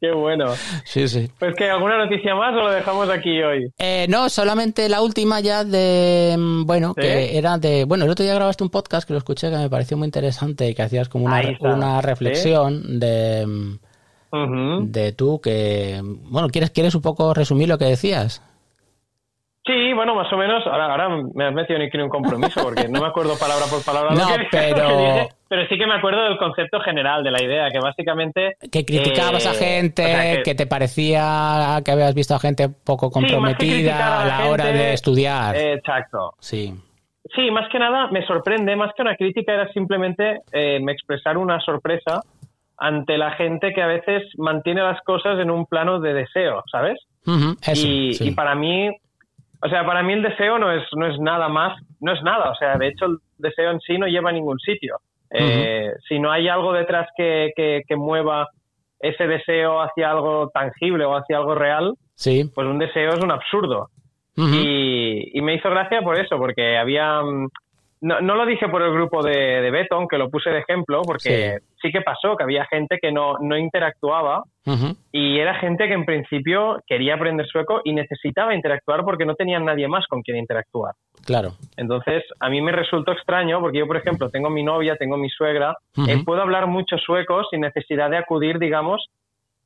Qué 0.00 0.12
bueno. 0.12 0.46
Sí, 0.84 1.08
sí. 1.08 1.28
Pues 1.38 1.54
que 1.54 1.68
alguna 1.68 1.98
noticia 1.98 2.34
más 2.34 2.54
o 2.54 2.62
lo 2.62 2.70
dejamos 2.70 3.10
aquí 3.10 3.42
hoy. 3.42 3.70
Eh, 3.78 4.06
no, 4.08 4.30
solamente 4.30 4.88
la 4.88 5.02
última 5.02 5.40
ya 5.40 5.62
de, 5.62 6.36
mm, 6.38 6.64
bueno, 6.64 6.94
¿Sí? 6.96 7.02
que 7.02 7.36
era 7.36 7.58
de, 7.58 7.84
bueno, 7.84 8.06
el 8.06 8.10
otro 8.10 8.24
día 8.24 8.34
grabaste 8.34 8.64
un 8.64 8.70
podcast 8.70 9.06
que 9.06 9.12
lo 9.12 9.18
escuché 9.18 9.50
que 9.50 9.58
me 9.58 9.68
pareció 9.68 9.98
muy 9.98 10.06
interesante 10.06 10.68
y 10.70 10.74
que 10.74 10.82
hacías 10.82 11.10
como 11.10 11.26
una, 11.26 12.00
reflexión 12.00 12.98
de, 12.98 13.46
mm, 13.46 14.90
de 14.90 15.12
tú 15.12 15.38
que, 15.40 16.00
bueno, 16.02 16.48
¿quieres, 16.48 16.70
¿quieres 16.70 16.94
un 16.94 17.02
poco 17.02 17.34
resumir 17.34 17.68
lo 17.68 17.76
que 17.76 17.84
decías? 17.84 18.42
Sí, 19.66 19.92
bueno, 19.92 20.14
más 20.14 20.32
o 20.32 20.36
menos. 20.38 20.66
Ahora, 20.66 20.86
ahora 20.86 21.08
me 21.34 21.44
has 21.44 21.52
metido 21.52 21.78
en 21.78 22.02
un 22.02 22.08
compromiso 22.08 22.62
porque 22.62 22.88
no 22.88 23.00
me 23.00 23.06
acuerdo 23.06 23.38
palabra 23.38 23.66
por 23.70 23.84
palabra 23.84 24.10
No, 24.14 24.30
lo, 24.30 24.36
que, 24.38 24.46
pero- 24.50 24.76
lo 24.88 24.88
que 24.88 24.96
dije, 24.96 25.28
pero 25.48 25.66
sí 25.68 25.76
que 25.78 25.86
me 25.86 25.94
acuerdo 25.94 26.22
del 26.24 26.38
concepto 26.38 26.80
general 26.80 27.22
de 27.22 27.30
la 27.30 27.42
idea, 27.42 27.68
que 27.70 27.78
básicamente... 27.78 28.56
Que 28.72 28.84
criticabas 28.86 29.44
eh, 29.44 29.48
a 29.50 29.52
gente, 29.54 30.02
o 30.02 30.06
sea, 30.08 30.36
que... 30.36 30.42
que- 30.42 30.54
te 30.54 30.66
parecía 30.66 31.80
que 31.84 31.90
habías 31.90 32.14
visto 32.14 32.34
a 32.34 32.38
gente 32.40 32.68
poco 32.70 33.10
comprometida 33.10 33.96
a 33.98 34.22
a 34.22 34.24
la, 34.26 34.50
hora 34.50 34.64
gente, 34.64 34.78
de 34.78 34.92
estudiar. 34.94 35.56
eh, 35.56 35.74
exacto. 35.74 36.34
sí. 36.40 36.74
Sí, 37.36 37.48
más 37.52 37.68
que 37.70 37.78
nada 37.78 38.08
me 38.10 38.26
sorprende, 38.26 38.74
más 38.74 38.92
que 38.96 39.02
una 39.02 39.14
crítica 39.14 39.52
era 39.52 39.70
simplemente 39.72 40.40
eh, 40.52 40.80
me 40.80 40.90
expresar 40.92 41.36
una 41.38 41.60
sorpresa 41.60 42.22
ante 42.76 43.18
la 43.18 43.32
gente 43.32 43.72
que 43.72 43.82
a 43.82 43.86
veces 43.86 44.24
mantiene 44.38 44.82
las 44.82 45.00
cosas 45.02 45.38
en 45.38 45.50
un 45.50 45.66
plano 45.66 46.00
de 46.00 46.14
deseo, 46.14 46.64
¿sabes? 46.72 46.98
Eso, 47.62 47.86
y, 47.86 48.14
sí. 48.14 48.28
y 48.28 48.30
para 48.32 48.54
mí, 48.56 48.88
o 49.62 49.68
sea, 49.68 49.84
para 49.84 50.02
mí 50.02 50.12
el 50.14 50.22
deseo 50.22 50.58
no 50.58 50.72
es, 50.72 50.82
no 50.96 51.06
es 51.06 51.18
nada 51.20 51.48
más, 51.48 51.78
no 52.00 52.12
es 52.12 52.22
nada, 52.22 52.50
o 52.50 52.54
sea, 52.54 52.76
de 52.76 52.88
hecho 52.88 53.06
el 53.06 53.18
deseo 53.38 53.70
en 53.70 53.80
sí 53.80 53.98
no 53.98 54.06
lleva 54.06 54.30
a 54.30 54.32
ningún 54.32 54.58
sitio. 54.58 54.96
Eh, 55.30 55.92
Si 56.08 56.18
no 56.18 56.30
hay 56.32 56.48
algo 56.48 56.72
detrás 56.72 57.08
que, 57.16 57.52
que, 57.54 57.82
que 57.86 57.96
mueva 57.96 58.48
ese 58.98 59.26
deseo 59.26 59.80
hacia 59.80 60.10
algo 60.10 60.50
tangible 60.52 61.04
o 61.04 61.16
hacia 61.16 61.36
algo 61.38 61.54
real, 61.54 61.94
Sí. 62.14 62.50
pues 62.54 62.66
un 62.66 62.78
deseo 62.78 63.10
es 63.10 63.22
un 63.22 63.30
absurdo. 63.30 63.88
Y, 64.36 65.38
y 65.38 65.42
me 65.42 65.54
hizo 65.54 65.68
gracia 65.70 66.00
por 66.02 66.16
eso, 66.18 66.38
porque 66.38 66.76
había... 66.78 67.20
No, 68.02 68.20
no 68.20 68.34
lo 68.34 68.46
dije 68.46 68.68
por 68.68 68.82
el 68.82 68.92
grupo 68.92 69.22
de, 69.22 69.60
de 69.60 69.70
Beton, 69.70 70.08
que 70.08 70.16
lo 70.16 70.30
puse 70.30 70.50
de 70.50 70.60
ejemplo, 70.60 71.02
porque 71.02 71.58
sí, 71.82 71.92
que 71.92 72.00
pasó, 72.00 72.34
que 72.34 72.44
había 72.44 72.64
gente 72.66 72.98
que 73.00 73.12
no, 73.12 73.38
no 73.40 73.58
interactuaba 73.58 74.42
y 75.12 75.38
era 75.38 75.54
gente 75.56 75.86
que 75.88 75.94
en 75.94 76.04
principio 76.04 76.80
quería 76.86 77.14
aprender 77.14 77.46
sueco 77.46 77.80
y 77.84 77.92
necesitaba 77.92 78.54
interactuar 78.54 79.04
porque 79.04 79.26
no 79.26 79.34
tenían 79.34 79.64
nadie 79.64 79.88
más 79.88 80.06
con 80.06 80.22
quien 80.22 80.38
interactuar. 80.38 80.94
Claro. 81.26 81.52
Entonces, 81.76 82.24
a 82.38 82.48
mí 82.48 82.62
me 82.62 82.72
resultó 82.72 83.12
extraño 83.12 83.60
porque 83.60 83.78
yo, 83.78 83.86
por 83.86 83.96
ejemplo, 83.96 84.30
tengo 84.30 84.48
mi 84.48 84.62
novia, 84.62 84.96
tengo 84.96 85.16
mi 85.16 85.28
suegra, 85.28 85.76
eh, 86.08 86.22
puedo 86.24 86.40
hablar 86.40 86.68
mucho 86.68 86.96
sueco 86.96 87.42
sin 87.50 87.60
necesidad 87.60 88.10
de 88.10 88.18
acudir, 88.18 88.58
digamos, 88.58 89.08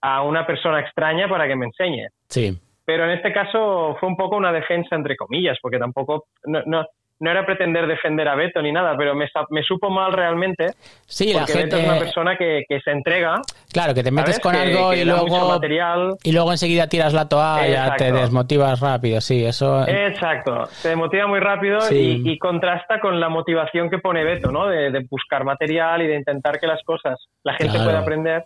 a 0.00 0.22
una 0.22 0.46
persona 0.46 0.80
extraña 0.80 1.28
para 1.28 1.46
que 1.46 1.56
me 1.56 1.66
enseñe. 1.66 2.08
Sí. 2.28 2.58
Pero 2.84 3.04
en 3.04 3.10
este 3.10 3.32
caso 3.32 3.96
fue 3.98 4.08
un 4.08 4.16
poco 4.16 4.36
una 4.36 4.52
defensa 4.52 4.96
entre 4.96 5.16
comillas, 5.16 5.58
porque 5.62 5.78
tampoco 5.78 6.26
no, 6.44 6.62
no, 6.66 6.84
no 7.24 7.30
era 7.30 7.44
pretender 7.46 7.86
defender 7.86 8.28
a 8.28 8.34
Beto 8.34 8.60
ni 8.62 8.70
nada, 8.70 8.94
pero 8.96 9.14
me, 9.14 9.26
supo 9.62 9.90
mal 9.90 10.12
realmente, 10.12 10.66
Sí, 11.06 11.32
la 11.32 11.46
gente. 11.46 11.64
Beto 11.64 11.76
es 11.78 11.84
una 11.88 11.98
persona 11.98 12.36
que, 12.36 12.62
que 12.68 12.80
se 12.80 12.90
entrega, 12.90 13.40
Claro, 13.72 13.94
que 13.94 14.02
te 14.04 14.10
metes 14.10 14.36
¿sabes? 14.36 14.40
con 14.40 14.54
algo 14.54 14.90
que 14.90 14.98
y 14.98 15.04
luego. 15.04 15.48
material. 15.48 16.16
Y 16.22 16.32
luego 16.32 16.52
enseguida 16.52 16.86
tiras 16.86 17.12
la 17.14 17.28
toalla, 17.28 17.66
Exacto. 17.84 18.04
te 18.04 18.12
desmotivas 18.12 18.78
rápido, 18.80 19.20
sí, 19.20 19.44
eso. 19.44 19.88
Exacto, 19.88 20.66
se 20.66 20.94
motiva 20.96 21.26
muy 21.26 21.40
rápido 21.40 21.80
Sí. 21.80 22.22
y, 22.24 22.30
y 22.32 22.38
contrasta 22.38 23.00
con 23.00 23.18
la 23.18 23.28
motivación 23.28 23.88
que 23.90 23.98
pone 23.98 24.22
Beto, 24.22 24.52
¿no? 24.52 24.66
De, 24.68 24.90
de 24.90 25.06
buscar 25.10 25.44
material 25.44 26.02
y 26.02 26.06
de 26.06 26.16
intentar 26.16 26.60
que 26.60 26.66
las 26.66 26.82
cosas 26.84 27.18
la 27.42 27.54
gente 27.54 27.72
Claro. 27.72 27.84
pueda 27.86 27.98
aprender. 28.00 28.44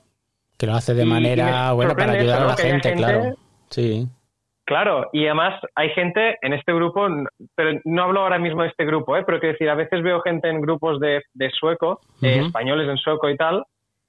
que 0.57 0.67
lo 0.67 0.75
hace 0.75 0.93
de 0.95 1.03
y- 1.03 1.07
y 1.07 1.09
manera, 1.09 1.69
me 1.69 1.73
bueno, 1.75 1.95
para 1.95 2.13
ayudar 2.13 2.37
eso, 2.39 2.45
a 2.45 2.49
la 2.51 2.57
gente, 2.57 2.89
gente- 2.89 3.05
claro. 3.05 3.35
Sí. 3.71 4.09
Claro, 4.69 5.09
y 5.15 5.25
además 5.25 5.59
hay 5.75 5.89
gente 5.95 6.37
en 6.43 6.53
este 6.53 6.75
grupo, 6.75 7.07
pero 7.55 7.81
no 7.87 8.03
hablo 8.03 8.21
ahora 8.21 8.39
mismo 8.39 8.61
de 8.61 8.69
este 8.69 8.85
grupo, 8.85 9.17
¿eh? 9.17 9.23
pero 9.25 9.41
quiero 9.41 9.55
decir, 9.55 9.71
a 9.71 9.75
veces 9.75 10.03
veo 10.03 10.21
gente 10.21 10.47
en 10.51 10.61
grupos 10.61 11.01
de, 11.01 11.23
de 11.33 11.51
sueco, 11.59 12.01
eh, 12.21 12.43
españoles 12.45 12.87
en 12.87 12.99
sueco 12.99 13.31
y 13.31 13.37
tal, 13.39 13.65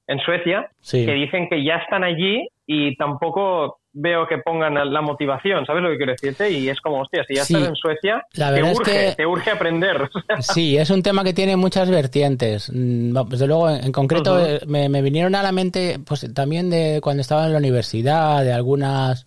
en 0.07 0.19
Suecia, 0.19 0.69
Sí. 0.81 1.05
que 1.05 1.13
dicen 1.13 1.47
que 1.47 1.63
ya 1.63 1.75
están 1.77 2.03
allí 2.03 2.45
y 2.67 2.93
tampoco 2.97 3.79
veo 3.93 4.27
que 4.27 4.39
pongan 4.39 4.73
la 4.93 5.01
motivación, 5.01 5.65
¿sabes 5.65 5.81
lo 5.81 5.89
que 5.91 5.95
quiero 5.97 6.11
decirte? 6.11 6.51
Y 6.51 6.67
es 6.67 6.81
como, 6.81 6.99
hostia, 7.03 7.23
si 7.23 7.35
ya 7.35 7.43
Sí. 7.45 7.53
estás 7.53 7.69
en 7.69 7.75
Suecia, 7.75 8.25
La 8.33 8.47
te 8.47 8.55
verdad 8.55 8.71
es 8.71 8.79
urge, 8.81 8.91
que- 8.91 9.15
te 9.15 9.25
urge 9.25 9.51
aprender. 9.51 10.09
Sí, 10.41 10.77
es 10.77 10.89
un 10.89 11.01
tema 11.03 11.23
que 11.23 11.31
tiene 11.33 11.55
muchas 11.55 11.89
vertientes. 11.89 12.69
Mm, 12.75 13.13
Desde 13.29 13.47
luego, 13.47 13.69
en, 13.69 13.93
concreto, 13.93 14.45
eh, 14.45 14.59
me, 14.67 14.89
me 14.89 15.01
vinieron 15.01 15.35
a 15.35 15.41
la 15.43 15.53
mente, 15.53 15.99
pues 16.05 16.27
también 16.33 16.69
de 16.69 16.99
cuando 17.01 17.21
estaba 17.21 17.45
en 17.45 17.53
la 17.53 17.59
universidad, 17.59 18.43
de 18.43 18.51
algunas 18.51 19.25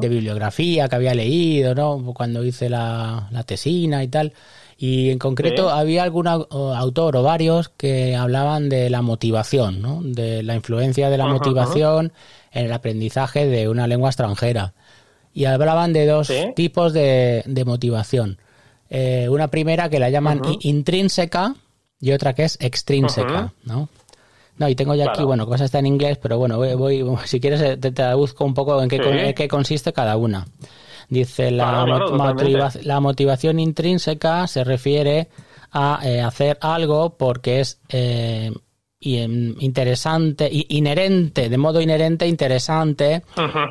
de 0.00 0.08
bibliografía 0.08 0.88
que 0.88 0.94
había 0.94 1.14
leído, 1.14 1.74
¿no? 1.74 2.12
Cuando 2.14 2.44
hice 2.44 2.68
la, 2.68 3.28
la 3.32 3.42
tesina 3.42 4.02
y 4.04 4.08
tal. 4.08 4.32
Y 4.78 5.10
en 5.10 5.18
concreto 5.18 5.68
Sí. 5.68 5.74
había 5.76 6.02
algún 6.04 6.28
autor 6.28 7.16
o 7.16 7.22
varios 7.22 7.70
que 7.70 8.14
hablaban 8.14 8.68
de 8.68 8.90
la 8.90 9.02
motivación, 9.02 9.82
¿no? 9.82 10.00
De 10.02 10.42
la 10.42 10.54
influencia 10.54 11.10
de 11.10 11.18
la 11.18 11.26
motivación 11.26 12.12
en 12.52 12.66
el 12.66 12.72
aprendizaje 12.72 13.46
de 13.46 13.68
una 13.68 13.86
lengua 13.86 14.10
extranjera. 14.10 14.74
Y 15.32 15.46
hablaban 15.46 15.92
de 15.92 16.06
dos 16.06 16.28
Sí. 16.28 16.52
tipos 16.54 16.92
de, 16.92 17.42
de 17.46 17.64
motivación. 17.64 18.38
Eh, 18.88 19.28
una 19.30 19.48
primera 19.48 19.88
que 19.88 19.98
la 19.98 20.10
llaman 20.10 20.40
intrínseca 20.60 21.56
y 22.00 22.12
otra 22.12 22.34
que 22.34 22.44
es 22.44 22.56
extrínseca. 22.60 23.52
¿no? 23.64 23.88
No, 24.58 24.68
y 24.68 24.74
tengo 24.74 24.94
ya 24.94 25.10
aquí, 25.10 25.22
bueno, 25.22 25.46
cosas 25.46 25.66
está 25.66 25.78
en 25.80 25.86
inglés, 25.86 26.18
pero 26.20 26.38
bueno, 26.38 26.56
voy, 26.56 27.02
voy- 27.02 27.16
si 27.26 27.40
quieres 27.40 27.60
eh, 27.60 27.76
te 27.76 27.92
traduzco 27.92 28.44
un 28.44 28.54
poco 28.54 28.80
en 28.82 28.88
qué, 28.88 28.96
Sí. 28.96 29.02
con- 29.02 29.18
en 29.18 29.34
qué 29.34 29.48
consiste 29.48 29.92
cada 29.92 30.16
una. 30.16 30.46
Dice, 31.08 31.50
la, 31.50 31.84
Claro, 31.84 32.06
claro, 32.16 32.34
motiva- 32.34 32.72
la 32.82 33.00
motivación 33.00 33.60
intrínseca 33.60 34.46
se 34.46 34.64
refiere 34.64 35.28
a 35.72 36.00
eh, 36.04 36.20
hacer 36.20 36.58
algo 36.62 37.16
porque 37.16 37.60
es 37.60 37.80
eh, 37.90 38.50
interesante, 39.60 40.48
inherente, 40.68 41.48
de 41.48 41.58
modo 41.58 41.80
inherente, 41.80 42.26
interesante, 42.26 43.22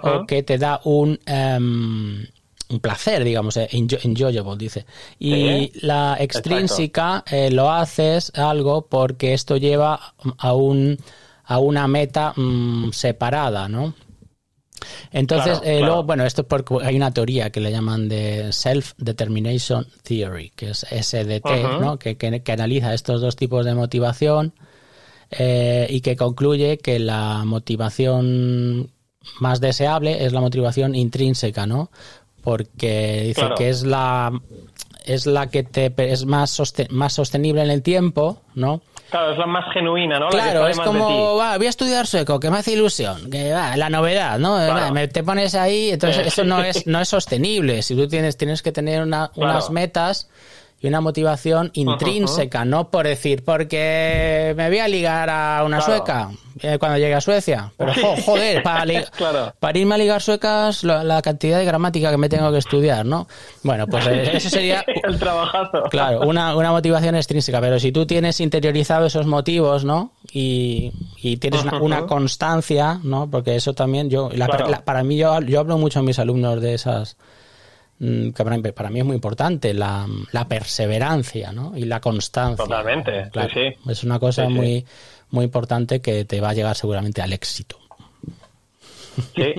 o 0.04 0.26
que 0.26 0.44
te 0.44 0.58
da 0.58 0.80
un, 0.86 1.20
em, 1.26 2.26
un 2.70 2.80
placer, 2.80 3.24
digamos, 3.24 3.58
eh, 3.58 3.68
enjo- 3.72 4.00
enjoyable, 4.04 4.56
dice. 4.58 4.86
Y 5.20 5.72
la 5.86 6.18
extrínseca 6.20 7.24
eh, 7.32 7.52
lo 7.52 7.72
haces 7.72 8.32
algo 8.36 8.88
porque 8.88 9.34
esto 9.34 9.58
lleva 9.58 10.14
a 10.38 10.54
un 10.54 10.98
a 11.48 11.60
una 11.60 11.88
meta 11.88 12.34
mm, 12.36 12.92
separada, 12.92 13.70
¿no? 13.70 13.94
Entonces, 15.12 15.60
Claro, 15.60 15.64
eh, 15.66 15.78
claro. 15.78 15.86
luego, 15.86 16.04
bueno, 16.04 16.26
esto 16.26 16.42
es 16.42 16.48
porque 16.48 16.76
hay 16.84 16.96
una 16.96 17.12
teoría 17.14 17.50
que 17.50 17.60
le 17.60 17.72
llaman 17.72 18.10
de 18.10 18.52
Self-Determination 18.52 19.88
Theory, 20.04 20.52
que 20.56 20.72
es 20.72 20.86
SDT. 20.90 21.80
¿no? 21.82 21.98
que, 22.00 22.18
que- 22.18 22.42
que 22.42 22.52
analiza 22.52 22.94
estos 22.94 23.22
dos 23.22 23.36
tipos 23.36 23.66
de 23.66 23.74
motivación 23.76 24.54
eh, 25.32 25.88
y 25.90 26.02
que 26.02 26.16
concluye 26.16 26.78
que 26.78 27.00
la 27.00 27.44
motivación 27.46 28.92
más 29.40 29.60
deseable 29.60 30.26
es 30.26 30.34
la 30.34 30.42
motivación 30.42 30.94
intrínseca, 30.96 31.66
¿no? 31.66 31.90
Porque 32.46 33.24
dice 33.26 33.42
Claro. 33.42 33.56
que 33.56 33.70
es 33.70 33.84
la 33.84 34.32
es 35.04 35.28
la 35.28 35.48
que 35.52 35.62
te 35.64 35.94
es 36.12 36.26
más 36.26 36.50
soste- 36.58 36.88
más 36.90 37.14
sostenible 37.14 37.62
en 37.62 37.70
el 37.70 37.84
tiempo, 37.84 38.42
¿no? 38.56 38.82
Claro, 39.12 39.34
es 39.34 39.38
la 39.38 39.46
más 39.46 39.72
genuina, 39.72 40.18
¿no? 40.18 40.26
La 40.26 40.32
que 40.32 40.38
Claro, 40.52 40.68
es 40.68 40.80
como, 40.80 41.36
va, 41.36 41.58
voy 41.58 41.68
a 41.68 41.70
estudiar 41.70 42.08
sueco, 42.08 42.40
que 42.40 42.50
me 42.50 42.58
hace 42.58 42.72
ilusión, 42.72 43.30
que 43.30 43.54
va, 43.54 43.78
la 43.78 43.90
novedad, 43.92 44.40
¿no? 44.40 44.56
Claro. 44.56 44.92
Me- 44.96 45.08
te 45.08 45.24
pones 45.24 45.54
ahí, 45.54 45.92
entonces 45.92 46.26
eso 46.26 46.44
no 46.44 46.60
es, 46.64 46.88
no 46.88 47.00
es 47.00 47.08
sostenible. 47.10 47.84
Si 47.84 47.96
tú 47.96 48.08
tienes, 48.08 48.36
tienes 48.36 48.64
que 48.64 48.72
tener 48.72 49.04
una- 49.04 49.30
Claro. 49.32 49.52
unas 49.52 49.70
metas 49.70 50.28
y 50.82 50.88
una 50.88 51.02
motivación 51.02 51.70
intrínseca, 51.76 52.66
no 52.66 52.90
por 52.90 53.06
decir, 53.08 53.44
porque 53.46 54.56
me 54.58 54.70
voy 54.70 54.80
a 54.80 54.88
ligar 54.88 55.30
a 55.30 55.62
una 55.66 55.82
sueca 55.82 56.32
eh, 56.62 56.78
cuando 56.80 56.98
llegue 56.98 57.14
a 57.16 57.22
Suecia. 57.22 57.72
Pero 57.78 57.94
jo- 57.94 58.16
joder, 58.26 58.64
para, 58.64 58.86
li- 58.86 59.04
Claro. 59.18 59.54
para 59.60 59.78
irme 59.78 59.96
a 59.96 59.98
ligar 59.98 60.22
suecas, 60.22 60.84
la 60.84 61.22
cantidad 61.22 61.60
de 61.60 61.66
gramática 61.66 62.12
que 62.12 62.18
me 62.18 62.30
tengo 62.30 62.52
que 62.52 62.58
estudiar, 62.60 63.06
¿no? 63.06 63.28
Bueno, 63.64 63.88
pues 63.88 64.06
eh, 64.08 64.32
eso 64.38 64.50
sería 64.50 64.84
el 65.04 65.20
trabajazo. 65.20 65.84
Claro, 65.90 66.22
una, 66.22 66.56
una 66.56 66.72
motivación 66.72 67.16
extrínseca, 67.16 67.60
pero 67.62 67.80
si 67.80 67.92
tú 67.92 68.06
tienes 68.06 68.40
interiorizado 68.40 69.06
esos 69.08 69.26
motivos, 69.26 69.84
¿no? 69.86 70.12
Y, 70.32 70.92
y 71.22 71.38
tienes 71.38 71.64
una, 71.80 72.06
constancia, 72.06 73.00
¿no? 73.04 73.30
Porque 73.30 73.56
eso 73.56 73.74
también, 73.74 74.10
yo, 74.10 74.30
la- 74.34 74.48
Claro. 74.48 74.70
la- 74.70 74.84
para 74.86 75.04
mí, 75.04 75.18
yo, 75.18 75.40
yo 75.42 75.60
hablo 75.60 75.78
mucho 75.78 76.00
a 76.00 76.04
mis 76.04 76.20
alumnos 76.20 76.62
de 76.62 76.74
esas, 76.74 77.18
mm, 78.00 78.30
que 78.32 78.44
para, 78.44 78.58
para 78.74 78.90
mí 78.90 79.00
es 79.00 79.06
muy 79.06 79.16
importante, 79.16 79.74
la, 79.74 80.06
la 80.32 80.48
perseverancia, 80.48 81.52
¿no? 81.52 81.74
Y 81.78 81.86
la 81.86 82.00
constancia. 82.02 82.64
Totalmente, 82.64 83.30
Claro, 83.32 83.50
sí. 83.54 83.90
Es 83.90 84.04
una 84.04 84.20
cosa 84.20 84.46
sí. 84.48 84.54
muy, 84.54 84.86
muy 85.32 85.46
importante 85.46 86.02
que 86.02 86.26
te 86.26 86.42
va 86.42 86.50
a 86.50 86.54
llegar 86.54 86.76
seguramente 86.76 87.22
al 87.22 87.34
éxito. 87.34 87.78
Sí, 89.36 89.54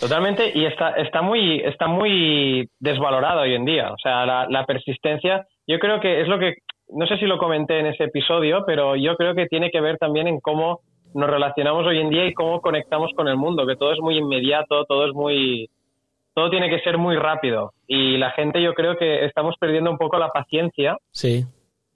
totalmente. 0.00 0.50
Y 0.54 0.64
está, 0.64 0.90
está 0.90 1.22
muy, 1.22 1.60
está 1.60 1.86
muy 1.86 2.68
desvalorado 2.80 3.42
hoy 3.42 3.54
en 3.54 3.64
día. 3.64 3.92
O 3.92 3.98
sea, 4.02 4.26
la, 4.26 4.46
la 4.48 4.66
persistencia, 4.66 5.46
yo 5.66 5.78
creo 5.78 6.00
que 6.00 6.22
es 6.22 6.28
lo 6.28 6.38
que, 6.38 6.54
no 6.88 7.06
sé 7.06 7.18
si 7.18 7.26
lo 7.26 7.38
comenté 7.38 7.78
en 7.78 7.86
ese 7.86 8.04
episodio, 8.04 8.64
pero 8.66 8.96
yo 8.96 9.16
creo 9.16 9.34
que 9.34 9.46
tiene 9.46 9.70
que 9.70 9.80
ver 9.80 9.98
también 9.98 10.26
en 10.26 10.40
cómo 10.40 10.80
nos 11.14 11.30
relacionamos 11.30 11.86
hoy 11.86 11.98
en 11.98 12.10
día 12.10 12.26
y 12.26 12.34
cómo 12.34 12.60
conectamos 12.60 13.10
con 13.16 13.28
el 13.28 13.36
mundo, 13.36 13.66
que 13.66 13.76
todo 13.76 13.92
es 13.92 14.00
muy 14.00 14.18
inmediato, 14.18 14.84
todo 14.84 15.06
es 15.06 15.14
muy 15.14 15.70
todo 16.34 16.50
tiene 16.50 16.68
que 16.68 16.80
ser 16.80 16.98
muy 16.98 17.16
rápido 17.16 17.72
y 17.86 18.18
la 18.18 18.30
gente 18.32 18.60
yo 18.62 18.74
creo 18.74 18.98
que 18.98 19.24
estamos 19.24 19.54
perdiendo 19.58 19.90
un 19.90 19.96
poco 19.96 20.18
la 20.18 20.28
paciencia. 20.28 20.98
Sí. 21.10 21.46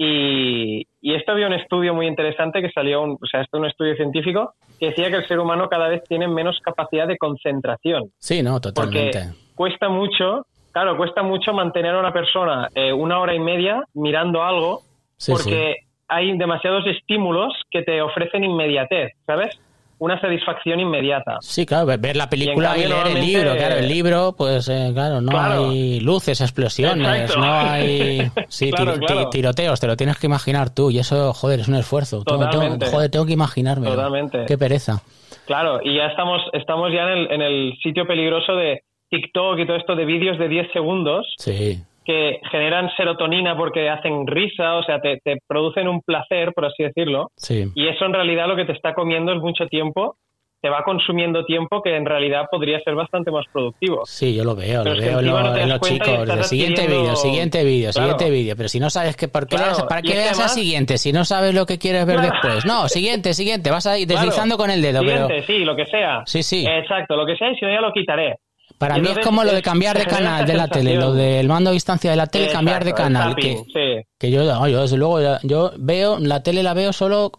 Y, 0.03 0.87
y 1.03 1.15
esto 1.15 1.33
había 1.33 1.47
un 1.47 1.53
estudio 1.53 1.93
muy 1.93 2.07
interesante 2.07 2.63
que 2.63 2.71
salió, 2.71 3.03
un, 3.03 3.19
o 3.21 3.27
sea, 3.27 3.43
esto 3.43 3.59
es 3.59 3.61
un 3.61 3.67
estudio 3.67 3.95
científico 3.97 4.55
que 4.79 4.87
decía 4.87 5.11
que 5.11 5.17
el 5.17 5.29
ser 5.29 5.39
humano 5.39 5.69
cada 5.69 5.89
vez 5.89 6.03
tiene 6.09 6.27
menos 6.27 6.59
capacidad 6.65 7.07
de 7.07 7.19
concentración. 7.19 8.11
Sí, 8.17 8.43
no, 8.43 8.59
totalmente. 8.63 9.19
Porque 9.19 9.39
cuesta 9.55 9.91
mucho, 9.91 10.47
claro, 10.73 10.97
cuesta 10.97 11.23
mucho 11.23 11.53
mantener 11.53 11.95
a 11.95 12.01
una 12.01 12.15
persona 12.15 12.69
eh, 12.75 12.95
una 12.95 13.21
hora 13.21 13.35
y 13.35 13.41
media 13.41 13.85
mirando 13.93 14.43
algo 14.43 14.81
Sí, 15.19 15.33
porque 15.33 15.77
hay 16.09 16.39
demasiados 16.39 16.87
estímulos 16.87 17.53
que 17.71 17.83
te 17.83 18.01
ofrecen 18.01 18.43
inmediatez, 18.43 19.13
¿sabes? 19.27 19.61
Una 20.01 20.21
satisfacción 20.21 20.81
inmediata. 20.81 21.37
Sí, 21.41 21.65
claro, 21.67 21.87
ver- 21.87 22.17
la 22.17 22.29
película 22.29 22.77
y, 22.77 22.81
cambio, 22.83 23.03
leer 23.05 23.17
el 23.17 23.25
libro. 23.27 23.55
Claro, 23.57 23.75
el 23.77 23.89
libro, 23.89 24.35
pues 24.37 24.69
eh, 24.69 24.91
claro, 24.93 25.21
no 25.21 25.31
Claro. 25.31 25.71
hay 25.71 26.01
luces, 26.01 26.41
explosiones, 26.41 27.07
Exacto. 27.07 27.39
no 27.41 27.53
hay 27.53 28.31
sí, 28.49 28.71
Claro, 28.73 28.95
claro. 28.99 29.29
tiroteos, 29.31 29.79
te 29.79 29.87
lo 29.87 29.97
tienes 29.97 30.19
que 30.19 30.27
imaginar 30.27 30.75
tú 30.75 30.91
y 30.91 30.99
eso, 30.99 31.33
joder, 31.35 31.61
es 31.61 31.69
un 31.69 31.75
esfuerzo. 31.77 32.25
Tengo- 32.25 32.49
joder, 32.91 33.11
tengo 33.11 33.27
que 33.27 33.33
imaginarme. 33.35 33.87
Totalmente. 33.89 34.47
Qué 34.47 34.59
pereza. 34.59 35.03
Claro, 35.47 35.81
y 35.85 35.97
ya 35.97 36.07
estamos, 36.07 36.41
estamos 36.55 36.91
ya 36.93 37.03
en 37.03 37.19
el, 37.19 37.31
en 37.33 37.43
el 37.43 37.79
sitio 37.83 38.07
peligroso 38.07 38.55
de 38.57 38.83
TikTok 39.11 39.59
y 39.59 39.67
todo 39.67 39.77
esto 39.77 39.97
de 39.97 40.05
vídeos 40.05 40.39
de 40.39 40.49
10 40.49 40.73
segundos 40.73 41.27
Sí, 41.39 41.83
que 42.05 42.41
generan 42.51 42.91
serotonina 42.97 43.57
porque 43.57 43.89
hacen 43.89 44.27
risa, 44.27 44.77
o 44.77 44.83
sea, 44.83 45.01
te, 45.01 45.19
te 45.23 45.39
producen 45.47 45.87
un 45.89 46.01
placer, 46.01 46.53
por 46.55 46.65
así 46.65 46.83
decirlo, 46.83 47.31
sí. 47.37 47.67
y 47.75 47.89
eso 47.89 48.05
en 48.07 48.15
realidad 48.15 48.49
lo 48.49 48.57
que 48.57 48.65
te 48.65 48.73
está 48.73 48.95
comiendo 48.95 49.33
es 49.33 49.39
mucho 49.41 49.67
tiempo, 49.67 50.17
te 50.63 50.69
va 50.69 50.83
consumiendo 50.83 51.45
tiempo 51.47 51.81
que 51.83 51.97
en 51.97 52.05
realidad 52.05 52.45
podría 52.51 52.79
ser 52.81 52.95
bastante 52.95 53.31
más 53.31 53.47
productivo. 53.51 54.05
Sí, 54.05 54.35
yo 54.37 54.45
lo 54.45 54.55
veo, 54.55 54.83
Pero 54.83 54.95
lo 54.97 55.01
veo 55.01 55.19
en, 55.21 55.27
lo- 55.27 55.41
no 55.41 55.67
los 55.67 55.81
chicos. 55.81 56.27
De 56.27 56.43
siguiente 56.45 56.83
adquiriendo- 56.83 57.01
vídeo, 57.03 57.17
siguiente 57.17 57.65
vídeo, 57.65 57.91
Claro. 57.93 58.09
siguiente 58.11 58.31
vídeo. 58.39 58.57
Pero 58.59 58.69
si 58.69 58.79
no 58.79 58.91
sabes 58.91 59.17
que 59.17 59.27
por 59.29 59.47
qué 59.47 59.57
Claro, 59.57 59.89
para 59.89 60.03
qué 60.03 60.09
es 60.09 60.15
le 60.17 60.21
que 60.21 60.27
das 60.29 60.39
a 60.39 60.43
además- 60.43 60.55
siguiente, 60.55 60.99
si 60.99 61.13
no 61.15 61.25
sabes 61.25 61.55
lo 61.55 61.65
que 61.65 61.79
quieres 61.79 62.05
ver 62.05 62.17
Claro. 62.17 62.33
después. 62.33 62.67
No, 62.67 62.89
siguiente, 62.89 63.33
siguiente, 63.33 63.71
vas 63.71 63.87
a 63.87 63.97
ir 63.99 64.07
deslizando 64.07 64.59
con 64.59 64.71
el 64.71 64.83
dedo, 64.83 65.01
Siguiente, 65.01 65.27
pero 65.29 65.43
sí, 65.47 65.65
lo 65.65 65.75
que 65.77 65.87
sea. 65.87 66.23
Sí, 66.27 66.43
sí. 66.43 66.67
Exacto, 66.67 67.17
lo 67.17 67.25
que 67.25 67.37
sea, 67.37 67.51
y 67.53 67.55
si 67.57 67.65
no 67.65 67.73
ya 67.73 67.81
lo 67.81 67.93
quitaré. 67.93 68.37
Para 68.81 68.97
mí 68.97 69.09
es 69.09 69.19
como 69.19 69.45
lo 69.45 69.53
de 69.53 69.61
cambiar 69.61 69.99
de 69.99 70.07
canal 70.07 70.47
de 70.47 70.55
la 70.55 70.67
tele, 70.67 70.97
lo 70.97 71.13
del 71.13 71.47
mando 71.49 71.69
a 71.69 71.73
distancia 71.75 72.11
de 72.11 72.17
la 72.17 72.29
tele, 72.29 72.51
cambiar 72.51 72.83
de 72.83 72.93
Exacto, 72.93 73.13
canal. 73.13 73.37
Que, 73.37 73.63
sí. 73.75 74.09
que 74.17 74.31
yo, 74.31 74.43
no, 74.43 74.67
yo 74.69 74.81
desde 74.81 74.97
luego, 74.97 75.21
yo 75.43 75.73
veo, 75.77 76.19
la 76.19 76.43
tele 76.43 76.63
la 76.63 76.73
veo 76.73 76.95
solo 76.95 77.31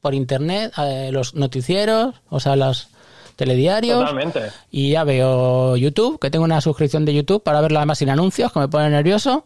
por 0.00 0.14
internet, 0.14 0.72
eh, 0.78 1.10
los 1.12 1.34
noticieros, 1.34 2.14
o 2.30 2.40
sea, 2.40 2.56
los 2.56 2.88
telediarios. 3.36 4.00
Totalmente. 4.00 4.40
Y 4.70 4.92
ya 4.92 5.04
veo 5.04 5.76
YouTube, 5.76 6.18
que 6.18 6.30
tengo 6.30 6.46
una 6.46 6.62
suscripción 6.62 7.04
de 7.04 7.12
YouTube 7.12 7.42
para 7.42 7.60
verla 7.60 7.84
más 7.84 7.98
sin 7.98 8.08
anuncios, 8.08 8.50
que 8.50 8.60
me 8.60 8.68
pone 8.68 8.88
nervioso. 8.88 9.44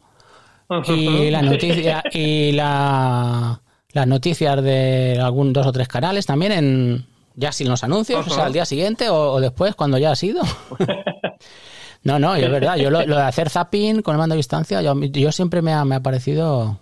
Y 0.86 1.30
la 1.32 1.42
noticia, 1.42 2.04
y 2.12 2.52
la, 2.52 3.60
las 3.90 4.06
noticias 4.06 4.62
de 4.62 5.18
algún 5.20 5.52
dos 5.52 5.66
o 5.66 5.72
tres 5.72 5.88
canales 5.88 6.26
también 6.26 6.52
en 6.52 7.06
ya 7.34 7.50
sin 7.50 7.68
los 7.68 7.82
anuncios, 7.82 8.24
o 8.24 8.30
sea, 8.30 8.44
al 8.44 8.52
día 8.52 8.64
siguiente 8.64 9.08
o, 9.08 9.32
o 9.32 9.40
después 9.40 9.74
cuando 9.74 9.98
ya 9.98 10.12
ha 10.12 10.16
sido. 10.16 10.42
no, 12.04 12.18
no, 12.18 12.34
es 12.36 12.50
verdad, 12.50 12.76
yo 12.76 12.90
lo, 12.90 13.04
lo 13.06 13.16
de 13.16 13.22
hacer 13.22 13.50
zapping 13.50 14.02
con 14.02 14.14
el 14.14 14.18
mando 14.18 14.34
a 14.34 14.36
distancia, 14.36 14.80
yo, 14.82 14.94
yo 15.00 15.32
siempre 15.32 15.62
me 15.62 15.72
ha, 15.72 15.84
me 15.84 15.96
ha 15.96 16.00
parecido 16.00 16.78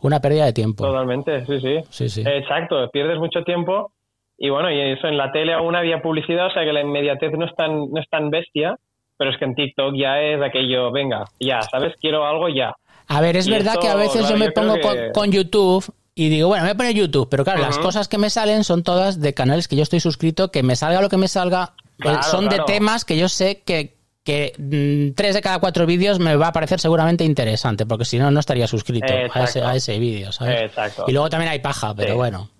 una 0.00 0.20
pérdida 0.20 0.44
de 0.44 0.52
tiempo. 0.52 0.84
Totalmente, 0.84 1.44
sí, 1.46 1.60
sí. 1.60 1.76
Sí, 1.90 2.08
sí. 2.08 2.22
Exacto, 2.26 2.88
pierdes 2.92 3.18
mucho 3.18 3.42
tiempo 3.44 3.92
y 4.38 4.50
bueno, 4.50 4.70
y 4.70 4.78
eso 4.92 5.06
en 5.08 5.16
la 5.16 5.32
tele 5.32 5.54
aún 5.54 5.74
había 5.74 6.02
publicidad, 6.02 6.46
o 6.46 6.50
sea 6.50 6.64
que 6.64 6.72
la 6.72 6.82
inmediatez 6.82 7.32
no 7.38 7.46
es 7.46 7.54
tan, 7.56 7.90
no 7.90 8.00
es 8.00 8.08
tan 8.10 8.30
bestia, 8.30 8.76
pero 9.16 9.30
es 9.30 9.38
que 9.38 9.46
en 9.46 9.54
TikTok 9.54 9.94
ya 9.96 10.20
es 10.20 10.42
aquello, 10.42 10.92
venga, 10.92 11.24
ya, 11.40 11.60
¿sabes? 11.70 11.94
Quiero 12.00 12.26
algo 12.26 12.48
ya. 12.48 12.74
A 13.08 13.20
ver, 13.20 13.36
es 13.36 13.46
Y 13.48 13.50
verdad 13.50 13.74
esto, 13.74 13.80
que 13.80 13.88
a 13.88 13.94
veces 13.96 14.20
claro, 14.20 14.34
yo 14.34 14.38
me 14.38 14.46
yo 14.46 14.52
pongo 14.52 14.80
con, 14.80 14.94
que- 14.94 15.12
con 15.12 15.32
YouTube 15.32 15.84
y 16.14 16.28
digo, 16.28 16.48
bueno, 16.48 16.64
me 16.64 16.70
voy 16.70 16.74
a 16.74 16.76
poner 16.76 16.94
YouTube, 16.94 17.28
pero 17.30 17.44
claro, 17.44 17.60
las 17.62 17.78
cosas 17.78 18.08
que 18.08 18.18
me 18.18 18.28
salen 18.30 18.62
son 18.64 18.82
todas 18.82 19.20
de 19.20 19.32
canales 19.34 19.68
que 19.68 19.76
yo 19.76 19.82
estoy 19.82 20.00
suscrito, 20.00 20.50
que 20.50 20.62
me 20.62 20.76
salga 20.76 21.00
lo 21.00 21.08
que 21.08 21.16
me 21.16 21.28
salga, 21.28 21.72
eh, 21.98 22.02
Claro, 22.02 22.22
son 22.22 22.48
claro. 22.48 22.64
de 22.66 22.72
temas 22.72 23.04
que 23.06 23.16
yo 23.18 23.28
sé 23.28 23.62
que, 23.64 23.95
que 24.26 24.52
mm, 24.58 25.14
tres 25.14 25.34
de 25.34 25.40
cada 25.40 25.58
cuatro 25.60 25.86
vídeos 25.86 26.18
me 26.18 26.36
va 26.36 26.48
a 26.48 26.52
parecer 26.52 26.80
seguramente 26.80 27.24
interesante, 27.24 27.86
porque 27.86 28.04
si 28.04 28.18
no, 28.18 28.30
no 28.30 28.40
estaría 28.40 28.66
suscrito 28.66 29.06
a 29.32 29.44
ese, 29.44 29.62
a 29.62 29.74
ese 29.74 29.98
vídeo, 29.98 30.32
¿sabes? 30.32 30.62
Exacto. 30.64 31.04
Y 31.08 31.12
luego 31.12 31.30
también 31.30 31.50
hay 31.52 31.60
paja, 31.60 31.94
pero 31.94 32.10
Sí. 32.10 32.16
bueno. 32.16 32.50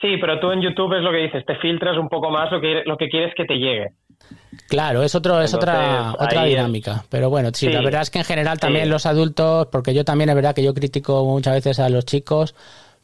Sí, 0.00 0.16
pero 0.18 0.38
tú 0.40 0.50
en 0.50 0.62
YouTube 0.62 0.94
es 0.96 1.02
lo 1.02 1.10
que 1.10 1.18
dices, 1.18 1.44
te 1.44 1.56
filtras 1.56 1.98
un 1.98 2.08
poco 2.08 2.30
más 2.30 2.50
lo 2.50 2.60
que, 2.60 2.82
lo 2.86 2.96
que 2.96 3.08
quieres 3.08 3.34
que 3.36 3.44
te 3.44 3.54
llegue. 3.54 3.88
Claro, 4.68 5.02
es 5.02 5.14
otro, 5.14 5.40
es 5.42 5.52
otra, 5.52 6.14
otra 6.18 6.44
dinámica. 6.44 7.04
Pero 7.10 7.28
bueno, 7.28 7.50
sí, 7.52 7.66
Sí, 7.66 7.72
la 7.72 7.82
verdad 7.82 8.02
es 8.02 8.10
que 8.10 8.18
en 8.20 8.24
general 8.24 8.58
también 8.58 8.84
sí. 8.84 8.90
los 8.90 9.04
adultos, 9.04 9.66
porque 9.72 9.92
yo 9.92 10.04
también 10.04 10.30
es 10.30 10.36
verdad 10.36 10.54
que 10.54 10.62
yo 10.62 10.72
critico 10.72 11.24
muchas 11.26 11.54
veces 11.54 11.80
a 11.80 11.88
los 11.90 12.04
chicos, 12.06 12.54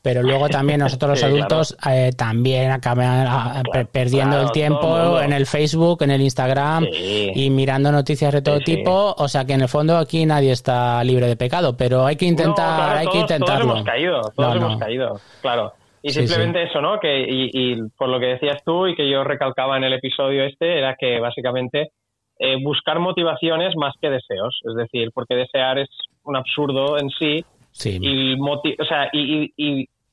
pero 0.06 0.22
luego 0.22 0.48
también 0.48 0.78
nosotros 0.78 1.10
los 1.10 1.18
Sí, 1.18 1.24
adultos 1.26 1.76
eh, 1.90 2.10
también 2.16 2.70
acaban 2.70 3.26
a- 3.26 3.58
a- 3.58 3.62
per- 3.64 3.88
perdiendo 3.88 4.36
claro, 4.36 4.46
el 4.46 4.52
tiempo 4.52 5.18
el 5.18 5.24
en 5.24 5.32
el 5.32 5.46
Facebook, 5.46 6.04
en 6.04 6.12
el 6.12 6.20
Instagram 6.22 6.84
Sí. 6.92 7.32
y 7.34 7.50
mirando 7.50 7.90
noticias 7.90 8.32
de 8.32 8.40
todo 8.40 8.58
Sí, 8.58 8.76
tipo. 8.76 9.14
O 9.18 9.26
sea 9.26 9.44
que 9.44 9.54
en 9.54 9.62
el 9.62 9.68
fondo 9.68 9.96
aquí 9.96 10.24
nadie 10.26 10.52
está 10.52 11.02
libre 11.02 11.26
de 11.26 11.34
pecado, 11.36 11.76
pero 11.76 12.06
hay 12.06 12.14
que 12.14 12.26
intentar, 12.26 12.92
No, 12.94 12.98
hay 13.00 13.06
que 13.08 13.18
intentarlo. 13.18 13.64
Todos 13.64 13.74
hemos 13.78 13.84
caído, 13.84 14.20
todos 14.36 14.54
No, 14.60 14.66
hemos 14.66 14.78
caído, 14.78 15.20
claro. 15.42 15.72
Y 16.02 16.10
simplemente 16.10 16.62
eso, 16.62 16.80
¿no? 16.80 17.00
Que, 17.00 17.22
y, 17.28 17.50
y 17.52 17.82
por 17.98 18.08
lo 18.08 18.20
que 18.20 18.26
decías 18.26 18.62
tú 18.64 18.86
y 18.86 18.94
que 18.94 19.10
yo 19.10 19.24
recalcaba 19.24 19.76
en 19.76 19.82
el 19.82 19.92
episodio 19.94 20.44
este, 20.44 20.78
era 20.78 20.94
que 20.94 21.18
básicamente 21.18 21.90
eh, 22.38 22.62
buscar 22.62 23.00
motivaciones 23.00 23.74
más 23.76 23.94
que 24.00 24.08
deseos. 24.10 24.60
Es 24.68 24.76
decir, 24.76 25.10
porque 25.12 25.34
desear 25.34 25.78
es 25.80 25.88
un 26.22 26.36
absurdo 26.36 26.96
en 26.96 27.10
sí 27.10 27.44
Sí. 27.72 27.98
y, 28.00 28.34
o 28.40 28.84
sea, 28.88 29.08
y 29.12 29.52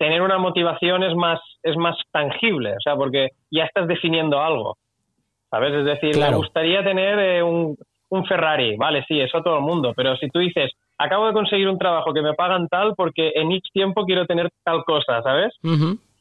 tener 0.04 0.22
una 0.22 0.38
motivación 0.38 1.04
es 1.04 1.16
más, 1.16 1.39
es 1.64 1.78
más 1.78 1.95
tangible, 2.12 2.72
o 2.74 2.82
sea, 2.84 2.95
porque 2.95 3.30
ya 3.51 3.64
estás 3.64 3.88
definiendo 3.88 4.41
algo, 4.41 4.78
¿sabes? 5.49 5.74
Es 5.74 5.86
decir, 5.86 6.12
Claro. 6.12 6.32
me 6.32 6.38
gustaría 6.38 6.84
tener 6.84 7.20
eh, 7.20 7.41
un, 7.43 7.78
un 8.10 8.26
Ferrari, 8.26 8.76
vale, 8.76 9.06
sí, 9.08 9.20
eso 9.20 9.41
todo 9.41 9.58
el 9.60 9.64
mundo, 9.64 9.93
pero 9.95 10.16
si 10.18 10.28
tú 10.30 10.39
dices, 10.39 10.72
acabo 10.97 11.28
de 11.28 11.34
conseguir 11.34 11.70
un 11.70 11.78
trabajo 11.78 12.14
que 12.14 12.22
me 12.22 12.34
pagan 12.34 12.68
tal 12.68 12.95
porque 12.95 13.32
en 13.36 13.51
X 13.54 13.72
tiempo 13.72 14.04
quiero 14.06 14.26
tener 14.26 14.49
tal 14.64 14.84
cosa, 14.84 15.22
¿sabes? 15.22 15.54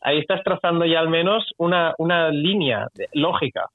Ahí 0.00 0.18
estás 0.18 0.42
trazando 0.44 0.84
ya 0.84 1.00
al 1.00 1.08
menos 1.08 1.44
una, 1.58 1.94
una 1.98 2.28
línea 2.30 2.86
de- 2.94 3.08
lógica. 3.14 3.66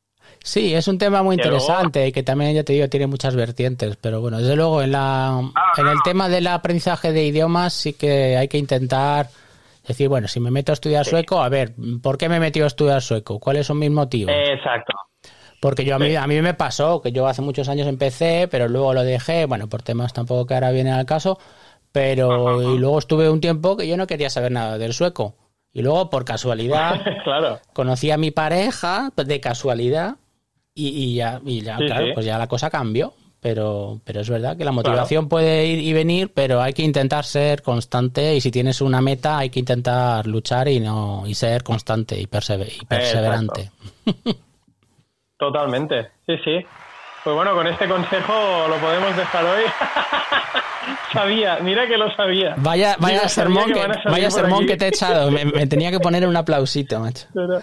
Sí, 0.43 0.73
es 0.73 0.87
un 0.89 0.97
tema 0.97 1.23
muy 1.23 1.35
luego- 1.37 1.51
interesante 1.53 2.07
y 2.07 2.11
que 2.11 2.23
también, 2.23 2.53
ya 2.55 2.63
te 2.63 2.73
digo, 2.73 2.87
tiene 2.89 3.07
muchas 3.07 3.35
vertientes. 3.35 3.95
Pero 3.97 4.19
bueno, 4.19 4.37
desde 4.39 4.55
luego, 4.57 4.81
en, 4.81 4.91
la, 4.91 5.39
en 5.77 5.87
el 5.87 5.97
tema 6.03 6.27
del 6.27 6.47
aprendizaje 6.47 7.13
de 7.13 7.25
idiomas 7.25 7.73
sí 7.73 7.93
que 7.93 8.35
hay 8.35 8.47
que 8.49 8.57
intentar 8.57 9.27
decir, 9.87 10.09
bueno, 10.09 10.27
si 10.27 10.39
me 10.39 10.51
meto 10.51 10.71
a 10.71 10.73
estudiar 10.73 11.05
sueco, 11.05 11.41
a 11.41 11.49
ver, 11.49 11.75
¿por 12.01 12.17
qué 12.17 12.29
me 12.29 12.37
he 12.37 12.39
metido 12.39 12.65
a 12.65 12.67
estudiar 12.67 13.01
sueco? 13.01 13.39
¿Cuáles 13.39 13.67
son 13.67 13.79
mis 13.79 13.91
motivos? 13.91 14.33
Exacto. 14.35 14.93
Porque 15.59 15.83
yo 15.85 15.95
a 15.95 15.99
mí, 15.99 16.15
a 16.15 16.27
mí 16.27 16.41
me 16.41 16.53
pasó 16.53 17.01
que 17.01 17.11
yo 17.11 17.27
hace 17.27 17.41
muchos 17.41 17.67
años 17.67 17.87
empecé, 17.87 18.47
pero 18.49 18.67
luego 18.67 18.93
lo 18.93 19.03
dejé, 19.03 19.45
bueno, 19.45 19.67
por 19.67 19.81
temas 19.81 20.13
tampoco 20.13 20.45
que 20.45 20.53
ahora 20.53 20.71
vienen 20.71 20.93
al 20.93 21.05
caso, 21.05 21.39
pero 21.91 22.61
y 22.75 22.77
luego 22.77 22.99
estuve 22.99 23.29
un 23.29 23.41
tiempo 23.41 23.75
que 23.75 23.87
yo 23.87 23.97
no 23.97 24.05
quería 24.07 24.29
saber 24.29 24.51
nada 24.51 24.77
del 24.77 24.93
sueco. 24.93 25.35
Y 25.73 25.81
luego, 25.81 26.09
por 26.09 26.25
casualidad, 26.25 27.01
claro. 27.23 27.59
conocí 27.73 28.11
a 28.11 28.17
mi 28.17 28.31
pareja 28.31 29.11
pues, 29.15 29.27
de 29.27 29.39
casualidad 29.39 30.15
y, 30.73 30.89
y 30.89 31.15
ya, 31.15 31.41
y 31.45 31.61
ya 31.61 31.77
Sí, 31.77 31.85
claro, 31.87 32.05
sí. 32.07 32.11
pues 32.13 32.25
ya 32.25 32.37
la 32.37 32.47
cosa 32.47 32.69
cambió. 32.69 33.13
Pero, 33.39 34.01
pero 34.03 34.21
es 34.21 34.29
verdad 34.29 34.57
que 34.57 34.65
la 34.65 34.71
motivación 34.71 35.29
puede 35.29 35.67
ir 35.67 35.79
y 35.79 35.93
venir, 35.93 36.31
pero 36.33 36.59
hay 36.61 36.73
que 36.73 36.81
intentar 36.81 37.23
ser 37.23 37.61
constante 37.61 38.35
y 38.35 38.41
si 38.41 38.49
tienes 38.49 38.81
una 38.81 38.99
meta 38.99 39.37
hay 39.37 39.49
que 39.51 39.59
intentar 39.59 40.25
luchar 40.25 40.67
y 40.67 40.79
no 40.79 41.23
y 41.27 41.35
ser 41.35 41.63
constante 41.63 42.19
y, 42.19 42.25
perseve- 42.25 42.73
y 42.81 42.85
perseverante. 42.85 43.69
Totalmente, 45.37 46.09
sí, 46.25 46.33
sí. 46.43 46.65
Pues 47.23 47.35
bueno, 47.35 47.53
con 47.53 47.67
este 47.67 47.87
consejo 47.87 48.67
lo 48.69 48.75
podemos 48.77 49.15
dejar 49.15 49.45
hoy. 49.45 49.63
sabía, 51.13 51.59
mira 51.61 51.87
que 51.87 51.97
lo 51.97 52.09
sabía. 52.15 52.55
Vaya, 52.57 52.95
vaya 52.99 53.27
sermón, 53.29 53.71
que, 53.71 53.87
vaya 54.09 54.31
sermón 54.31 54.63
aquí. 54.63 54.77
te 54.77 54.85
he 54.85 54.87
echado. 54.89 55.29
Me, 55.29 55.45
me 55.45 55.67
tenía 55.67 55.91
que 55.91 55.99
poner 55.99 56.25
un 56.27 56.35
aplausito, 56.35 56.99
macho. 56.99 57.27
Pero- 57.33 57.61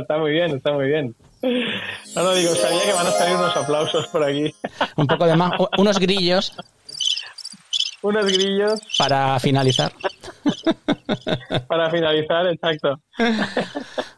está 0.00 0.18
muy 0.18 0.30
bien, 0.32 0.56
está 0.56 0.72
muy 0.72 0.86
bien. 0.86 1.14
No, 1.42 2.22
no, 2.22 2.34
digo, 2.34 2.54
sabía 2.54 2.82
que 2.84 2.92
van 2.92 3.06
a 3.06 3.10
salir 3.10 3.36
unos 3.36 3.56
aplausos 3.56 4.06
por 4.08 4.22
aquí. 4.24 4.54
Un 4.96 5.06
poco 5.06 5.26
de 5.26 5.36
más, 5.36 5.52
unos 5.78 5.98
grillos 5.98 6.54
unos 8.02 8.24
grillos 8.24 8.80
para 8.96 9.38
finalizar. 9.40 9.92
para 11.68 11.90
finalizar, 11.90 12.46
exacto. 12.46 12.98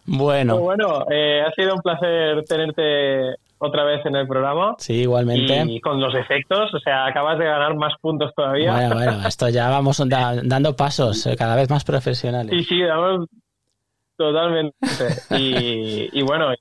Bueno, 0.05 0.55
Pues 0.55 0.65
bueno, 0.65 1.07
eh, 1.11 1.43
ha 1.47 1.51
sido 1.53 1.75
un 1.75 1.81
placer 1.83 2.45
tenerte 2.45 3.35
otra 3.59 3.85
vez 3.85 4.05
en 4.07 4.15
el 4.17 4.27
programa. 4.29 4.75
Sí, 4.79 4.95
igualmente. 5.03 5.65
Y 5.69 5.81
con 5.81 6.01
los 6.01 6.15
efectos, 6.15 6.73
o 6.75 6.79
sea, 6.79 7.07
acabas 7.07 7.39
de 7.39 7.45
ganar 7.45 7.75
más 7.75 7.95
puntos 8.01 8.33
todavía. 8.37 8.73
Bueno, 8.73 8.95
bueno, 8.95 9.27
esto 9.27 9.49
ya 9.49 9.69
vamos 9.69 10.01
da- 10.09 10.41
dando 10.45 10.77
pasos 10.77 11.27
eh, 11.27 11.37
cada 11.37 11.57
vez 11.57 11.69
más 11.71 11.83
profesionales. 11.85 12.53
Sí, 12.57 12.65
sí, 12.65 12.83
damos 12.83 13.27
totalmente. 14.17 14.77
Y, 15.31 16.09
y 16.19 16.23
bueno, 16.23 16.53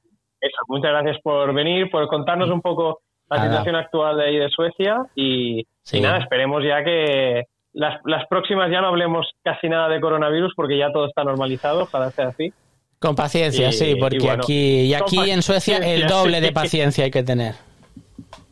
eso, 0.41 0.57
muchas 0.67 0.91
gracias 0.91 1.17
por 1.23 1.53
venir, 1.53 1.89
por 1.89 2.07
contarnos 2.07 2.49
un 2.49 2.61
poco 2.61 2.99
la 3.29 3.37
Nada. 3.37 3.49
situación 3.49 3.75
actual 3.77 4.17
de 4.17 4.25
ahí 4.25 4.37
de 4.37 4.49
Suecia 4.49 4.97
y, 5.15 5.65
Sí. 5.83 5.97
y 5.97 6.01
nada, 6.01 6.17
esperemos 6.17 6.63
ya 6.63 6.83
que 6.83 7.43
las, 7.73 8.01
las 8.05 8.27
próximas 8.27 8.69
ya 8.69 8.81
no 8.81 8.87
hablemos 8.87 9.25
casi 9.43 9.69
nada 9.69 9.87
de 9.87 10.01
coronavirus 10.01 10.53
porque 10.55 10.77
ya 10.77 10.91
todo 10.91 11.05
está 11.07 11.23
normalizado, 11.23 11.83
ojalá 11.83 12.11
sea 12.11 12.27
así. 12.27 12.51
Con 12.99 13.15
paciencia, 13.15 13.69
Y- 13.69 13.73
sí, 13.73 13.95
porque 13.99 14.17
y 14.17 14.19
bueno, 14.19 14.41
aquí 14.43 14.81
y 14.81 14.93
aquí 14.93 15.29
en 15.31 15.41
Suecia 15.41 15.77
el 15.77 16.05
doble 16.07 16.37
sí. 16.39 16.43
de 16.43 16.51
paciencia 16.51 17.03
hay 17.05 17.11
que 17.11 17.23
tener. 17.23 17.55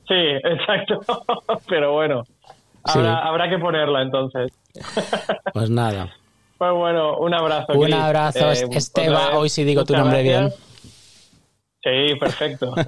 Sí, 0.07 0.15
exacto. 0.43 1.01
Pero 1.67 1.91
bueno, 1.93 2.23
Sí. 2.85 2.97
habrá, 2.97 3.17
habrá 3.27 3.49
que 3.49 3.59
ponerla 3.59 4.01
entonces. 4.01 4.51
Pues 5.53 5.69
nada. 5.69 6.09
Pues 6.57 6.71
bueno, 6.73 7.17
un 7.17 7.33
abrazo. 7.33 7.73
Un 7.73 7.93
abrazo, 7.93 8.51
Eh, 8.51 8.67
Esteba, 8.71 9.37
hoy 9.37 9.49
sí 9.49 9.63
digo 9.63 9.83
tu 9.83 9.93
nombre 9.93 10.23
gracias. 10.23 10.68
Sí, 11.83 12.15
perfecto. 12.19 12.73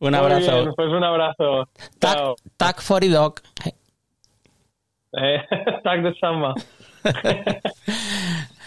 Un 0.00 0.10
Muy 0.12 0.18
abrazo. 0.18 0.50
bien, 0.62 0.72
pues 0.74 0.88
un 0.88 1.04
abrazo. 1.04 1.68
Chao. 2.00 2.34
Tack, 2.34 2.52
tack 2.56 2.80
for 2.80 3.04
idag. 3.04 3.34
Eh, 5.12 5.42
tack 5.84 6.02
detsamma. 6.02 6.54